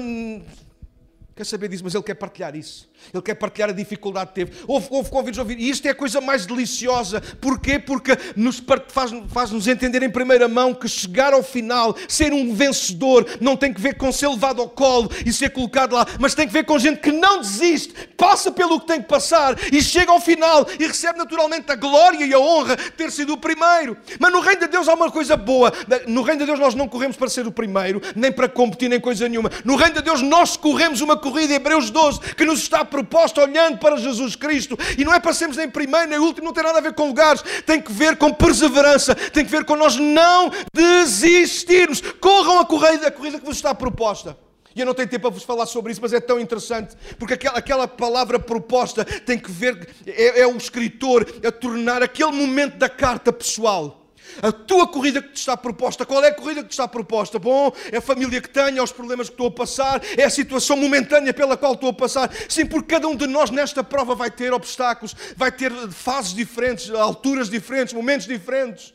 quer 1.36 1.46
saber 1.46 1.68
disso, 1.68 1.84
mas 1.84 1.94
ele 1.94 2.04
quer 2.04 2.14
partilhar 2.14 2.56
isso. 2.56 2.88
Ele 3.14 3.22
quer 3.22 3.36
partilhar 3.36 3.70
a 3.70 3.74
dificuldade 3.74 4.30
que 4.30 4.36
teve. 4.36 4.54
Houve, 4.66 4.88
houve 4.90 5.10
convites 5.10 5.38
ouvir. 5.38 5.60
E 5.60 5.70
isto 5.70 5.86
é 5.86 5.92
a 5.92 5.96
coisa 5.96 6.22
mais 6.22 6.46
deliciosa. 6.46 7.20
Porquê? 7.42 7.78
Porque 7.78 8.18
nos 8.38 8.64
faz-nos 8.88 9.32
faz 9.32 9.52
entender 9.68 10.02
em 10.02 10.10
primeira 10.10 10.48
mão 10.48 10.74
que 10.74 10.88
chegar 10.88 11.34
ao 11.34 11.44
final, 11.44 11.96
ser 12.08 12.32
um 12.32 12.56
vencedor, 12.56 13.26
não 13.42 13.58
tem 13.58 13.74
que 13.74 13.82
ver 13.82 13.96
com 13.96 14.12
ser 14.12 14.30
levado 14.30 14.62
ao 14.62 14.70
colo 14.70 15.10
e 15.26 15.34
ser 15.34 15.50
colocado 15.50 15.94
lá, 15.94 16.06
mas 16.20 16.34
tem 16.34 16.48
que 16.48 16.54
ver 16.54 16.64
com 16.64 16.80
gente 16.80 17.00
que 17.00 17.12
não 17.12 17.42
desiste, 17.42 17.94
passa 18.16 18.52
pelo 18.52 18.80
que 18.80 18.88
tem 18.88 19.02
que 19.02 19.08
passar 19.08 19.58
e 19.72 19.82
chega 19.82 20.12
ao 20.12 20.22
final 20.22 20.66
e 20.80 20.88
recebe 20.88 21.18
naturalmente 21.18 21.72
a 21.72 21.76
glória 21.76 22.26
e 22.26 22.34
a 22.34 22.40
honra 22.40 22.78
de 22.78 22.92
ter 22.92 23.12
sido 23.12 23.34
o 23.34 23.38
primeiro. 23.38 23.98
Mas 24.20 24.32
no 24.32 24.40
reino 24.40 24.62
de 24.62 24.68
Deus 24.68 24.88
há 24.88 24.94
uma 24.94 25.12
coisa 25.12 25.36
boa. 25.36 25.72
No 26.08 26.22
reino 26.22 26.40
de 26.40 26.46
Deus 26.46 26.60
nós 26.60 26.76
não 26.76 26.88
corremos 26.88 27.18
para 27.18 27.28
ser 27.28 27.46
o 27.46 27.52
primeiro, 27.52 28.02
nem 28.16 28.32
para 28.32 28.48
competir, 28.48 28.90
nem 28.90 29.00
coisa 29.00 29.28
nenhuma. 29.28 29.52
No 29.64 29.76
reino 29.76 29.96
de 29.96 30.02
Deus 30.02 30.22
nós 30.22 30.56
corremos 30.56 31.02
uma 31.02 31.18
corrida, 31.26 31.56
Hebreus 31.56 31.90
12, 31.90 32.20
que 32.36 32.46
nos 32.46 32.60
está 32.60 32.86
proposta 32.86 33.42
olhando 33.42 33.80
para 33.80 33.98
Jesus 33.98 34.36
Cristo. 34.36 34.78
E 34.98 35.04
não 35.04 35.14
é 35.14 35.20
para 35.20 35.34
sermos 35.34 35.58
nem 35.58 35.70
primeiro 35.70 36.08
nem 36.08 36.20
último, 36.20 36.46
não 36.46 36.54
tem 36.54 36.64
nada 36.64 36.78
a 36.78 36.82
ver 36.82 36.94
com 36.94 37.08
lugares, 37.08 37.44
tem 37.66 37.82
que 37.82 37.92
ver 37.92 38.16
com 38.18 38.32
perseverança, 38.32 39.16
tem 39.16 39.44
que 39.44 39.52
ver 39.52 39.66
com 39.66 39.76
nós 39.76 39.96
não 39.96 40.52
desistirmos. 40.74 42.02
Corram 42.20 42.60
a 42.60 42.66
corrida, 42.66 43.08
a 43.08 43.12
corrida 43.12 43.40
que 43.40 43.46
vos 43.46 43.56
está 43.56 43.74
proposta. 43.74 44.38
E 44.76 44.82
eu 44.82 44.86
não 44.86 44.94
tenho 44.94 45.08
tempo 45.08 45.22
para 45.22 45.32
vos 45.32 45.44
falar 45.44 45.66
sobre 45.66 45.94
isso, 45.94 46.02
mas 46.02 46.12
é 46.12 46.20
tão 46.20 46.38
interessante, 46.40 46.96
porque 47.18 47.34
aquela, 47.34 47.58
aquela 47.58 47.88
palavra 47.88 48.38
proposta 48.38 49.06
tem 49.06 49.40
que 49.40 49.50
ver, 49.50 49.90
é, 50.06 50.42
é 50.42 50.48
o 50.48 50.58
escritor 50.58 51.26
a 51.46 51.52
tornar 51.52 52.04
aquele 52.04 52.34
momento 52.34 52.76
da 52.78 52.90
carta 52.90 53.32
pessoal. 53.32 54.05
A 54.42 54.52
tua 54.52 54.88
corrida 54.88 55.22
que 55.22 55.30
te 55.30 55.38
está 55.38 55.56
proposta, 55.56 56.06
qual 56.06 56.24
é 56.24 56.28
a 56.28 56.34
corrida 56.34 56.62
que 56.62 56.70
te 56.70 56.72
está 56.72 56.88
proposta? 56.88 57.40
Bom, 57.40 57.72
é 57.92 57.98
a 57.98 58.02
família 58.02 58.42
que 58.42 58.50
tenho, 58.50 58.80
é 58.80 58.82
os 58.82 58.92
problemas 58.92 59.28
que 59.28 59.34
estou 59.34 59.48
a 59.48 59.52
passar, 59.52 60.02
é 60.18 60.24
a 60.24 60.30
situação 60.30 60.76
momentânea 60.76 61.34
pela 61.34 61.56
qual 61.56 61.74
estou 61.74 61.90
a 61.90 61.94
passar. 61.94 62.32
Sim, 62.50 62.66
porque 62.66 62.96
cada 62.96 63.08
um 63.08 63.16
de 63.16 63.28
nós 63.28 63.50
nesta 63.50 63.84
prova 63.84 64.14
vai 64.14 64.30
ter 64.30 64.52
obstáculos, 64.52 65.16
vai 65.36 65.52
ter 65.52 65.72
fases 65.90 66.34
diferentes, 66.34 66.90
alturas 66.90 67.50
diferentes, 67.50 67.94
momentos 67.94 68.28
diferentes. 68.28 68.94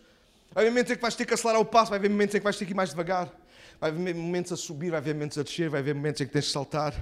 Vai 0.53 0.65
haver 0.65 0.71
momentos 0.71 0.93
em 0.93 0.97
que 0.97 1.03
vais 1.03 1.15
ter 1.15 1.25
que 1.25 1.35
acelerar 1.35 1.61
o 1.61 1.65
passo, 1.65 1.91
vai 1.91 1.99
haver 1.99 2.11
momentos 2.11 2.35
em 2.35 2.39
que 2.39 2.45
vais 2.45 2.57
ter 2.57 2.67
que 2.67 2.73
ir 2.73 2.75
mais 2.75 2.91
devagar, 2.91 3.31
vai 3.81 3.91
haver 3.91 4.15
momentos 4.15 4.53
a 4.53 4.57
subir, 4.57 4.91
vai 4.91 4.99
haver 4.99 5.15
momentos 5.15 5.39
a 5.39 5.43
descer, 5.43 5.71
vai 5.71 5.81
haver 5.81 5.95
momentos 5.95 6.21
em 6.21 6.27
que 6.27 6.33
tens 6.33 6.47
de 6.47 6.51
saltar, 6.51 6.93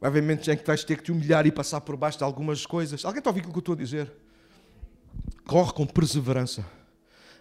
vai 0.00 0.10
haver 0.10 0.22
momentos 0.22 0.46
em 0.46 0.56
que 0.56 0.66
vais 0.66 0.84
ter 0.84 0.96
que 0.96 1.02
te 1.02 1.12
humilhar 1.12 1.46
e 1.46 1.50
passar 1.50 1.80
por 1.80 1.96
baixo 1.96 2.18
de 2.18 2.24
algumas 2.24 2.66
coisas. 2.66 3.04
Alguém 3.04 3.18
está 3.18 3.30
a 3.30 3.32
ouvir 3.32 3.46
o 3.46 3.50
que 3.50 3.56
eu 3.56 3.60
estou 3.60 3.74
a 3.74 3.78
dizer? 3.78 4.12
Corre 5.44 5.72
com 5.72 5.86
perseverança 5.86 6.64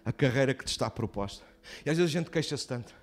a 0.03 0.11
carreira 0.11 0.53
que 0.53 0.63
te 0.63 0.69
está 0.69 0.89
proposta. 0.89 1.45
E 1.85 1.89
às 1.89 1.97
vezes 1.97 2.13
a 2.13 2.19
gente 2.19 2.29
queixa-se 2.29 2.67
tanto. 2.67 2.93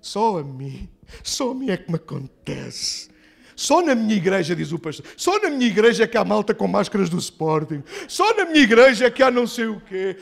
Só 0.00 0.38
a 0.38 0.44
mim, 0.44 0.88
só 1.22 1.50
a 1.50 1.54
mim 1.54 1.70
é 1.70 1.76
que 1.76 1.90
me 1.90 1.96
acontece. 1.96 3.10
Só 3.58 3.82
na 3.82 3.92
minha 3.92 4.14
igreja, 4.14 4.54
diz 4.54 4.70
o 4.70 4.78
pastor, 4.78 5.04
só 5.16 5.36
na 5.40 5.50
minha 5.50 5.66
igreja 5.66 6.04
é 6.04 6.06
que 6.06 6.16
há 6.16 6.24
malta 6.24 6.54
com 6.54 6.68
máscaras 6.68 7.10
do 7.10 7.18
Sporting. 7.18 7.82
Só 8.06 8.32
na 8.34 8.44
minha 8.44 8.62
igreja 8.62 9.06
é 9.06 9.10
que 9.10 9.20
há 9.20 9.32
não 9.32 9.48
sei 9.48 9.66
o 9.66 9.82
quê. 9.88 10.16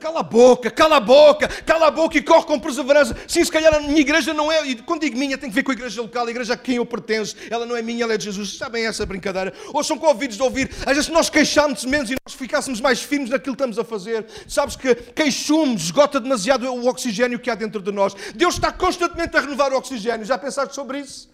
Cala 0.00 0.18
a 0.18 0.22
boca, 0.24 0.68
cala 0.72 0.96
a 0.96 1.00
boca, 1.00 1.46
cala 1.46 1.86
a 1.86 1.90
boca 1.92 2.18
e 2.18 2.20
corre 2.20 2.46
com 2.46 2.58
perseverança. 2.58 3.16
Sim, 3.28 3.44
se 3.44 3.52
calhar 3.52 3.72
a 3.72 3.78
minha 3.78 4.00
igreja 4.00 4.34
não 4.34 4.50
é, 4.50 4.66
e 4.66 4.74
quando 4.74 5.02
digo 5.02 5.16
minha, 5.16 5.38
tem 5.38 5.48
que 5.48 5.54
ver 5.54 5.62
com 5.62 5.70
a 5.70 5.74
igreja 5.74 6.02
local, 6.02 6.26
a 6.26 6.30
igreja 6.30 6.54
a 6.54 6.56
quem 6.56 6.76
eu 6.78 6.84
pertenço. 6.84 7.36
Ela 7.48 7.64
não 7.64 7.76
é 7.76 7.82
minha, 7.82 8.02
ela 8.02 8.14
é 8.14 8.16
de 8.16 8.24
Jesus. 8.24 8.58
Sabem 8.58 8.84
essa 8.84 9.06
brincadeira? 9.06 9.54
Ou 9.72 9.84
são 9.84 9.96
convidos 9.96 10.36
de 10.36 10.42
ouvir. 10.42 10.68
Às 10.84 10.96
vezes 10.96 11.10
nós 11.10 11.30
queixámos 11.30 11.84
menos 11.84 12.10
e 12.10 12.16
nós 12.26 12.34
ficássemos 12.34 12.80
mais 12.80 13.00
firmes 13.00 13.30
naquilo 13.30 13.54
que 13.54 13.62
estamos 13.62 13.78
a 13.78 13.84
fazer. 13.84 14.26
Sabes 14.48 14.74
que 14.74 14.96
queixumes 14.96 15.82
esgota 15.82 16.18
demasiado 16.18 16.66
o 16.66 16.88
oxigênio 16.88 17.38
que 17.38 17.50
há 17.50 17.54
dentro 17.54 17.80
de 17.80 17.92
nós. 17.92 18.16
Deus 18.34 18.54
está 18.54 18.72
constantemente 18.72 19.36
a 19.36 19.40
renovar 19.40 19.72
o 19.72 19.76
oxigênio. 19.76 20.26
Já 20.26 20.36
pensaste 20.36 20.74
sobre 20.74 20.98
isso? 20.98 21.30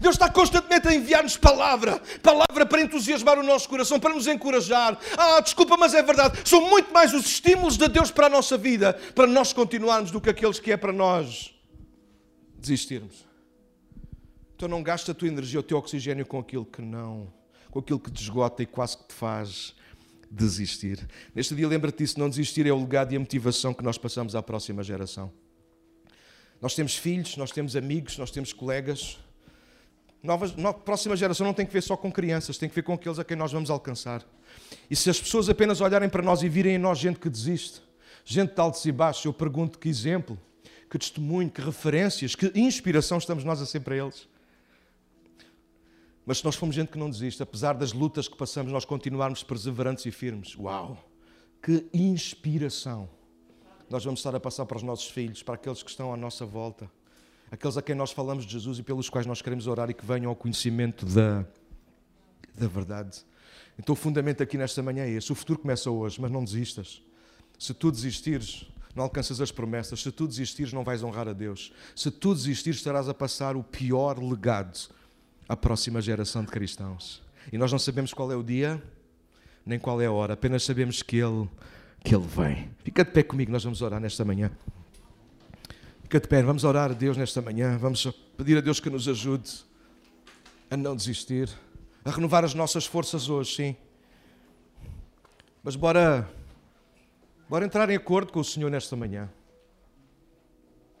Deus 0.00 0.14
está 0.14 0.30
constantemente 0.30 0.88
a 0.88 0.94
enviar-nos 0.94 1.36
palavra, 1.36 2.00
palavra 2.22 2.66
para 2.66 2.82
entusiasmar 2.82 3.38
o 3.38 3.42
nosso 3.42 3.68
coração, 3.68 4.00
para 4.00 4.14
nos 4.14 4.26
encorajar. 4.26 4.98
Ah, 5.16 5.40
desculpa, 5.40 5.76
mas 5.76 5.94
é 5.94 6.02
verdade. 6.02 6.40
São 6.48 6.68
muito 6.68 6.92
mais 6.92 7.12
os 7.12 7.26
estímulos 7.26 7.76
de 7.76 7.88
Deus 7.88 8.10
para 8.10 8.26
a 8.26 8.30
nossa 8.30 8.56
vida, 8.56 8.94
para 9.14 9.26
nós 9.26 9.52
continuarmos, 9.52 10.10
do 10.10 10.20
que 10.20 10.30
aqueles 10.30 10.58
que 10.58 10.72
é 10.72 10.76
para 10.76 10.92
nós 10.92 11.54
desistirmos. 12.58 13.26
Então 14.56 14.68
não 14.68 14.82
gasta 14.82 15.12
a 15.12 15.14
tua 15.14 15.28
energia, 15.28 15.60
o 15.60 15.62
teu 15.62 15.76
oxigênio 15.78 16.24
com 16.24 16.38
aquilo 16.38 16.64
que 16.64 16.80
não, 16.80 17.32
com 17.70 17.78
aquilo 17.78 17.98
que 17.98 18.10
te 18.10 18.22
esgota 18.22 18.62
e 18.62 18.66
quase 18.66 18.96
que 18.96 19.04
te 19.04 19.14
faz 19.14 19.74
desistir. 20.30 21.06
Neste 21.34 21.54
dia 21.54 21.68
lembra-te 21.68 21.98
disso, 21.98 22.18
não 22.18 22.28
desistir 22.28 22.66
é 22.66 22.72
o 22.72 22.80
legado 22.80 23.12
e 23.12 23.16
a 23.16 23.20
motivação 23.20 23.72
que 23.74 23.82
nós 23.82 23.98
passamos 23.98 24.34
à 24.34 24.42
próxima 24.42 24.82
geração. 24.82 25.30
Nós 26.60 26.74
temos 26.74 26.96
filhos, 26.96 27.36
nós 27.36 27.50
temos 27.50 27.76
amigos, 27.76 28.16
nós 28.16 28.30
temos 28.30 28.52
colegas, 28.52 29.18
Novas, 30.24 30.56
no, 30.56 30.72
próxima 30.72 31.14
geração 31.14 31.46
não 31.46 31.52
tem 31.52 31.66
que 31.66 31.72
ver 31.72 31.82
só 31.82 31.98
com 31.98 32.10
crianças, 32.10 32.56
tem 32.56 32.66
que 32.66 32.74
ver 32.74 32.80
com 32.80 32.94
aqueles 32.94 33.18
a 33.18 33.24
quem 33.24 33.36
nós 33.36 33.52
vamos 33.52 33.68
alcançar. 33.68 34.24
E 34.90 34.96
se 34.96 35.10
as 35.10 35.20
pessoas 35.20 35.50
apenas 35.50 35.82
olharem 35.82 36.08
para 36.08 36.22
nós 36.22 36.42
e 36.42 36.48
virem 36.48 36.76
em 36.76 36.78
nós 36.78 36.98
gente 36.98 37.20
que 37.20 37.28
desiste, 37.28 37.82
gente 38.24 38.54
de 38.54 38.60
altos 38.60 38.82
e 38.86 38.90
baixos, 38.90 39.22
eu 39.26 39.34
pergunto 39.34 39.78
que 39.78 39.86
exemplo, 39.86 40.40
que 40.90 40.98
testemunho, 40.98 41.50
que 41.50 41.60
referências, 41.60 42.34
que 42.34 42.50
inspiração 42.54 43.18
estamos 43.18 43.44
nós 43.44 43.60
a 43.60 43.66
ser 43.66 43.80
para 43.80 43.98
eles. 43.98 44.26
Mas 46.24 46.38
se 46.38 46.44
nós 46.46 46.56
formos 46.56 46.74
gente 46.74 46.88
que 46.88 46.98
não 46.98 47.10
desiste, 47.10 47.42
apesar 47.42 47.74
das 47.74 47.92
lutas 47.92 48.26
que 48.26 48.34
passamos, 48.34 48.72
nós 48.72 48.86
continuarmos 48.86 49.42
perseverantes 49.42 50.06
e 50.06 50.10
firmes, 50.10 50.56
uau, 50.56 50.96
que 51.62 51.86
inspiração 51.92 53.10
nós 53.90 54.02
vamos 54.02 54.20
estar 54.20 54.34
a 54.34 54.40
passar 54.40 54.64
para 54.64 54.78
os 54.78 54.82
nossos 54.82 55.10
filhos, 55.10 55.42
para 55.42 55.56
aqueles 55.56 55.82
que 55.82 55.90
estão 55.90 56.14
à 56.14 56.16
nossa 56.16 56.46
volta 56.46 56.90
aqueles 57.54 57.76
a 57.76 57.82
quem 57.82 57.94
nós 57.94 58.12
falamos 58.12 58.44
de 58.44 58.52
Jesus 58.52 58.78
e 58.78 58.82
pelos 58.82 59.08
quais 59.08 59.26
nós 59.26 59.40
queremos 59.40 59.66
orar 59.66 59.88
e 59.88 59.94
que 59.94 60.04
venham 60.04 60.28
ao 60.28 60.36
conhecimento 60.36 61.06
da, 61.06 61.44
da 62.54 62.66
verdade. 62.66 63.24
Então, 63.78 63.92
o 63.92 63.96
fundamento 63.96 64.42
aqui 64.42 64.58
nesta 64.58 64.82
manhã 64.82 65.04
é 65.04 65.10
esse: 65.10 65.32
o 65.32 65.34
futuro 65.34 65.58
começa 65.58 65.90
hoje, 65.90 66.20
mas 66.20 66.30
não 66.30 66.44
desistas. 66.44 67.02
Se 67.58 67.72
tu 67.72 67.90
desistires, 67.90 68.66
não 68.94 69.04
alcanças 69.04 69.40
as 69.40 69.50
promessas. 69.50 70.02
Se 70.02 70.10
tu 70.12 70.26
desistires, 70.26 70.72
não 70.72 70.84
vais 70.84 71.02
honrar 71.02 71.28
a 71.28 71.32
Deus. 71.32 71.72
Se 71.94 72.10
tu 72.10 72.34
desistires, 72.34 72.78
estarás 72.78 73.08
a 73.08 73.14
passar 73.14 73.56
o 73.56 73.62
pior 73.62 74.18
legado 74.18 74.88
à 75.48 75.56
próxima 75.56 76.00
geração 76.00 76.44
de 76.44 76.50
cristãos. 76.50 77.22
E 77.52 77.58
nós 77.58 77.70
não 77.70 77.78
sabemos 77.78 78.12
qual 78.12 78.30
é 78.32 78.36
o 78.36 78.42
dia, 78.42 78.82
nem 79.64 79.78
qual 79.78 80.00
é 80.00 80.06
a 80.06 80.12
hora, 80.12 80.34
apenas 80.34 80.64
sabemos 80.64 81.02
que 81.02 81.16
Ele, 81.16 81.48
que 82.02 82.14
Ele 82.14 82.26
vem. 82.26 82.70
Fica 82.82 83.04
de 83.04 83.10
pé 83.10 83.22
comigo, 83.22 83.52
nós 83.52 83.64
vamos 83.64 83.82
orar 83.82 84.00
nesta 84.00 84.24
manhã. 84.24 84.50
Fica 86.04 86.20
de 86.20 86.28
pé, 86.28 86.42
vamos 86.42 86.64
orar 86.64 86.90
a 86.90 86.94
Deus 86.94 87.16
nesta 87.16 87.40
manhã, 87.40 87.78
vamos 87.78 88.06
pedir 88.36 88.58
a 88.58 88.60
Deus 88.60 88.78
que 88.78 88.90
nos 88.90 89.08
ajude 89.08 89.50
a 90.70 90.76
não 90.76 90.94
desistir, 90.94 91.48
a 92.04 92.10
renovar 92.10 92.44
as 92.44 92.52
nossas 92.52 92.84
forças 92.84 93.30
hoje, 93.30 93.54
sim. 93.56 93.76
Mas 95.62 95.74
bora, 95.76 96.28
bora 97.48 97.64
entrar 97.64 97.88
em 97.88 97.96
acordo 97.96 98.32
com 98.32 98.38
o 98.38 98.44
Senhor 98.44 98.70
nesta 98.70 98.94
manhã. 98.94 99.30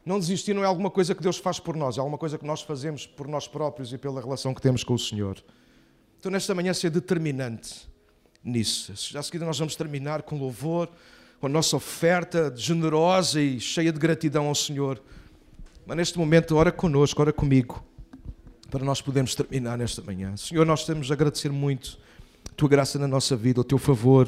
Não 0.06 0.18
desistir 0.18 0.54
não 0.54 0.64
é 0.64 0.66
alguma 0.66 0.90
coisa 0.90 1.14
que 1.14 1.22
Deus 1.22 1.36
faz 1.36 1.60
por 1.60 1.76
nós, 1.76 1.98
é 1.98 2.00
alguma 2.00 2.18
coisa 2.18 2.38
que 2.38 2.46
nós 2.46 2.62
fazemos 2.62 3.06
por 3.06 3.28
nós 3.28 3.46
próprios 3.46 3.92
e 3.92 3.98
pela 3.98 4.22
relação 4.22 4.54
que 4.54 4.62
temos 4.62 4.82
com 4.82 4.94
o 4.94 4.98
Senhor. 4.98 5.36
Então, 6.18 6.32
nesta 6.32 6.54
manhã, 6.54 6.72
ser 6.72 6.88
determinante 6.88 7.86
nisso. 8.42 8.94
Já 9.12 9.20
a 9.20 9.22
seguir, 9.22 9.38
nós 9.40 9.58
vamos 9.58 9.76
terminar 9.76 10.22
com 10.22 10.38
louvor, 10.38 10.88
com 11.44 11.48
a 11.48 11.50
nossa 11.50 11.76
oferta 11.76 12.50
generosa 12.56 13.38
e 13.38 13.60
cheia 13.60 13.92
de 13.92 13.98
gratidão 13.98 14.46
ao 14.46 14.54
Senhor. 14.54 14.98
Mas 15.84 15.94
neste 15.94 16.18
momento, 16.18 16.56
ora 16.56 16.72
connosco, 16.72 17.20
ora 17.20 17.34
comigo, 17.34 17.84
para 18.70 18.82
nós 18.82 19.02
podermos 19.02 19.34
terminar 19.34 19.76
nesta 19.76 20.00
manhã. 20.00 20.34
Senhor, 20.38 20.64
nós 20.64 20.86
temos 20.86 21.10
a 21.10 21.12
agradecer 21.12 21.50
muito 21.50 21.98
a 22.50 22.54
tua 22.54 22.66
graça 22.66 22.98
na 22.98 23.06
nossa 23.06 23.36
vida, 23.36 23.60
o 23.60 23.64
teu 23.64 23.76
favor, 23.76 24.26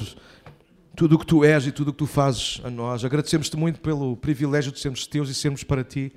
tudo 0.94 1.16
o 1.16 1.18
que 1.18 1.24
tu 1.24 1.42
és 1.42 1.66
e 1.66 1.72
tudo 1.72 1.88
o 1.88 1.92
que 1.92 1.96
tu 2.00 2.06
fazes 2.06 2.60
a 2.62 2.68
nós. 2.68 3.02
Agradecemos-te 3.02 3.56
muito 3.56 3.80
pelo 3.80 4.14
privilégio 4.18 4.70
de 4.70 4.78
sermos 4.78 5.06
teus 5.06 5.30
e 5.30 5.34
sermos 5.34 5.64
para 5.64 5.82
ti. 5.82 6.12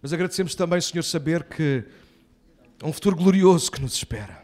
Mas 0.00 0.14
agradecemos 0.14 0.54
também, 0.54 0.80
Senhor, 0.80 1.02
saber 1.02 1.44
que 1.44 1.84
há 2.82 2.86
um 2.86 2.92
futuro 2.94 3.16
glorioso 3.16 3.70
que 3.70 3.82
nos 3.82 3.92
espera. 3.92 4.42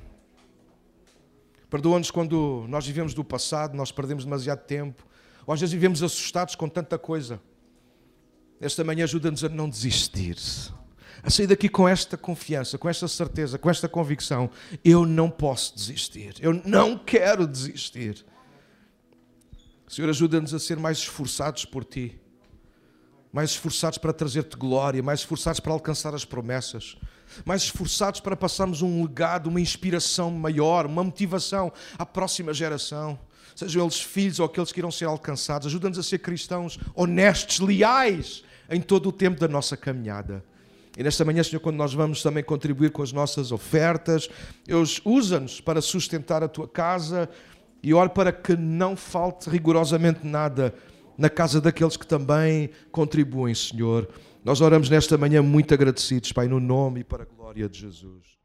Perdoa-nos 1.71 2.11
quando 2.11 2.67
nós 2.69 2.87
vivemos 2.87 3.15
do 3.15 3.25
passado, 3.25 3.75
nós 3.75 3.91
perdemos 3.91 4.27
demasiado 4.27 4.67
tempo, 4.67 5.03
ou 5.47 5.53
às 5.55 5.61
vezes 5.61 5.73
vivemos 5.73 6.03
assustados 6.03 6.55
com 6.55 6.69
tanta 6.69 6.99
coisa. 6.99 7.41
Esta 8.61 8.85
manhã 8.85 9.05
ajuda-nos 9.05 9.43
a 9.43 9.49
não 9.49 9.69
desistir, 9.69 10.37
a 11.23 11.31
sair 11.31 11.47
daqui 11.47 11.69
com 11.69 11.89
esta 11.89 12.17
confiança, 12.17 12.79
com 12.79 12.89
esta 12.89 13.09
certeza, 13.09 13.59
com 13.59 13.69
esta 13.69 13.89
convicção. 13.89 14.51
Eu 14.85 15.05
não 15.05 15.29
posso 15.29 15.75
desistir, 15.75 16.35
eu 16.41 16.53
não 16.65 16.97
quero 16.97 17.47
desistir. 17.47 18.25
Senhor, 19.89 20.09
ajuda-nos 20.09 20.55
a 20.55 20.59
ser 20.59 20.79
mais 20.79 20.99
esforçados 20.99 21.65
por 21.65 21.85
Ti, 21.85 22.19
mais 23.33 23.51
esforçados 23.51 23.99
para 23.99 24.13
trazer-te 24.13 24.57
glória, 24.57 25.03
mais 25.03 25.21
esforçados 25.21 25.61
para 25.61 25.73
alcançar 25.73 26.15
as 26.15 26.25
promessas, 26.25 26.97
mais 27.45 27.63
esforçados 27.63 28.21
para 28.21 28.37
passarmos 28.37 28.81
um 28.81 29.03
legado, 29.03 29.49
uma 29.49 29.61
inspiração 29.61 30.31
maior, 30.31 30.87
uma 30.87 31.03
motivação 31.03 31.73
à 31.99 32.07
próxima 32.07 32.55
geração, 32.55 33.19
sejam 33.55 33.83
eles 33.83 34.01
filhos 34.01 34.41
ou 34.41 34.47
aqueles 34.47 34.73
que 34.73 34.81
irão 34.81 34.91
ser 34.91 35.07
alcançados. 35.07 35.67
Ajuda-nos 35.67 35.99
a 35.99 36.03
ser 36.03 36.19
cristãos 36.19 36.79
honestos, 36.95 37.61
leais 37.61 38.43
em 38.71 38.81
todo 38.81 39.09
o 39.09 39.13
tempo 39.13 39.41
da 39.41 39.49
nossa 39.49 39.77
caminhada. 39.77 40.45
E 40.97 41.03
nesta 41.03 41.25
manhã, 41.25 41.43
Senhor, 41.43 41.61
quando 41.61 41.77
nós 41.77 41.95
vamos 41.95 42.23
também 42.23 42.45
contribuir 42.45 42.91
com 42.91 43.03
as 43.03 43.13
nossas 43.13 43.51
ofertas, 43.51 44.29
usa-nos 45.05 45.61
para 45.61 45.81
sustentar 45.81 46.43
a 46.43 46.49
tua 46.49 46.69
casa, 46.69 47.31
e 47.83 47.93
oro 47.93 48.11
para 48.11 48.31
que 48.31 48.57
não 48.57 48.97
falte 48.97 49.51
rigorosamente 49.51 50.25
nada 50.25 50.75
na 51.19 51.29
casa 51.29 51.61
daqueles 51.61 51.97
que 51.97 52.07
também 52.07 52.71
contribuem, 52.91 53.55
Senhor. 53.55 54.09
Nós 54.45 54.61
oramos 54.61 54.89
nesta 54.89 55.19
manhã 55.19 55.43
muito 55.43 55.75
agradecidos, 55.75 56.33
Pai, 56.33 56.47
no 56.47 56.61
nome 56.61 57.01
e 57.01 57.05
para 57.05 57.25
a 57.25 57.27
glória 57.27 57.69
de 57.69 57.81
Jesus. 57.81 58.42